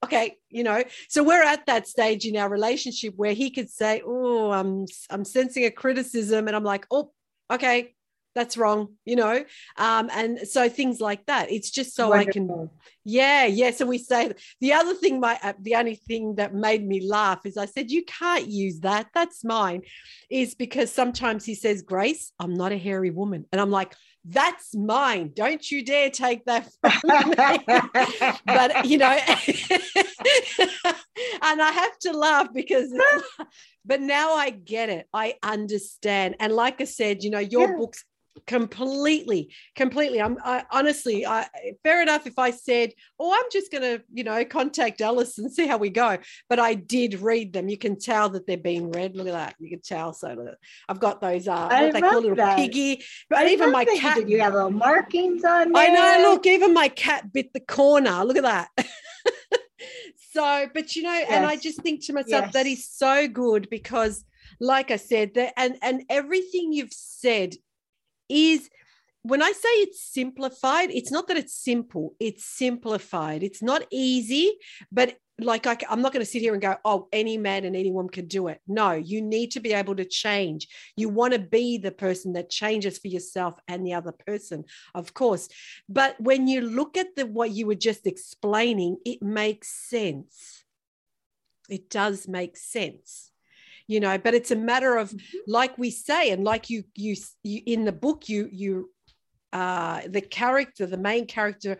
okay 0.03 0.37
you 0.49 0.63
know 0.63 0.83
so 1.09 1.23
we're 1.23 1.41
at 1.41 1.65
that 1.65 1.87
stage 1.87 2.25
in 2.25 2.37
our 2.37 2.49
relationship 2.49 3.13
where 3.15 3.33
he 3.33 3.49
could 3.49 3.69
say 3.69 4.03
oh 4.05 4.51
i'm 4.51 4.85
i'm 5.09 5.25
sensing 5.25 5.65
a 5.65 5.71
criticism 5.71 6.47
and 6.47 6.55
i'm 6.55 6.65
like 6.65 6.85
oh 6.91 7.11
okay 7.49 7.94
that's 8.35 8.57
wrong 8.57 8.89
you 9.05 9.15
know? 9.15 9.43
Um 9.77 10.09
and 10.13 10.39
so 10.47 10.69
things 10.69 10.99
like 10.99 11.25
that. 11.25 11.51
It's 11.51 11.71
just 11.71 11.95
so 11.95 12.13
i 12.13 12.25
can 12.25 12.69
yeah 13.07 13.45
yeah. 13.45 13.71
So 13.71 13.85
we 13.85 13.97
say 13.99 14.31
the 14.61 14.73
other 14.73 14.93
thing 14.93 15.19
my 15.19 15.39
uh, 15.43 15.53
the 15.61 15.75
only 15.75 15.95
thing 15.95 16.35
that 16.35 16.53
made 16.53 16.83
me 16.85 17.07
laugh 17.07 17.41
is 17.45 17.55
i 17.57 17.65
said 17.65 17.91
you 17.91 18.03
can't 18.05 18.47
use 18.47 18.79
that. 18.81 19.07
That's 19.13 19.43
mine. 19.43 19.81
Is 20.29 20.55
because 20.55 20.91
sometimes 20.91 21.45
he 21.45 21.55
says 21.55 21.81
grace 21.81 22.31
i'm 22.39 22.53
not 22.53 22.71
a 22.71 22.77
hairy 22.77 23.11
woman. 23.11 23.45
And 23.51 23.61
i'm 23.61 23.71
like 23.71 23.93
that's 24.27 24.73
mine. 24.75 25.31
Don't 25.35 25.63
you 25.71 25.85
dare 25.85 26.09
take 26.09 26.45
that 26.45 26.67
from 26.81 26.93
me. 27.29 27.35
But 28.45 28.85
you 28.85 28.97
know 28.97 29.15
and 31.47 31.61
i 31.61 31.71
have 31.71 31.97
to 31.99 32.11
laugh 32.11 32.47
because 32.53 32.91
but 33.85 34.01
now 34.01 34.33
i 34.33 34.49
get 34.49 34.89
it. 34.89 35.07
I 35.13 35.35
understand. 35.43 36.35
And 36.39 36.53
like 36.53 36.81
i 36.81 36.85
said 36.85 37.23
you 37.23 37.29
know 37.29 37.39
your 37.39 37.69
Yeah. 37.69 37.77
books 37.77 38.03
completely 38.47 39.53
completely 39.75 40.21
i'm 40.21 40.37
I, 40.43 40.63
honestly 40.71 41.25
i 41.25 41.47
fair 41.83 42.01
enough 42.01 42.27
if 42.27 42.37
i 42.37 42.51
said 42.51 42.91
oh 43.19 43.33
i'm 43.33 43.49
just 43.51 43.71
going 43.71 43.81
to 43.81 44.03
you 44.13 44.23
know 44.23 44.43
contact 44.43 45.01
alice 45.01 45.37
and 45.37 45.51
see 45.51 45.67
how 45.67 45.77
we 45.77 45.89
go 45.89 46.17
but 46.49 46.59
i 46.59 46.73
did 46.73 47.21
read 47.21 47.53
them 47.53 47.69
you 47.69 47.77
can 47.77 47.97
tell 47.97 48.29
that 48.29 48.45
they're 48.45 48.57
being 48.57 48.91
read 48.91 49.15
look 49.15 49.27
at 49.27 49.33
that 49.33 49.55
you 49.59 49.69
can 49.69 49.81
tell 49.81 50.11
so 50.11 50.53
i've 50.89 50.99
got 50.99 51.21
those 51.21 51.47
uh 51.47 51.67
I 51.69 51.83
what 51.83 51.93
they 51.93 52.01
call 52.01 52.21
little 52.21 52.35
that. 52.35 52.57
piggy 52.57 53.03
but 53.29 53.39
I 53.39 53.49
even 53.49 53.71
my 53.71 53.85
that 53.85 53.95
you 53.95 54.01
cat 54.01 54.17
did. 54.19 54.29
You 54.29 54.41
have 54.41 54.53
little 54.53 54.71
markings 54.71 55.43
on 55.43 55.71
there. 55.71 55.83
I 55.83 55.89
know. 56.23 56.29
Look, 56.31 56.45
even 56.45 56.73
my 56.73 56.89
cat 56.89 57.31
bit 57.33 57.53
the 57.53 57.59
corner. 57.59 58.23
Look 58.23 58.37
at 58.37 58.43
that. 58.43 58.69
so, 60.33 60.67
but 60.73 60.95
you 60.95 61.03
know, 61.03 61.23
and 61.29 61.45
I 61.45 61.55
just 61.55 61.81
think 61.81 62.05
to 62.05 62.13
myself 62.13 62.51
that 62.53 62.65
Yes. 62.65 62.79
is 62.79 62.89
so 62.89 63.27
good 63.27 63.69
because, 63.69 64.23
like 64.59 64.91
I 64.91 64.97
said, 64.97 65.33
that 65.35 65.53
and 65.57 65.77
and 65.81 66.03
everything 66.09 66.73
you've 66.73 66.93
said 66.93 67.55
is 68.29 68.69
when 69.25 69.41
I 69.41 69.51
say 69.53 69.69
it's 69.69 70.03
simplified, 70.03 70.91
it's 70.91 71.11
not 71.11 71.27
that 71.29 71.37
it's 71.37 71.55
simple, 71.55 72.13
it's 72.19 72.45
simplified. 72.45 73.41
It's 73.41 73.63
not 73.63 73.83
easy, 73.89 74.53
but 74.91 75.17
like 75.39 75.65
I, 75.65 75.77
am 75.89 76.03
not 76.03 76.13
going 76.13 76.23
to 76.23 76.29
sit 76.31 76.43
here 76.43 76.53
and 76.53 76.61
go, 76.61 76.75
oh, 76.85 77.07
any 77.11 77.37
man 77.37 77.65
and 77.65 77.75
any 77.75 77.91
woman 77.91 78.09
can 78.09 78.27
do 78.27 78.47
it. 78.49 78.61
No, 78.67 78.91
you 78.91 79.23
need 79.23 79.51
to 79.51 79.59
be 79.59 79.73
able 79.73 79.95
to 79.95 80.05
change. 80.05 80.67
You 80.95 81.09
want 81.09 81.33
to 81.33 81.39
be 81.39 81.79
the 81.79 81.91
person 81.91 82.33
that 82.33 82.51
changes 82.51 82.99
for 82.99 83.07
yourself 83.07 83.55
and 83.67 83.83
the 83.83 83.95
other 83.95 84.11
person, 84.11 84.65
of 84.93 85.15
course. 85.15 85.49
But 85.89 86.21
when 86.21 86.47
you 86.47 86.61
look 86.61 86.95
at 86.95 87.15
the 87.15 87.25
what 87.25 87.49
you 87.49 87.65
were 87.65 87.73
just 87.75 88.05
explaining, 88.05 88.97
it 89.05 89.23
makes 89.23 89.69
sense. 89.69 90.63
It 91.67 91.89
does 91.89 92.27
make 92.27 92.57
sense 92.57 93.31
you 93.87 93.99
know 93.99 94.17
but 94.17 94.33
it's 94.33 94.51
a 94.51 94.55
matter 94.55 94.97
of 94.97 95.13
like 95.47 95.77
we 95.77 95.91
say 95.91 96.31
and 96.31 96.43
like 96.43 96.69
you 96.69 96.83
you, 96.95 97.15
you 97.43 97.61
in 97.65 97.85
the 97.85 97.91
book 97.91 98.27
you 98.27 98.49
you 98.51 98.89
uh 99.53 100.01
the 100.07 100.21
character 100.21 100.85
the 100.85 100.97
main 100.97 101.25
character 101.25 101.77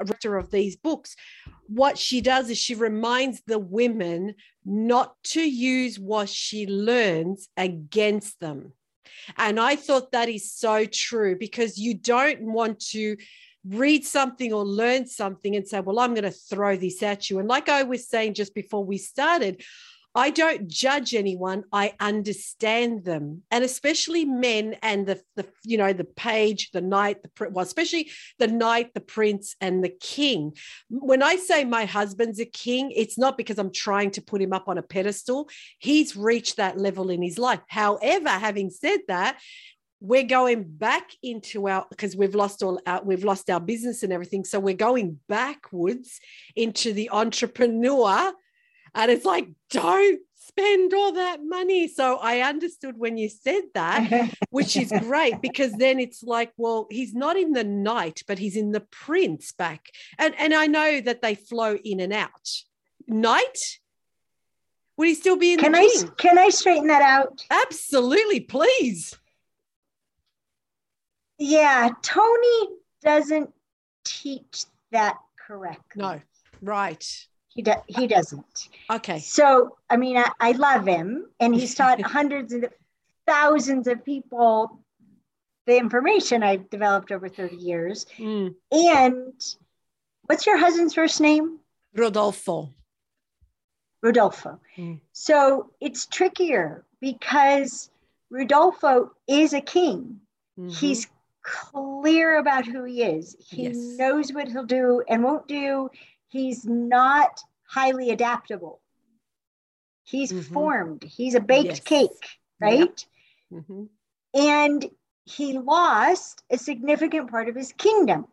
writer 0.00 0.36
of 0.36 0.50
these 0.50 0.76
books 0.76 1.16
what 1.66 1.98
she 1.98 2.20
does 2.20 2.50
is 2.50 2.58
she 2.58 2.74
reminds 2.74 3.42
the 3.46 3.58
women 3.58 4.34
not 4.64 5.14
to 5.24 5.40
use 5.40 5.98
what 5.98 6.28
she 6.28 6.66
learns 6.66 7.48
against 7.56 8.38
them. 8.40 8.72
And 9.36 9.58
i 9.58 9.76
thought 9.76 10.12
that 10.12 10.28
is 10.28 10.52
so 10.52 10.84
true 10.84 11.36
because 11.36 11.78
you 11.78 11.94
don't 11.94 12.42
want 12.42 12.80
to 12.90 13.16
read 13.66 14.04
something 14.04 14.52
or 14.52 14.64
learn 14.64 15.06
something 15.06 15.56
and 15.56 15.66
say 15.66 15.80
well 15.80 15.98
i'm 15.98 16.14
going 16.14 16.22
to 16.22 16.30
throw 16.30 16.76
this 16.76 17.02
at 17.02 17.28
you. 17.28 17.38
And 17.38 17.48
like 17.48 17.68
i 17.68 17.82
was 17.82 18.08
saying 18.08 18.34
just 18.34 18.54
before 18.54 18.84
we 18.84 18.98
started 18.98 19.62
I 20.14 20.30
don't 20.30 20.68
judge 20.68 21.14
anyone. 21.14 21.64
I 21.72 21.94
understand 22.00 23.04
them, 23.04 23.42
and 23.50 23.62
especially 23.62 24.24
men 24.24 24.76
and 24.82 25.06
the, 25.06 25.20
the 25.36 25.46
you 25.64 25.78
know 25.78 25.92
the 25.92 26.04
page, 26.04 26.70
the 26.72 26.80
knight, 26.80 27.18
the 27.22 27.50
well, 27.50 27.64
especially 27.64 28.10
the 28.38 28.48
knight, 28.48 28.94
the 28.94 29.00
prince, 29.00 29.54
and 29.60 29.84
the 29.84 29.94
king. 30.00 30.56
When 30.88 31.22
I 31.22 31.36
say 31.36 31.64
my 31.64 31.84
husband's 31.84 32.40
a 32.40 32.46
king, 32.46 32.90
it's 32.96 33.18
not 33.18 33.36
because 33.36 33.58
I'm 33.58 33.72
trying 33.72 34.10
to 34.12 34.22
put 34.22 34.42
him 34.42 34.52
up 34.52 34.68
on 34.68 34.78
a 34.78 34.82
pedestal. 34.82 35.48
He's 35.78 36.16
reached 36.16 36.56
that 36.56 36.78
level 36.78 37.10
in 37.10 37.22
his 37.22 37.38
life. 37.38 37.60
However, 37.68 38.30
having 38.30 38.70
said 38.70 39.00
that, 39.08 39.38
we're 40.00 40.24
going 40.24 40.64
back 40.64 41.10
into 41.22 41.68
our 41.68 41.86
because 41.90 42.16
we've 42.16 42.34
lost 42.34 42.62
all 42.62 42.80
our 42.86 43.02
we've 43.02 43.24
lost 43.24 43.50
our 43.50 43.60
business 43.60 44.02
and 44.02 44.12
everything 44.12 44.44
so 44.44 44.60
we're 44.60 44.74
going 44.74 45.18
backwards 45.28 46.20
into 46.54 46.92
the 46.92 47.10
entrepreneur 47.10 48.32
and 48.94 49.10
it's 49.10 49.24
like, 49.24 49.48
don't 49.70 50.20
spend 50.34 50.94
all 50.94 51.12
that 51.12 51.40
money. 51.44 51.88
So 51.88 52.16
I 52.16 52.40
understood 52.40 52.98
when 52.98 53.16
you 53.18 53.28
said 53.28 53.62
that, 53.74 54.34
which 54.50 54.76
is 54.76 54.92
great 55.00 55.40
because 55.40 55.72
then 55.72 55.98
it's 55.98 56.22
like, 56.22 56.52
well, 56.56 56.86
he's 56.90 57.14
not 57.14 57.36
in 57.36 57.52
the 57.52 57.64
knight, 57.64 58.22
but 58.26 58.38
he's 58.38 58.56
in 58.56 58.72
the 58.72 58.80
prince 58.80 59.52
back. 59.52 59.90
And 60.18 60.34
and 60.38 60.54
I 60.54 60.66
know 60.66 61.00
that 61.00 61.22
they 61.22 61.34
flow 61.34 61.76
in 61.76 62.00
and 62.00 62.12
out. 62.12 62.50
Knight? 63.06 63.78
Would 64.96 65.08
he 65.08 65.14
still 65.14 65.36
be 65.36 65.52
in 65.52 65.60
Can 65.60 65.72
the 65.72 65.78
I 65.78 65.88
king? 65.92 66.10
can 66.16 66.38
I 66.38 66.48
straighten 66.48 66.88
that 66.88 67.02
out? 67.02 67.44
Absolutely, 67.50 68.40
please. 68.40 69.16
Yeah, 71.38 71.90
Tony 72.02 72.68
doesn't 73.02 73.50
teach 74.04 74.64
that 74.90 75.16
correctly. 75.46 76.02
No, 76.02 76.20
right. 76.60 77.04
He 77.58 77.62
do, 77.62 77.72
he 77.88 78.06
doesn't. 78.06 78.68
Okay. 78.88 79.18
So, 79.18 79.78
I 79.90 79.96
mean, 79.96 80.16
I, 80.16 80.30
I 80.38 80.52
love 80.52 80.86
him, 80.86 81.26
and 81.40 81.52
he's 81.52 81.74
taught 81.74 82.00
hundreds 82.00 82.52
of 82.52 82.66
thousands 83.26 83.88
of 83.88 84.04
people 84.04 84.78
the 85.66 85.76
information 85.76 86.44
I've 86.44 86.70
developed 86.70 87.10
over 87.10 87.28
30 87.28 87.56
years. 87.56 88.06
Mm. 88.16 88.54
And 88.70 89.32
what's 90.26 90.46
your 90.46 90.56
husband's 90.56 90.94
first 90.94 91.20
name? 91.20 91.58
Rodolfo. 91.96 92.70
Rodolfo. 94.04 94.60
Mm. 94.76 95.00
So 95.12 95.72
it's 95.80 96.06
trickier 96.06 96.84
because 97.00 97.90
Rodolfo 98.30 99.10
is 99.26 99.52
a 99.52 99.60
king. 99.60 100.20
Mhm. 100.56 100.72
He's 100.78 101.08
clear 101.42 102.38
about 102.38 102.66
who 102.66 102.84
he 102.84 103.02
is. 103.02 103.34
He 103.40 103.64
Yes. 103.64 103.76
knows 103.76 104.32
what 104.32 104.46
he'll 104.46 104.62
do 104.64 105.02
and 105.08 105.24
won't 105.24 105.48
do. 105.48 105.90
He's 106.28 106.64
not 106.64 107.40
highly 107.64 108.10
adaptable. 108.10 108.80
He's 110.04 110.32
Mhm. 110.32 110.52
formed. 110.52 111.04
He's 111.04 111.34
a 111.34 111.40
baked 111.40 111.66
Yes. 111.68 111.80
cake, 111.80 112.38
right? 112.60 113.06
Mhm. 113.52 113.88
And 114.34 114.90
he 115.24 115.58
lost 115.58 116.42
a 116.50 116.56
significant 116.58 117.30
part 117.30 117.48
of 117.48 117.54
his 117.54 117.72
kingdom. 117.72 118.26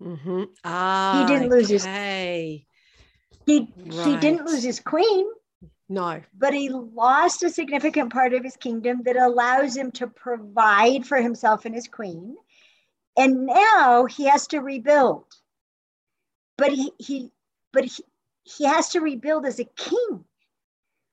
Mhm. 0.00 0.54
Ah, 0.64 1.24
didn't 1.28 1.50
lose 1.50 1.68
his- 1.68 1.84
okay. 1.84 2.66
He 3.46 3.64
he 3.76 4.16
didn't 4.18 4.46
lose 4.46 4.62
his 4.62 4.80
queen, 4.80 5.26
No. 5.88 6.22
but 6.34 6.54
he 6.54 6.68
lost 6.68 7.42
a 7.42 7.50
significant 7.50 8.12
part 8.12 8.34
of 8.34 8.44
his 8.44 8.56
kingdom 8.56 9.02
that 9.04 9.16
allows 9.16 9.76
him 9.76 9.90
to 9.92 10.06
provide 10.06 11.06
for 11.06 11.16
himself 11.18 11.64
and 11.64 11.74
his 11.74 11.88
queen. 11.88 12.36
And 13.16 13.46
now 13.46 14.06
he 14.06 14.24
has 14.24 14.46
to 14.48 14.60
rebuild. 14.60 15.26
But 16.56 16.72
he 16.72 16.92
he 16.98 17.32
but 17.72 17.84
he, 17.84 18.04
he 18.44 18.64
has 18.64 18.90
to 18.90 19.00
rebuild 19.00 19.46
as 19.46 19.58
a 19.60 19.64
king, 19.64 20.24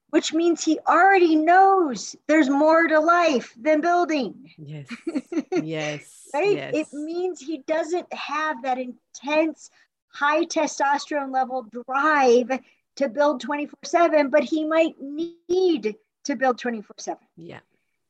which 0.10 0.34
means 0.34 0.64
he 0.64 0.80
already 0.88 1.36
knows 1.36 2.16
there's 2.28 2.50
more 2.50 2.88
to 2.88 3.00
life 3.00 3.54
than 3.60 3.82
building. 3.82 4.52
Yes. 4.58 4.88
Yes. 5.52 6.28
right? 6.34 6.56
Yes. 6.56 6.74
It 6.76 6.88
means 6.94 7.40
he 7.40 7.60
doesn't 7.60 8.12
have 8.14 8.64
that 8.64 8.78
intense 8.78 9.70
high 10.08 10.46
testosterone 10.46 11.32
level 11.34 11.66
drive 11.86 12.60
to 12.96 13.10
build 13.10 13.42
24 13.42 13.78
7, 13.84 14.30
but 14.30 14.44
he 14.44 14.66
might 14.66 14.96
need 15.00 15.96
to 16.26 16.36
build 16.36 16.58
24 16.60 16.96
7. 16.98 17.20
yeah. 17.38 17.60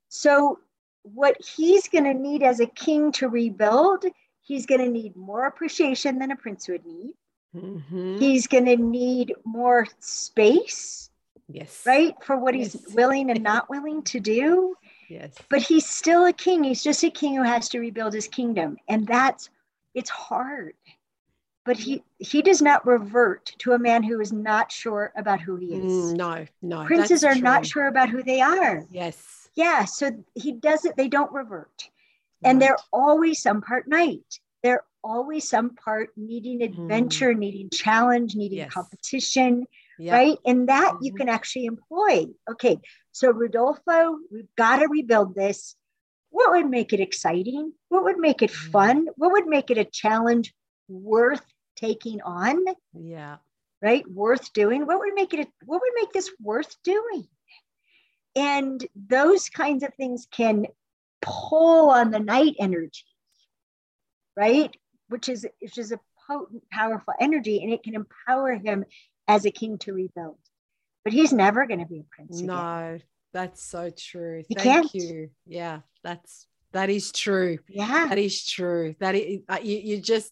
So, 0.09 0.59
what 1.03 1.37
he's 1.39 1.87
going 1.87 2.03
to 2.05 2.13
need 2.13 2.43
as 2.43 2.59
a 2.59 2.65
king 2.65 3.11
to 3.13 3.29
rebuild, 3.29 4.05
he's 4.41 4.65
going 4.65 4.81
to 4.81 4.89
need 4.89 5.15
more 5.15 5.45
appreciation 5.45 6.19
than 6.19 6.31
a 6.31 6.35
prince 6.35 6.67
would 6.67 6.85
need. 6.85 7.13
Mhm. 7.55 8.19
He's 8.19 8.47
going 8.47 8.65
to 8.65 8.77
need 8.77 9.33
more 9.43 9.87
space, 9.99 11.09
Yes. 11.47 11.83
right? 11.85 12.13
For 12.23 12.37
what 12.37 12.53
he's 12.53 12.75
willing 12.93 13.31
and 13.31 13.41
not 13.43 13.69
willing 13.69 14.03
to 14.03 14.19
do. 14.19 14.75
Yes. 15.07 15.33
but 15.49 15.63
he's 15.63 15.89
still 15.89 16.25
a 16.27 16.33
king. 16.33 16.63
He's 16.63 16.83
just 16.83 17.03
a 17.03 17.09
king 17.09 17.33
who 17.35 17.41
has 17.41 17.67
to 17.69 17.79
rebuild 17.79 18.13
his 18.13 18.27
kingdom, 18.27 18.77
and 18.87 19.07
that's 19.07 19.49
it's 19.95 20.11
hard. 20.11 20.75
But 21.65 21.77
he 21.77 22.03
he 22.19 22.43
does 22.43 22.61
not 22.61 22.85
revert 22.85 23.47
to 23.57 23.71
a 23.73 23.79
man 23.79 24.03
who 24.03 24.19
is 24.21 24.31
not 24.31 24.71
sure 24.71 25.11
about 25.15 25.41
who 25.41 25.55
he 25.55 25.73
is. 25.73 26.13
Mm, 26.13 26.15
no. 26.15 26.45
No. 26.61 26.85
Princes 26.85 27.23
are 27.23 27.33
not 27.33 27.65
sure 27.65 27.87
about 27.87 28.09
who 28.09 28.21
they 28.21 28.39
are. 28.39 28.85
Yes. 28.91 29.49
Yeah, 29.55 29.85
so 29.85 30.11
he 30.35 30.51
doesn't. 30.51 30.95
They 30.95 31.07
don't 31.07 31.31
revert, 31.33 31.89
and 32.43 32.61
they're 32.61 32.77
always 32.93 33.41
some 33.41 33.61
part 33.63 33.87
knight. 33.87 34.39
They're 34.61 34.83
always 35.03 35.47
some 35.49 35.75
part 35.75 36.09
needing 36.17 36.61
adventure, 36.61 37.33
needing 37.33 37.69
challenge, 37.69 38.35
needing 38.35 38.59
Hmm. 38.59 38.63
Yes. 38.63 38.73
competition 38.73 39.65
Yeah. 39.97 40.15
right? 40.15 40.37
And 40.45 40.69
that 40.69 40.97
you 41.01 41.11
Mhm. 41.13 41.17
can 41.17 41.29
actually 41.29 41.65
employ. 41.65 42.27
Okay, 42.49 42.79
so 43.11 43.31
Rodolfo, 43.31 44.17
we've 44.31 44.53
got 44.55 44.77
to 44.77 44.87
rebuild 44.87 45.35
this. 45.35 45.75
What 46.29 46.51
would 46.51 46.69
make 46.69 46.93
it 46.93 46.99
exciting? 46.99 47.73
What 47.89 48.03
would 48.03 48.17
make 48.17 48.41
it 48.41 48.51
Mhm. 48.51 48.71
fun? 48.71 49.07
What 49.17 49.31
would 49.33 49.47
make 49.47 49.69
it 49.71 49.77
a 49.77 49.85
challenge 49.85 50.53
worth 50.87 51.45
taking 51.75 52.21
on? 52.21 52.63
Yeah. 52.93 53.37
Right? 53.81 54.05
Worth 54.09 54.53
doing? 54.53 54.85
What 54.85 54.99
would 54.99 55.13
make 55.15 55.33
it, 55.33 55.39
a, 55.47 55.51
what 55.65 55.81
would 55.81 55.93
make 55.95 56.11
this 56.11 56.31
worth 56.39 56.81
doing? 56.83 57.27
And 58.35 58.85
those 58.95 59.49
kinds 59.49 59.83
of 59.83 59.93
things 59.95 60.27
can 60.31 60.67
pull 61.21 61.89
on 61.89 62.11
the 62.11 62.19
knight 62.19 62.55
energy, 62.59 63.03
right? 64.35 64.73
Which 65.09 65.29
is 65.29 65.45
which 65.61 65.77
is 65.77 65.91
a 65.91 65.99
potent, 66.27 66.63
powerful 66.71 67.13
energy, 67.19 67.61
and 67.63 67.73
it 67.73 67.83
can 67.83 67.95
empower 67.95 68.53
him 68.53 68.85
as 69.27 69.45
a 69.45 69.51
king 69.51 69.77
to 69.79 69.93
rebuild. 69.93 70.37
But 71.03 71.13
he's 71.13 71.33
never 71.33 71.65
going 71.65 71.79
to 71.79 71.85
be 71.85 71.99
a 71.99 72.05
prince. 72.09 72.37
again. 72.37 72.47
No, 72.47 72.99
that's 73.33 73.63
so 73.63 73.91
true. 73.95 74.43
You 74.47 74.55
Thank 74.55 74.91
can't. 74.91 74.93
you. 74.93 75.29
Yeah, 75.45 75.81
that's 76.03 76.47
that 76.71 76.89
is 76.89 77.11
true. 77.11 77.57
Yeah. 77.67 78.07
That 78.07 78.17
is 78.17 78.45
true. 78.45 78.95
That 78.99 79.15
is, 79.15 79.41
uh, 79.49 79.59
you, 79.61 79.77
you 79.77 80.01
just 80.01 80.31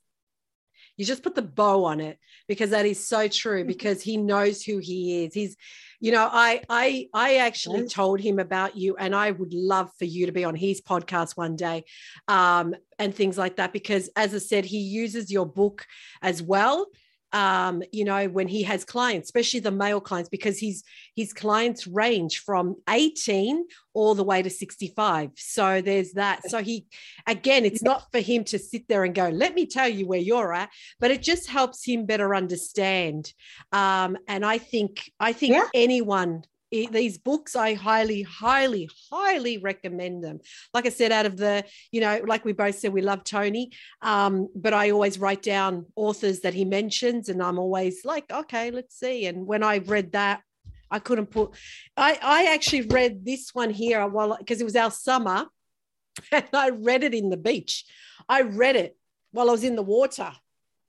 you 0.98 1.06
just 1.06 1.24
put 1.24 1.36
the 1.36 1.42
bow 1.42 1.86
on 1.86 2.00
it 2.00 2.20
because 2.48 2.72
that 2.72 2.86
is 2.86 3.06
so 3.08 3.28
true 3.28 3.60
Mm-hmm. 3.60 3.68
because 3.68 4.02
he 4.02 4.18
knows 4.18 4.64
who 4.64 4.80
he 4.80 5.24
is. 5.26 5.34
He's 5.34 5.56
you 6.00 6.12
know, 6.12 6.30
I 6.32 6.62
I 6.70 7.08
I 7.14 7.38
actually 7.38 7.88
told 7.88 8.20
him 8.20 8.38
about 8.40 8.78
you 8.78 8.96
and 8.98 9.16
I 9.16 9.32
would 9.32 9.54
love 9.54 9.90
for 9.98 10.06
you 10.06 10.28
to 10.28 10.32
be 10.32 10.44
on 10.44 10.54
his 10.56 10.82
podcast 10.82 11.36
one 11.38 11.56
day. 11.56 11.86
Um 12.28 12.76
and 13.00 13.16
things 13.16 13.38
like 13.38 13.56
that 13.56 13.74
because 13.74 14.10
as 14.16 14.36
I 14.36 14.40
said 14.40 14.66
he 14.66 14.80
uses 14.80 15.32
your 15.32 15.46
book 15.46 15.86
as 16.22 16.42
well 16.42 16.88
um 17.34 17.84
you 17.92 18.06
know 18.06 18.28
when 18.28 18.48
he 18.48 18.64
has 18.64 18.86
clients 18.86 19.28
especially 19.28 19.60
the 19.60 19.72
male 19.72 20.00
clients 20.00 20.30
because 20.30 20.58
his 20.60 20.84
his 21.16 21.34
clients 21.34 21.86
range 21.86 22.40
from 22.40 22.76
18 22.90 23.66
all 23.94 24.16
the 24.16 24.24
way 24.24 24.42
to 24.42 24.50
65 24.50 25.32
so 25.36 25.82
there's 25.82 26.14
that. 26.14 26.50
So 26.50 26.62
he 26.62 26.86
again 27.26 27.66
it's 27.66 27.84
not 27.84 28.04
for 28.12 28.20
him 28.20 28.44
to 28.46 28.60
sit 28.60 28.88
there 28.88 29.04
and 29.04 29.14
go 29.14 29.30
let 29.30 29.54
me 29.56 29.66
tell 29.66 29.90
you 29.90 30.08
where 30.08 30.20
you're 30.20 30.54
at 30.54 30.70
but 31.00 31.12
it 31.12 31.22
just 31.22 31.50
helps 31.50 31.84
him 31.84 32.06
better 32.06 32.34
understand. 32.34 33.34
Um 33.72 34.18
and 34.28 34.46
i 34.46 34.58
think 34.58 35.12
i 35.20 35.34
think 35.34 35.54
Yeah. 35.54 35.68
anyone 35.74 36.44
these 36.72 37.18
books 37.18 37.56
i 37.56 37.74
highly 37.74 38.24
highly 38.24 38.90
highly 39.10 39.58
recommend 39.58 40.24
them 40.24 40.40
like 40.74 40.86
i 40.86 40.90
said 40.90 41.12
out 41.12 41.26
of 41.26 41.38
the 41.38 41.64
you 41.92 42.02
know 42.02 42.22
like 42.26 42.44
we 42.44 42.52
both 42.52 42.78
said 42.78 42.92
we 42.92 43.02
love 43.02 43.24
tony 43.24 43.72
um, 44.02 44.50
but 44.56 44.74
I 44.74 44.92
always 44.92 45.20
write 45.20 45.42
down 45.42 45.86
authors 45.96 46.42
that 46.42 46.54
he 46.54 46.66
mentions, 46.66 47.30
and 47.30 47.42
I'm 47.42 47.60
always 47.60 48.06
like, 48.06 48.32
okay, 48.32 48.72
let's 48.72 48.98
see. 48.98 49.26
And 49.26 49.46
when 49.46 49.64
I 49.64 49.80
read 49.80 50.12
that, 50.12 50.42
I 50.90 51.00
couldn't 51.00 51.28
put. 51.28 51.52
I 51.96 52.18
I 52.22 52.54
actually 52.54 52.82
read 52.82 53.26
this 53.26 53.54
one 53.54 53.70
here 53.70 54.06
while 54.08 54.38
because 54.38 54.62
it 54.62 54.66
was 54.66 54.76
our 54.76 54.92
summer, 54.92 55.48
and 56.32 56.46
I 56.54 56.70
read 56.70 57.04
it 57.04 57.14
in 57.14 57.30
the 57.30 57.38
beach. 57.38 57.86
I 58.30 58.42
read 58.42 58.76
it 58.76 58.98
while 59.32 59.50
I 59.50 59.52
was 59.52 59.64
in 59.64 59.76
the 59.76 59.84
water, 59.84 60.32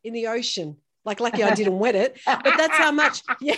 in 0.05 0.13
the 0.13 0.29
ocean. 0.29 0.77
Like 1.05 1.21
lucky 1.21 1.43
I 1.43 1.55
didn't 1.55 1.79
wet 1.79 1.95
it, 1.95 2.21
but 2.27 2.55
that's 2.57 2.77
how 2.77 2.93
much. 2.93 3.23
Yeah. 3.41 3.57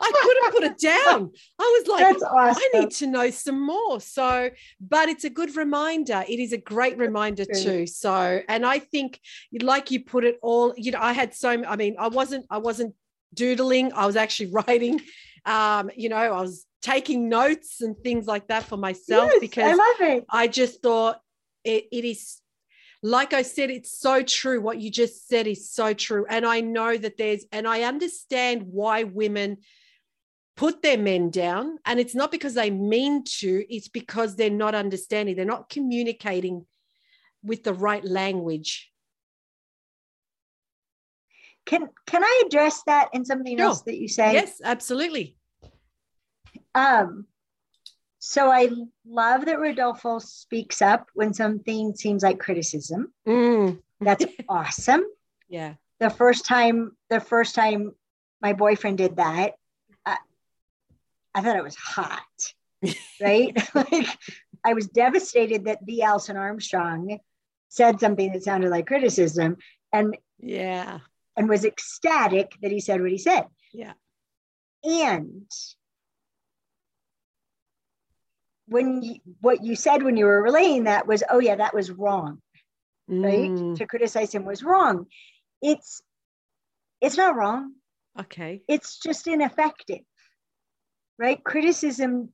I 0.00 0.12
couldn't 0.22 0.52
put 0.52 0.62
it 0.64 0.78
down. 0.78 1.30
I 1.58 1.78
was 1.78 1.88
like, 1.88 2.16
awesome. 2.16 2.62
I 2.74 2.78
need 2.78 2.90
to 2.92 3.06
know 3.06 3.30
some 3.30 3.64
more. 3.64 4.00
So, 4.00 4.50
but 4.80 5.08
it's 5.08 5.24
a 5.24 5.30
good 5.30 5.56
reminder. 5.56 6.24
It 6.28 6.38
is 6.38 6.52
a 6.52 6.58
great 6.58 6.98
reminder 6.98 7.44
too. 7.44 7.86
So, 7.86 8.40
and 8.48 8.64
I 8.64 8.78
think, 8.78 9.20
like 9.60 9.90
you 9.90 10.04
put 10.04 10.24
it 10.24 10.38
all, 10.42 10.74
you 10.76 10.92
know, 10.92 11.00
I 11.00 11.12
had 11.12 11.34
so. 11.34 11.50
I 11.64 11.76
mean, 11.76 11.96
I 11.98 12.08
wasn't. 12.08 12.46
I 12.50 12.58
wasn't 12.58 12.94
doodling. 13.34 13.92
I 13.92 14.06
was 14.06 14.16
actually 14.16 14.50
writing. 14.52 15.00
Um, 15.44 15.90
you 15.96 16.08
know, 16.08 16.16
I 16.16 16.40
was 16.40 16.66
taking 16.82 17.28
notes 17.28 17.80
and 17.80 17.96
things 17.98 18.26
like 18.26 18.48
that 18.48 18.64
for 18.64 18.76
myself 18.76 19.30
Yes, 19.32 19.40
because 19.40 19.64
I 19.64 19.74
love 19.74 20.00
it. 20.00 20.24
I 20.30 20.48
just 20.48 20.82
thought 20.82 21.20
it, 21.64 21.86
it 21.90 22.04
is, 22.04 22.40
like 23.02 23.32
I 23.32 23.42
said, 23.42 23.70
it's 23.70 23.92
so 23.92 24.22
true. 24.22 24.60
What 24.60 24.80
you 24.80 24.90
just 24.90 25.28
said 25.28 25.46
is 25.46 25.70
so 25.70 25.92
true. 25.92 26.26
And 26.28 26.46
I 26.46 26.60
know 26.60 26.96
that 26.96 27.16
there's, 27.16 27.44
and 27.52 27.66
I 27.66 27.82
understand 27.82 28.62
why 28.62 29.04
women 29.04 29.58
put 30.58 30.82
their 30.82 30.98
men 30.98 31.30
down. 31.30 31.78
And 31.86 32.00
it's 32.00 32.16
not 32.16 32.32
because 32.32 32.54
they 32.54 32.68
mean 32.70 33.22
to, 33.38 33.64
it's 33.72 33.86
because 33.88 34.34
they're 34.34 34.50
not 34.50 34.74
understanding, 34.74 35.36
they're 35.36 35.44
not 35.44 35.70
communicating 35.70 36.66
with 37.44 37.62
the 37.62 37.72
right 37.72 38.04
language. 38.04 38.90
Can 41.64 41.88
can 42.06 42.24
I 42.24 42.42
address 42.46 42.82
that 42.86 43.08
in 43.12 43.24
something 43.24 43.56
Sure. 43.56 43.66
else 43.66 43.82
that 43.82 43.98
you 43.98 44.08
say? 44.08 44.32
Yes, 44.32 44.60
absolutely. 44.64 45.36
Um, 46.74 47.26
so 48.18 48.50
I 48.50 48.70
love 49.06 49.44
that 49.44 49.60
Rodolfo 49.60 50.18
speaks 50.18 50.82
up 50.82 51.06
when 51.14 51.32
something 51.34 51.94
seems 51.94 52.22
like 52.22 52.40
criticism. 52.40 53.12
Mm, 53.26 53.80
That's 54.00 54.24
awesome. 54.48 55.04
yeah. 55.48 55.74
The 56.00 56.10
first 56.10 56.44
time, 56.46 56.96
the 57.10 57.20
first 57.20 57.54
time 57.54 57.92
my 58.40 58.54
boyfriend 58.54 58.98
did 58.98 59.16
that, 59.16 59.54
I 61.38 61.42
thought 61.42 61.56
it 61.56 61.62
was 61.64 61.76
hot, 61.76 62.22
right? 63.20 63.56
like 63.74 64.08
I 64.64 64.74
was 64.74 64.88
devastated 64.88 65.66
that 65.66 65.84
the 65.86 66.02
Alison 66.02 66.36
Armstrong 66.36 67.18
said 67.68 68.00
something 68.00 68.32
that 68.32 68.42
sounded 68.42 68.70
like 68.70 68.86
criticism, 68.86 69.56
and 69.92 70.16
yeah, 70.40 70.98
and 71.36 71.48
was 71.48 71.64
ecstatic 71.64 72.52
that 72.62 72.72
he 72.72 72.80
said 72.80 73.00
what 73.00 73.10
he 73.12 73.18
said. 73.18 73.44
Yeah, 73.72 73.92
and 74.82 75.48
when 78.66 79.02
you, 79.02 79.16
what 79.40 79.64
you 79.64 79.76
said 79.76 80.02
when 80.02 80.16
you 80.16 80.26
were 80.26 80.42
relaying 80.42 80.84
that 80.84 81.06
was, 81.06 81.22
oh 81.30 81.38
yeah, 81.38 81.56
that 81.56 81.74
was 81.74 81.90
wrong, 81.90 82.42
right? 83.08 83.50
Mm, 83.50 83.76
To 83.76 83.86
criticize 83.86 84.34
him 84.34 84.44
was 84.44 84.62
wrong. 84.62 85.06
It's 85.62 86.02
it's 87.00 87.16
not 87.16 87.36
wrong. 87.36 87.74
okay. 88.18 88.62
It's 88.66 88.98
just 88.98 89.28
ineffective, 89.28 90.00
right? 91.18 91.42
Criticism, 91.44 92.30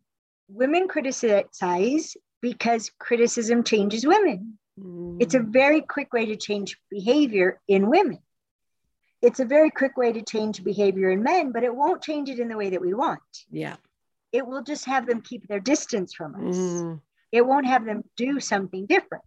women 0.48 0.88
criticize 0.88 2.16
because 2.40 2.90
criticism 2.98 3.64
changes 3.64 4.06
women. 4.06 4.58
It's 5.20 5.34
a 5.34 5.38
Mm, 5.40 5.52
very 5.52 5.80
quick 5.80 6.12
way 6.12 6.26
to 6.26 6.36
change 6.36 6.78
behavior 6.90 7.60
in 7.68 7.88
women. 7.88 8.18
It's 9.22 9.40
a 9.40 9.44
very 9.44 9.70
quick 9.70 9.96
way 9.96 10.12
to 10.12 10.20
change 10.22 10.62
behavior 10.64 11.10
in 11.10 11.22
men, 11.22 11.52
but 11.52 11.62
it 11.64 11.74
won't 11.74 12.02
change 12.02 12.28
it 12.28 12.40
in 12.40 12.48
the 12.48 12.56
way 12.56 12.70
that 12.70 12.80
we 12.80 12.92
want. 12.94 13.22
yeah. 13.50 13.76
It 14.32 14.44
will 14.44 14.62
just 14.64 14.84
have 14.86 15.06
them 15.06 15.20
keep 15.20 15.46
their 15.46 15.60
distance 15.60 16.12
from 16.12 16.34
us. 16.34 16.56
Mm, 16.56 17.00
It 17.30 17.46
won't 17.46 17.66
have 17.66 17.84
them 17.84 18.02
do 18.16 18.40
something 18.40 18.84
different. 18.86 19.22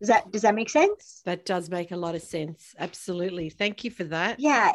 Does 0.00 0.08
that 0.08 0.30
does 0.30 0.42
that 0.42 0.54
make 0.54 0.68
sense? 0.68 1.22
that 1.24 1.46
does 1.46 1.70
make 1.70 1.90
a 1.92 1.96
lot 1.96 2.14
of 2.14 2.20
sense. 2.22 2.74
Absolutely. 2.78 3.48
Thank 3.48 3.84
you 3.84 3.90
for 3.90 4.04
that. 4.04 4.38
Yeah. 4.38 4.72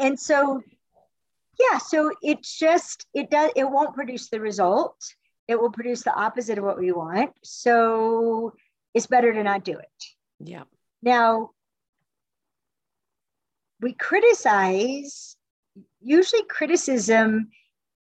And 0.00 0.18
so 0.18 0.60
yeah, 1.58 1.78
so 1.78 2.10
it's 2.22 2.58
just 2.58 3.06
it 3.14 3.30
does 3.30 3.50
it 3.56 3.64
won't 3.64 3.94
produce 3.94 4.28
the 4.28 4.40
result. 4.40 4.96
It 5.48 5.60
will 5.60 5.70
produce 5.70 6.02
the 6.02 6.14
opposite 6.14 6.58
of 6.58 6.64
what 6.64 6.78
we 6.78 6.92
want. 6.92 7.30
So 7.44 8.54
it's 8.94 9.06
better 9.06 9.32
to 9.32 9.42
not 9.42 9.64
do 9.64 9.78
it. 9.78 10.04
Yeah. 10.40 10.64
Now, 11.02 11.50
we 13.80 13.92
criticize, 13.92 15.36
usually 16.00 16.42
criticism 16.48 17.50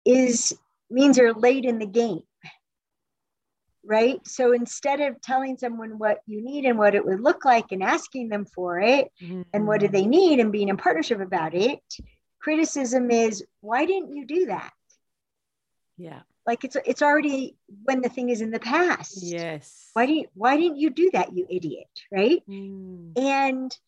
is 0.05 0.53
means 0.91 1.17
you're 1.17 1.33
late 1.33 1.65
in 1.65 1.79
the 1.79 1.87
game. 1.87 2.23
Right. 3.83 4.21
So 4.27 4.53
instead 4.53 5.01
of 5.01 5.21
telling 5.23 5.57
someone 5.57 5.99
what 5.99 6.19
you 6.27 6.45
need 6.45 6.67
and 6.67 6.79
what 6.79 6.95
it 6.95 7.05
would 7.05 7.21
look 7.21 7.45
like 7.45 7.73
and 7.73 7.83
asking 7.83 8.29
them 8.29 8.45
for 8.45 8.79
it 8.81 9.11
and 9.55 9.67
what 9.67 9.81
do 9.81 9.89
Mm, 9.89 9.93
they 9.93 10.07
need 10.07 10.39
and 10.41 10.53
being 10.53 10.69
in 10.69 10.77
partnership 10.77 11.21
about 11.21 11.55
it, 11.55 11.81
criticism 12.41 13.11
is 13.11 13.45
why 13.61 13.87
didn't 13.87 14.15
you 14.15 14.27
do 14.27 14.47
that? 14.47 14.73
Yeah. 15.97 16.21
Like 16.47 16.65
it's 16.65 16.77
it's 16.87 17.03
already 17.03 17.57
when 17.85 18.01
the 18.01 18.09
thing 18.09 18.31
is 18.31 18.41
in 18.41 18.51
the 18.51 18.61
past. 18.61 19.23
Yes. 19.23 19.91
Why 19.93 20.05
you 20.05 20.27
why 20.35 20.57
didn't 20.57 20.79
you 20.79 20.91
do 20.91 21.11
that, 21.13 21.37
you 21.37 21.47
idiot? 21.49 21.89
Right. 22.11 22.43
Mm, 22.49 23.19
and 23.19 23.79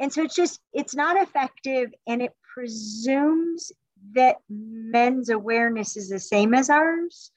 and 0.00 0.12
so 0.12 0.22
it's 0.22 0.34
just 0.34 0.60
it's 0.72 0.94
not 0.94 1.20
effective 1.20 1.92
and 2.06 2.22
it 2.22 2.32
presumes 2.54 3.70
that 4.14 4.36
men's 4.48 5.28
awareness 5.28 5.96
is 5.96 6.08
the 6.08 6.18
same 6.18 6.54
as 6.54 6.70
ours 6.70 7.30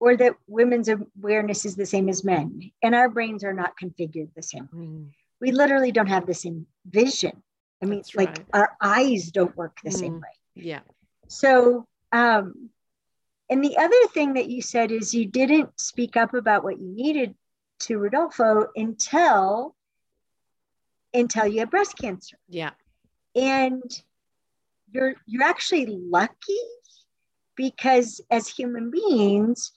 or 0.00 0.16
that 0.16 0.34
women's 0.46 0.88
awareness 0.88 1.64
is 1.64 1.76
the 1.76 1.86
same 1.86 2.08
as 2.08 2.24
men 2.24 2.70
and 2.82 2.94
our 2.94 3.08
brains 3.08 3.44
are 3.44 3.52
not 3.52 3.74
configured 3.80 4.30
the 4.34 4.42
same 4.42 4.68
mm, 4.74 5.06
we 5.40 5.52
literally 5.52 5.92
don't 5.92 6.08
have 6.08 6.26
the 6.26 6.34
same 6.34 6.66
vision 6.86 7.42
i 7.82 7.86
mean 7.86 7.98
That's 8.00 8.14
like 8.14 8.28
right. 8.38 8.46
our 8.52 8.76
eyes 8.80 9.30
don't 9.30 9.56
work 9.56 9.78
the 9.84 9.90
same 9.90 10.14
Mm. 10.14 10.22
way 10.22 10.34
yeah. 10.54 10.80
so 11.28 11.86
um 12.12 12.70
and 13.48 13.62
the 13.62 13.76
other 13.78 14.06
thing 14.12 14.34
that 14.34 14.48
you 14.48 14.60
said 14.62 14.90
is 14.90 15.14
you 15.14 15.26
didn't 15.26 15.78
speak 15.78 16.16
up 16.16 16.34
about 16.34 16.64
what 16.64 16.78
you 16.80 16.88
needed 16.88 17.34
to 17.80 17.98
rodolfo 17.98 18.66
until 18.74 19.74
until 21.14 21.46
you 21.46 21.60
had 21.60 21.70
breast 21.70 21.96
cancer 21.98 22.38
Yeah. 22.48 22.70
and 23.34 23.82
you're 24.90 25.14
you're 25.26 25.42
actually 25.44 25.86
lucky 25.86 26.58
because 27.56 28.20
as 28.30 28.48
human 28.48 28.90
beings 28.90 29.72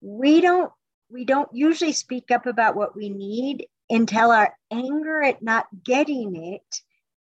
we 0.00 0.40
don't 0.40 0.72
we 1.10 1.24
don't 1.24 1.48
usually 1.52 1.92
speak 1.92 2.30
up 2.30 2.46
about 2.46 2.74
what 2.74 2.96
we 2.96 3.08
need 3.08 3.66
until 3.90 4.30
our 4.32 4.56
anger 4.72 5.22
at 5.22 5.42
not 5.42 5.66
getting 5.84 6.34
it 6.54 6.80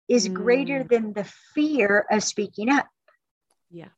is 0.07 0.27
greater 0.27 0.83
Mm. 0.83 0.89
than 0.89 1.13
the 1.13 1.25
fear 1.53 2.05
of 2.09 2.23
speaking 2.23 2.69
up 2.69 2.87
Yeah. 3.69 3.89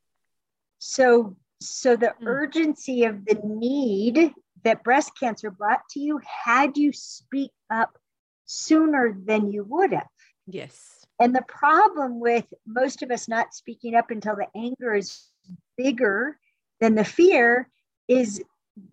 so 0.78 1.36
so 1.62 1.96
the 1.96 2.14
Mm. 2.22 2.26
urgency 2.28 3.04
of 3.04 3.26
the 3.26 3.36
need 3.44 4.34
that 4.64 4.84
breast 4.84 5.12
cancer 5.20 5.52
brought 5.52 5.88
to 5.90 6.00
you 6.00 6.20
had 6.24 6.78
you 6.78 6.92
speak 6.94 7.52
up 7.70 7.98
sooner 8.46 9.14
than 9.14 9.52
you 9.52 9.64
would 9.64 9.92
have 9.94 10.08
Yes. 10.48 11.06
and 11.20 11.36
the 11.36 11.44
problem 11.44 12.20
with 12.20 12.52
most 12.66 13.04
of 13.04 13.12
us 13.12 13.28
not 13.28 13.54
speaking 13.54 13.94
up 13.96 14.10
until 14.10 14.36
the 14.36 14.48
anger 14.56 14.96
is 14.96 15.30
bigger 15.78 16.40
than 16.80 16.96
the 16.96 17.04
fear 17.06 17.70
is 18.08 18.44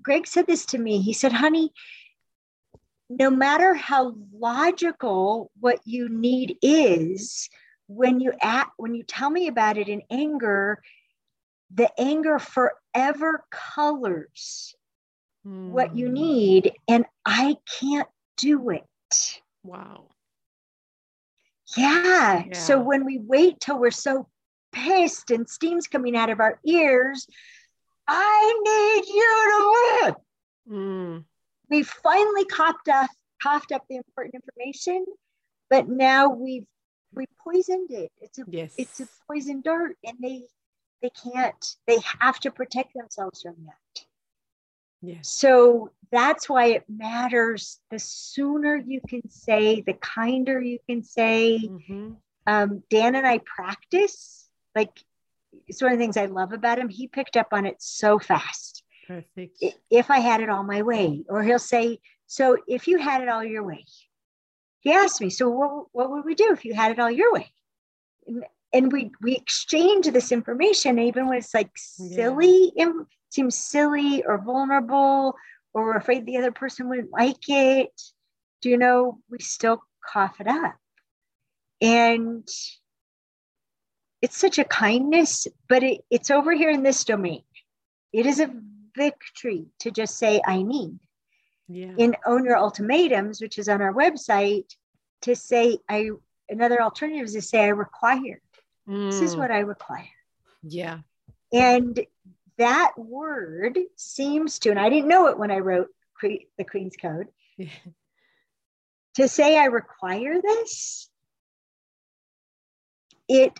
Greg 0.02 0.26
said 0.26 0.48
this 0.48 0.66
to 0.66 0.78
me. 0.78 1.00
He 1.00 1.12
said, 1.12 1.32
honey, 1.32 1.72
no 3.08 3.30
matter 3.30 3.74
how 3.74 4.14
logical 4.32 5.50
what 5.60 5.80
you 5.84 6.08
need 6.08 6.56
is, 6.62 7.48
when 7.88 8.20
you 8.20 8.32
act, 8.42 8.72
when 8.76 8.94
you 8.94 9.02
tell 9.04 9.30
me 9.30 9.48
about 9.48 9.78
it 9.78 9.88
in 9.88 10.02
anger, 10.10 10.82
the 11.74 11.90
anger 11.98 12.38
forever 12.38 13.44
colors 13.50 14.74
what 15.64 15.94
you 15.94 16.08
Mm, 16.08 16.12
need, 16.12 16.72
and 16.88 17.04
I 17.24 17.56
can't 17.80 18.08
do 18.36 18.70
it. 18.70 19.42
Wow. 19.62 20.08
Yeah. 21.76 22.44
So 22.52 22.80
when 22.80 23.04
we 23.04 23.18
wait 23.18 23.60
till 23.60 23.78
we're 23.78 23.90
so 23.90 24.28
pissed 24.72 25.30
and 25.30 25.48
steam's 25.48 25.86
coming 25.86 26.16
out 26.16 26.30
of 26.30 26.40
our 26.40 26.58
ears, 26.64 27.26
I 28.06 28.60
need 28.64 29.14
you 29.14 29.46
to 29.52 29.74
win. 30.04 30.14
Mm, 30.68 31.24
We 31.68 31.82
finally 31.82 32.44
coughed 32.44 32.88
up, 32.88 33.10
coughed 33.42 33.72
up 33.72 33.84
the 33.88 33.96
important 33.96 34.34
information, 34.34 35.04
but 35.68 35.88
now 35.88 36.28
we've 36.28 36.66
we 37.14 37.26
poisoned 37.42 37.90
it. 37.90 38.12
It's 38.20 38.38
a 38.38 38.44
yes. 38.48 38.74
it's 38.76 39.00
a 39.00 39.08
poison 39.26 39.62
dart, 39.62 39.96
and 40.04 40.16
they 40.20 40.42
they 41.02 41.10
can't. 41.10 41.76
They 41.86 41.98
have 42.20 42.38
to 42.40 42.50
protect 42.50 42.94
themselves 42.94 43.42
from 43.42 43.56
that. 43.66 44.04
yes. 45.02 45.28
So 45.28 45.90
that's 46.12 46.48
why 46.48 46.66
it 46.66 46.84
matters. 46.88 47.80
The 47.90 47.98
sooner 47.98 48.76
you 48.76 49.00
can 49.08 49.28
say, 49.30 49.80
the 49.80 49.94
kinder 49.94 50.60
you 50.60 50.78
can 50.88 51.02
say. 51.02 51.58
hmm 51.58 52.12
um, 52.46 52.82
Dan 52.90 53.14
and 53.14 53.26
I 53.26 53.38
practice. 53.38 54.48
Like 54.74 54.90
it's 55.66 55.82
one 55.82 55.92
of 55.92 55.98
the 55.98 56.02
things 56.02 56.16
I 56.16 56.26
love 56.26 56.52
about 56.52 56.78
him. 56.78 56.88
He 56.88 57.08
picked 57.08 57.36
up 57.36 57.48
on 57.52 57.66
it 57.66 57.76
so 57.80 58.18
fast. 58.18 58.82
Perfect. 59.06 59.62
If 59.90 60.10
I 60.10 60.18
had 60.18 60.40
it 60.40 60.48
all 60.50 60.64
my 60.64 60.82
way, 60.82 61.24
or 61.28 61.42
he'll 61.42 61.58
say, 61.58 62.00
"So 62.26 62.58
if 62.66 62.88
you 62.88 62.98
had 62.98 63.22
it 63.22 63.28
all 63.28 63.44
your 63.44 63.62
way," 63.62 63.84
he 64.80 64.92
asked 64.92 65.20
me, 65.20 65.30
"So 65.30 65.48
what, 65.48 65.86
what 65.92 66.10
would 66.10 66.24
we 66.24 66.34
do 66.34 66.52
if 66.52 66.64
you 66.64 66.74
had 66.74 66.92
it 66.92 66.98
all 66.98 67.10
your 67.10 67.32
way?" 67.32 67.52
And, 68.72 68.92
we 68.92 69.12
we 69.22 69.36
exchange 69.36 70.06
this 70.08 70.32
information, 70.32 70.98
even 70.98 71.28
when 71.28 71.38
it's 71.38 71.54
like 71.54 71.70
Yeah. 71.98 72.16
silly, 72.16 72.72
im- 72.76 73.06
seems 73.30 73.56
silly 73.56 74.24
or 74.24 74.38
vulnerable, 74.38 75.36
or 75.72 75.84
we're 75.84 75.96
afraid 75.96 76.26
the 76.26 76.36
other 76.38 76.52
person 76.52 76.88
wouldn't 76.88 77.12
like 77.12 77.48
it. 77.48 77.92
Do 78.60 78.68
you 78.70 78.76
know? 78.76 79.22
We 79.30 79.38
still 79.38 79.82
cough 80.04 80.40
it 80.40 80.48
up, 80.48 80.76
and 81.80 82.46
it's 84.22 84.36
such 84.36 84.58
a 84.58 84.64
kindness, 84.64 85.46
but 85.68 85.82
it, 85.82 86.04
it's 86.10 86.30
over 86.30 86.52
here 86.52 86.70
in 86.70 86.82
this 86.82 87.04
domain. 87.04 87.44
It 88.12 88.26
is 88.26 88.40
a 88.40 88.50
victory 88.96 89.66
to 89.80 89.90
just 89.90 90.18
say, 90.18 90.40
I 90.46 90.62
need. 90.62 90.98
yeah. 91.68 91.94
In 91.98 92.16
Own 92.26 92.44
Your 92.44 92.56
Ultimatums, 92.56 93.40
which 93.40 93.58
is 93.58 93.68
on 93.68 93.80
our 93.82 93.92
website, 93.92 94.74
to 95.22 95.34
say, 95.36 95.78
I, 95.88 96.10
another 96.48 96.80
alternative 96.82 97.26
is 97.26 97.34
to 97.34 97.42
say, 97.42 97.64
I 97.64 97.68
require. 97.68 98.40
This 99.06 99.22
is 99.22 99.34
Mm, 99.34 99.38
what 99.38 99.50
I 99.50 99.60
require. 99.60 100.08
Yeah. 100.62 100.98
And 101.52 102.00
that 102.58 102.92
word 102.96 103.78
seems 103.96 104.58
to, 104.60 104.70
and 104.70 104.78
I 104.78 104.88
didn't 104.88 105.08
know 105.08 105.26
it 105.26 105.38
when 105.38 105.50
I 105.50 105.58
wrote 105.58 105.88
Cre- 106.14 106.46
the 106.58 106.64
Queen's 106.64 106.96
Code, 106.96 107.28
Yeah. 107.56 107.68
to 109.16 109.28
say 109.28 109.58
I 109.58 109.66
require 109.66 110.40
this, 110.42 111.10
it 113.28 113.52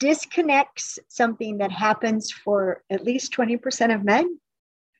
disconnects 0.00 0.98
something 1.08 1.58
that 1.58 1.70
happens 1.70 2.30
for 2.32 2.82
at 2.90 3.04
least 3.04 3.32
20% 3.32 3.94
of 3.94 4.04
men, 4.04 4.38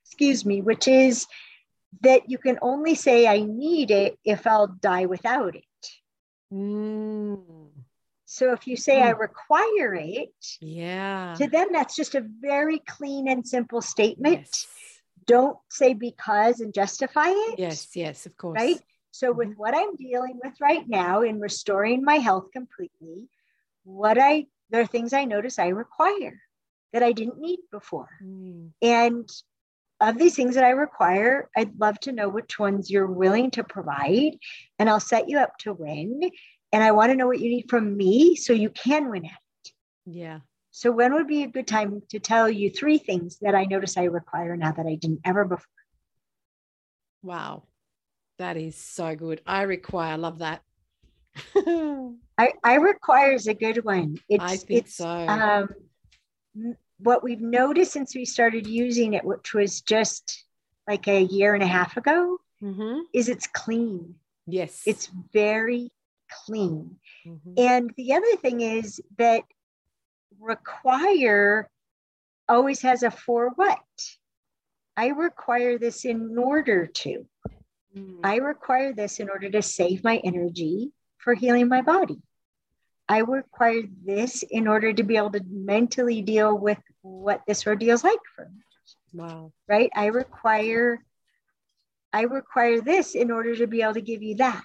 excuse 0.05 0.45
me, 0.45 0.61
which 0.63 0.87
is 0.89 1.27
that 2.03 2.29
you 2.31 2.39
can 2.39 2.59
only 2.63 2.95
say 2.95 3.27
I 3.27 3.41
need 3.41 3.91
it 3.91 4.19
if 4.25 4.47
I'll 4.47 4.67
die 4.69 5.07
without 5.07 5.55
it. 5.57 5.65
Mm, 6.53 7.71
So 8.27 8.53
if 8.53 8.67
you 8.67 8.77
say 8.77 9.01
I 9.03 9.13
Mm. 9.13 9.19
require 9.21 9.95
it, 9.95 10.35
Yeah. 10.61 11.35
to 11.37 11.47
them 11.49 11.69
that's 11.73 11.95
just 11.95 12.15
a 12.15 12.21
very 12.21 12.79
clean 12.81 13.29
and 13.29 13.47
simple 13.47 13.81
statement. 13.81 14.39
Yes. 14.41 14.67
Don't 15.27 15.59
say 15.71 15.95
because 15.95 16.61
and 16.61 16.75
justify 16.75 17.29
it. 17.29 17.59
Yes, 17.59 17.95
yes, 17.95 18.27
of 18.27 18.37
course. 18.37 18.61
Right. 18.61 18.81
So 19.11 19.33
with 19.33 19.51
Mhm. 19.51 19.57
what 19.57 19.77
I'm 19.77 19.95
dealing 19.97 20.41
with 20.43 20.61
right 20.61 20.87
now 20.89 21.23
in 21.23 21.39
restoring 21.39 22.03
my 22.03 22.17
health 22.17 22.51
completely, 22.53 23.29
what 23.85 24.19
I 24.19 24.47
there 24.71 24.81
are 24.83 24.87
things 24.87 25.13
I 25.13 25.25
notice 25.27 25.59
I 25.59 25.69
require 25.69 26.41
that 26.93 27.03
I 27.03 27.13
didn't 27.13 27.39
need 27.39 27.61
before. 27.71 28.09
Mm. 28.23 28.73
And 28.83 29.29
of 30.01 30.19
these 30.19 30.35
things 30.35 30.55
that 30.55 30.65
I 30.65 30.71
require, 30.71 31.49
I'd 31.57 31.79
love 31.79 31.99
to 32.01 32.13
know 32.13 32.29
which 32.29 32.59
ones 32.59 32.91
you're 32.91 33.07
willing 33.07 33.51
to 33.53 33.65
provide, 33.65 34.37
and 34.79 34.91
I'll 34.91 35.01
set 35.01 35.29
you 35.29 35.39
up 35.39 35.57
to 35.61 35.73
win. 35.73 36.21
And 36.73 36.83
I 36.83 36.91
want 36.91 37.13
to 37.13 37.17
know 37.17 37.29
what 37.29 37.39
you 37.39 37.51
need 37.51 37.71
from 37.71 37.97
me 37.97 38.35
so 38.35 38.53
you 38.53 38.71
can 38.71 39.09
win 39.09 39.27
at 39.27 39.31
it. 39.65 39.73
Yeah. 40.07 40.41
So, 40.73 40.91
when 40.91 41.15
would 41.15 41.29
be 41.29 41.45
a 41.45 41.49
good 41.49 41.69
time 41.69 42.03
to 42.09 42.19
tell 42.19 42.51
you 42.51 42.69
three 42.69 42.99
things 42.99 43.39
that 43.43 43.55
I 43.55 43.65
notice 43.65 43.97
I 43.97 44.05
require 44.05 44.57
now 44.57 44.73
that 44.73 44.87
I 44.87 44.97
didn't 44.97 45.21
ever 45.25 45.45
before? 45.45 45.67
Wow. 47.23 47.63
That 48.39 48.57
is 48.57 48.75
so 48.77 49.15
good. 49.15 49.41
I 49.47 49.63
require, 49.63 50.15
I 50.15 50.17
love 50.17 50.41
that. 50.41 50.63
I, 51.57 52.53
I 52.65 52.75
require 52.75 53.33
is 53.33 53.47
a 53.47 53.55
good 53.55 53.85
one. 53.85 54.19
It's, 54.29 54.43
I 54.43 54.57
think 54.57 54.87
it's, 54.87 54.97
so. 54.97 55.07
Um, 55.09 55.69
what 57.05 57.23
we've 57.23 57.41
noticed 57.41 57.93
since 57.93 58.15
we 58.15 58.25
started 58.25 58.67
using 58.67 59.15
it, 59.15 59.25
which 59.25 59.55
was 59.55 59.83
just 59.83 60.45
like 60.89 61.07
a 61.07 61.23
year 61.23 61.55
and 61.55 61.63
a 61.63 61.67
half 61.67 61.97
ago, 61.97 62.39
hmm 62.61 63.01
is 63.13 63.29
it's 63.29 63.47
clean. 63.47 64.15
Yes. 64.47 64.83
It's 64.87 65.07
very 65.33 65.91
clean. 66.31 66.97
Mhm. 67.27 67.55
And 67.57 67.91
the 67.97 68.15
other 68.15 68.37
thing 68.37 68.61
is 68.61 69.01
that 69.19 69.45
require 70.41 71.71
always 72.49 72.83
has 72.83 73.03
a 73.03 73.11
for 73.11 73.51
what? 73.57 73.79
I 74.97 75.09
require 75.09 75.79
this 75.79 76.05
in 76.05 76.39
order 76.39 76.87
to. 76.87 77.27
Mm. 77.97 78.21
I 78.23 78.37
require 78.37 78.93
this 78.93 79.21
in 79.21 79.29
order 79.29 79.51
to 79.51 79.63
save 79.63 80.05
my 80.05 80.19
energy 80.19 80.93
for 81.19 81.35
healing 81.35 81.69
my 81.69 81.83
body. 81.83 82.21
I 83.09 83.19
require 83.19 83.83
this 84.05 84.43
in 84.43 84.67
order 84.67 84.93
to 84.93 85.03
be 85.03 85.17
able 85.17 85.33
to 85.33 85.45
mentally 85.49 86.23
deal 86.23 86.57
with 86.57 86.79
what 87.05 87.43
this 87.47 87.67
ordeal 87.67 87.95
is 87.95 88.03
like 88.05 88.19
for 88.35 88.47
me, 88.47 88.63
Wow. 89.13 89.53
right? 89.69 89.91
I 89.95 90.07
require 90.07 91.05
I 92.13 92.23
require 92.23 92.81
this 92.81 93.15
in 93.15 93.31
order 93.31 93.57
to 93.57 93.67
be 93.67 93.83
able 93.83 93.95
to 93.95 94.01
give 94.01 94.23
you 94.23 94.37
that. 94.37 94.65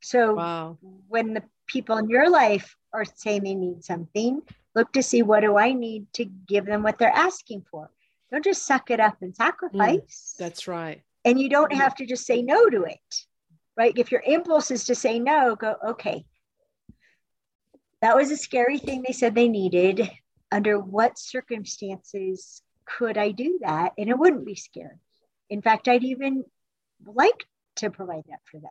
So 0.00 0.34
Wow. 0.34 0.78
when 1.08 1.34
the 1.34 1.42
people 1.66 1.96
in 1.98 2.08
your 2.08 2.30
life 2.30 2.76
are 2.92 3.04
saying 3.04 3.42
they 3.44 3.54
need 3.54 3.84
something, 3.84 4.42
look 4.74 4.92
to 4.92 5.02
see 5.02 5.22
what 5.22 5.40
do 5.40 5.56
I 5.58 5.72
need 5.72 6.12
to 6.14 6.24
give 6.24 6.66
them 6.66 6.82
what 6.82 6.98
they're 6.98 7.10
asking 7.10 7.62
for. 7.70 7.90
Don't 8.30 8.44
just 8.44 8.64
suck 8.66 8.90
it 8.90 9.00
up 9.00 9.16
and 9.22 9.32
mm, 9.32 9.36
sacrifice. 9.36 10.34
That's 10.38 10.66
right. 10.68 11.02
and 11.24 11.38
you 11.40 11.48
don't 11.48 11.72
have 11.72 11.94
to 11.96 12.06
just 12.06 12.24
say 12.26 12.42
no 12.42 12.68
to 12.70 12.84
it, 12.84 13.26
right? 13.76 13.92
If 13.96 14.10
your 14.10 14.22
impulse 14.26 14.70
is 14.70 14.84
to 14.84 14.94
say 14.94 15.18
no, 15.18 15.54
go, 15.56 15.76
okay, 15.88 16.24
that 18.02 18.14
was 18.16 18.30
a 18.30 18.36
scary 18.36 18.78
thing 18.78 19.02
they 19.06 19.12
said 19.14 19.34
they 19.34 19.48
needed. 19.48 20.10
Under 20.50 20.78
what 20.78 21.18
circumstances 21.18 22.60
could 22.84 23.16
I 23.16 23.30
do 23.30 23.58
that? 23.62 23.92
And 23.96 24.10
it 24.10 24.18
wouldn't 24.18 24.44
be 24.44 24.54
scary. 24.54 24.98
In 25.48 25.62
fact, 25.62 25.88
I'd 25.88 26.04
even 26.04 26.44
like 27.06 27.46
to 27.76 27.90
provide 27.90 28.24
that 28.28 28.40
for 28.50 28.60
them. 28.60 28.70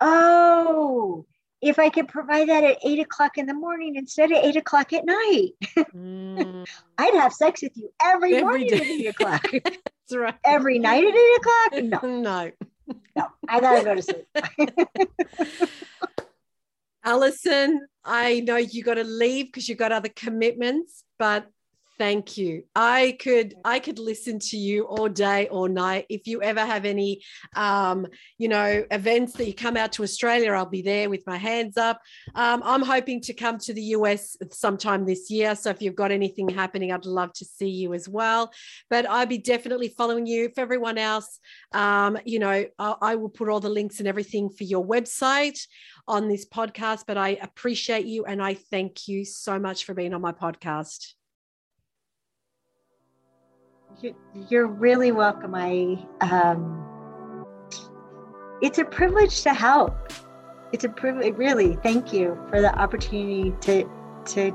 Oh, 0.00 1.24
if 1.62 1.78
I 1.78 1.88
could 1.88 2.08
provide 2.08 2.50
that 2.50 2.62
at 2.64 2.78
eight 2.84 2.98
o'clock 3.00 3.38
in 3.38 3.46
the 3.46 3.54
morning 3.54 3.96
instead 3.96 4.30
of 4.30 4.36
eight 4.44 4.56
o'clock 4.56 4.92
at 4.92 5.06
night, 5.06 5.52
Mm. 5.94 6.66
I'd 6.98 7.14
have 7.14 7.32
sex 7.32 7.62
with 7.62 7.74
you 7.76 7.90
every, 8.02 8.34
Every 8.34 8.42
morning 8.44 8.68
day. 8.68 8.76
at 8.76 8.82
eight 8.82 9.06
o'clock. 9.06 9.50
That's 9.52 10.14
right. 10.14 10.34
every 10.44 10.78
night 10.78 11.04
at 11.04 11.14
eight 11.14 11.36
o'clock? 11.38 12.02
No, 12.04 12.18
no. 12.20 12.50
no, 13.16 13.26
I 13.48 13.60
gotta 13.60 13.84
go 13.84 13.94
to 13.94 14.02
sleep. 14.02 14.26
Alison, 17.06 17.86
I 18.04 18.40
know 18.40 18.56
you 18.56 18.82
got 18.82 18.94
to 18.94 19.04
leave 19.04 19.46
because 19.46 19.68
you've 19.68 19.78
got 19.78 19.92
other 19.92 20.08
commitments, 20.08 21.04
but 21.20 21.46
thank 21.98 22.36
you. 22.36 22.64
I 22.74 23.16
could 23.20 23.54
I 23.64 23.78
could 23.78 23.98
listen 23.98 24.38
to 24.38 24.56
you 24.56 24.84
all 24.84 25.08
day, 25.08 25.48
all 25.48 25.68
night. 25.68 26.06
If 26.08 26.26
you 26.26 26.42
ever 26.42 26.64
have 26.64 26.84
any, 26.84 27.22
um, 27.54 28.06
you 28.38 28.48
know, 28.48 28.84
events 28.90 29.34
that 29.34 29.46
you 29.46 29.54
come 29.54 29.76
out 29.76 29.92
to 29.92 30.02
Australia, 30.02 30.52
I'll 30.52 30.66
be 30.66 30.82
there 30.82 31.10
with 31.10 31.26
my 31.26 31.36
hands 31.36 31.76
up. 31.76 32.00
Um, 32.34 32.62
I'm 32.64 32.82
hoping 32.82 33.20
to 33.22 33.34
come 33.34 33.58
to 33.58 33.74
the 33.74 33.82
US 33.82 34.36
sometime 34.50 35.04
this 35.04 35.30
year. 35.30 35.54
So 35.54 35.70
if 35.70 35.82
you've 35.82 35.94
got 35.94 36.12
anything 36.12 36.48
happening, 36.48 36.92
I'd 36.92 37.06
love 37.06 37.32
to 37.34 37.44
see 37.44 37.70
you 37.70 37.94
as 37.94 38.08
well. 38.08 38.52
But 38.90 39.08
I'll 39.08 39.26
be 39.26 39.38
definitely 39.38 39.88
following 39.88 40.26
you. 40.26 40.50
For 40.54 40.60
everyone 40.60 40.98
else, 40.98 41.40
um, 41.72 42.18
you 42.24 42.38
know, 42.38 42.66
I, 42.78 42.94
I 43.00 43.14
will 43.16 43.28
put 43.28 43.48
all 43.48 43.60
the 43.60 43.68
links 43.68 43.98
and 43.98 44.08
everything 44.08 44.50
for 44.50 44.64
your 44.64 44.84
website 44.84 45.58
on 46.08 46.28
this 46.28 46.46
podcast, 46.46 47.04
but 47.06 47.16
I 47.18 47.38
appreciate 47.42 48.06
you 48.06 48.24
and 48.24 48.42
I 48.42 48.54
thank 48.54 49.08
you 49.08 49.24
so 49.24 49.58
much 49.58 49.84
for 49.84 49.94
being 49.94 50.14
on 50.14 50.20
my 50.20 50.32
podcast. 50.32 51.15
You- 54.00 54.14
You're 54.48 54.66
really 54.66 55.12
welcome. 55.12 55.54
I 55.54 55.98
um 56.20 56.82
it's 58.62 58.78
a 58.78 58.84
privilege 58.84 59.42
to 59.42 59.52
help. 59.52 59.94
It's 60.72 60.84
a 60.84 60.88
privilege 60.88 61.34
really. 61.36 61.76
Thank 61.82 62.12
you 62.12 62.38
for 62.48 62.60
the 62.60 62.74
opportunity 62.78 63.54
to 63.62 63.88
to 64.26 64.52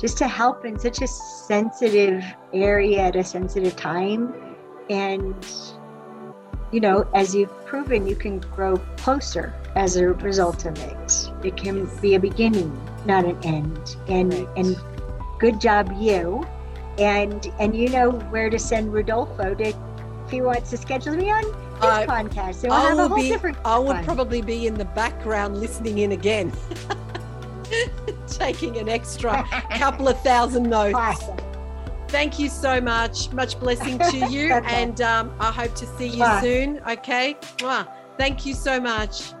just 0.00 0.18
to 0.18 0.28
help 0.28 0.64
in 0.64 0.78
such 0.78 1.02
a 1.02 1.06
sensitive 1.06 2.24
area 2.52 3.00
at 3.02 3.16
a 3.16 3.24
sensitive 3.24 3.76
time. 3.76 4.32
And 4.90 5.34
you 6.70 6.80
know, 6.80 7.06
as 7.14 7.34
you've 7.34 7.54
proven, 7.66 8.06
you 8.06 8.16
can 8.16 8.38
grow 8.38 8.76
closer 8.96 9.52
as 9.76 9.96
a 9.96 10.08
result 10.08 10.64
of 10.64 10.78
it. 10.78 11.30
It 11.44 11.56
can 11.56 11.88
be 12.00 12.14
a 12.14 12.20
beginning, 12.20 12.70
not 13.04 13.24
an 13.24 13.38
end. 13.44 13.96
And 14.08 14.32
Correct. 14.32 14.58
and 14.58 14.76
good 15.38 15.60
job 15.60 15.92
you 15.98 16.46
and 16.98 17.46
and 17.60 17.74
you 17.76 17.88
know 17.88 18.10
where 18.10 18.50
to 18.50 18.58
send 18.58 18.92
Rodolfo 18.92 19.54
to 19.54 19.64
if 19.64 19.76
he 20.30 20.40
wants 20.42 20.70
to 20.70 20.76
schedule 20.76 21.16
me 21.16 21.30
on 21.30 21.42
his 21.44 21.52
I- 21.82 22.06
podcast. 22.06 22.56
So 22.56 22.68
I 22.70 22.94
will 22.94 23.08
be 23.14 23.34
I 23.64 23.78
would 23.78 23.96
fun. 23.96 24.04
probably 24.04 24.42
be 24.42 24.66
in 24.66 24.74
the 24.74 24.84
background 24.86 25.58
listening 25.58 25.98
in 25.98 26.12
again. 26.12 26.52
Taking 28.28 28.76
an 28.78 28.88
extra 28.88 29.44
couple 29.78 30.08
of 30.08 30.20
thousand 30.22 30.64
notes. 30.68 30.94
Awesome. 30.94 31.36
Thank 32.08 32.38
you 32.38 32.48
so 32.50 32.80
much. 32.80 33.30
Much 33.32 33.58
blessing 33.58 33.98
to 33.98 34.16
you. 34.30 34.52
And 34.52 35.00
um, 35.00 35.34
I 35.40 35.50
hope 35.50 35.74
to 35.76 35.86
see 35.86 36.08
you 36.08 36.18
Bye. 36.18 36.40
soon. 36.42 36.80
Okay. 36.86 37.36
Thank 38.18 38.44
you 38.44 38.52
so 38.54 38.78
much. 38.78 39.32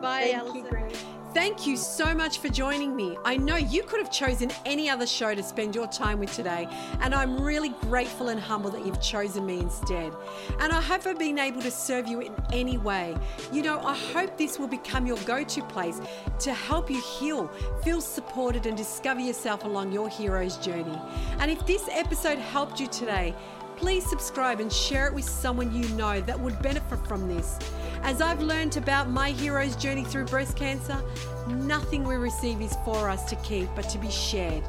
Bye, 0.00 0.30
Thank 0.32 0.36
Alison. 0.38 0.88
you. 0.90 1.17
Thank 1.34 1.66
you 1.66 1.76
so 1.76 2.14
much 2.14 2.38
for 2.38 2.48
joining 2.48 2.96
me. 2.96 3.18
I 3.22 3.36
know 3.36 3.56
you 3.56 3.82
could 3.82 4.00
have 4.00 4.10
chosen 4.10 4.50
any 4.64 4.88
other 4.88 5.06
show 5.06 5.34
to 5.34 5.42
spend 5.42 5.74
your 5.74 5.86
time 5.86 6.20
with 6.20 6.34
today, 6.34 6.66
and 7.00 7.14
I'm 7.14 7.38
really 7.38 7.68
grateful 7.82 8.28
and 8.28 8.40
humble 8.40 8.70
that 8.70 8.84
you've 8.84 9.00
chosen 9.02 9.44
me 9.44 9.60
instead. 9.60 10.14
And 10.58 10.72
I 10.72 10.80
hope 10.80 11.06
I've 11.06 11.18
been 11.18 11.38
able 11.38 11.60
to 11.62 11.70
serve 11.70 12.08
you 12.08 12.20
in 12.20 12.34
any 12.50 12.78
way. 12.78 13.14
You 13.52 13.62
know, 13.62 13.78
I 13.80 13.94
hope 13.94 14.38
this 14.38 14.58
will 14.58 14.68
become 14.68 15.06
your 15.06 15.18
go 15.18 15.44
to 15.44 15.62
place 15.64 16.00
to 16.38 16.54
help 16.54 16.90
you 16.90 17.00
heal, 17.02 17.48
feel 17.84 18.00
supported, 18.00 18.64
and 18.64 18.74
discover 18.74 19.20
yourself 19.20 19.64
along 19.64 19.92
your 19.92 20.08
hero's 20.08 20.56
journey. 20.56 20.98
And 21.40 21.50
if 21.50 21.64
this 21.66 21.88
episode 21.90 22.38
helped 22.38 22.80
you 22.80 22.86
today, 22.86 23.34
please 23.78 24.04
subscribe 24.04 24.58
and 24.58 24.72
share 24.72 25.06
it 25.06 25.14
with 25.14 25.24
someone 25.24 25.72
you 25.72 25.88
know 25.90 26.20
that 26.22 26.36
would 26.38 26.60
benefit 26.60 26.98
from 27.06 27.28
this. 27.28 27.56
As 28.02 28.20
I've 28.20 28.42
learned 28.42 28.76
about 28.76 29.08
my 29.08 29.30
hero's 29.30 29.76
journey 29.76 30.02
through 30.02 30.24
breast 30.24 30.56
cancer, 30.56 31.00
nothing 31.46 32.02
we 32.02 32.16
receive 32.16 32.60
is 32.60 32.76
for 32.84 33.08
us 33.08 33.30
to 33.30 33.36
keep 33.36 33.68
but 33.76 33.88
to 33.90 33.98
be 33.98 34.10
shared. 34.10 34.64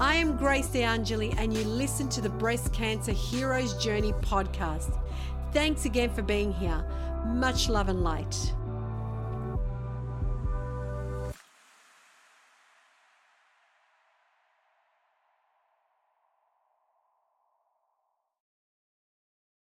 I 0.00 0.14
am 0.14 0.36
Grace 0.36 0.68
DeAngeli, 0.68 1.34
and 1.38 1.52
you 1.52 1.64
listen 1.64 2.08
to 2.10 2.20
the 2.20 2.30
Breast 2.30 2.72
Cancer 2.72 3.12
Heroes 3.12 3.74
Journey 3.82 4.12
podcast. 4.12 4.98
Thanks 5.52 5.84
again 5.84 6.08
for 6.08 6.22
being 6.22 6.52
here. 6.52 6.84
Much 7.26 7.68
love 7.68 7.88
and 7.88 8.02
light. 8.02 8.52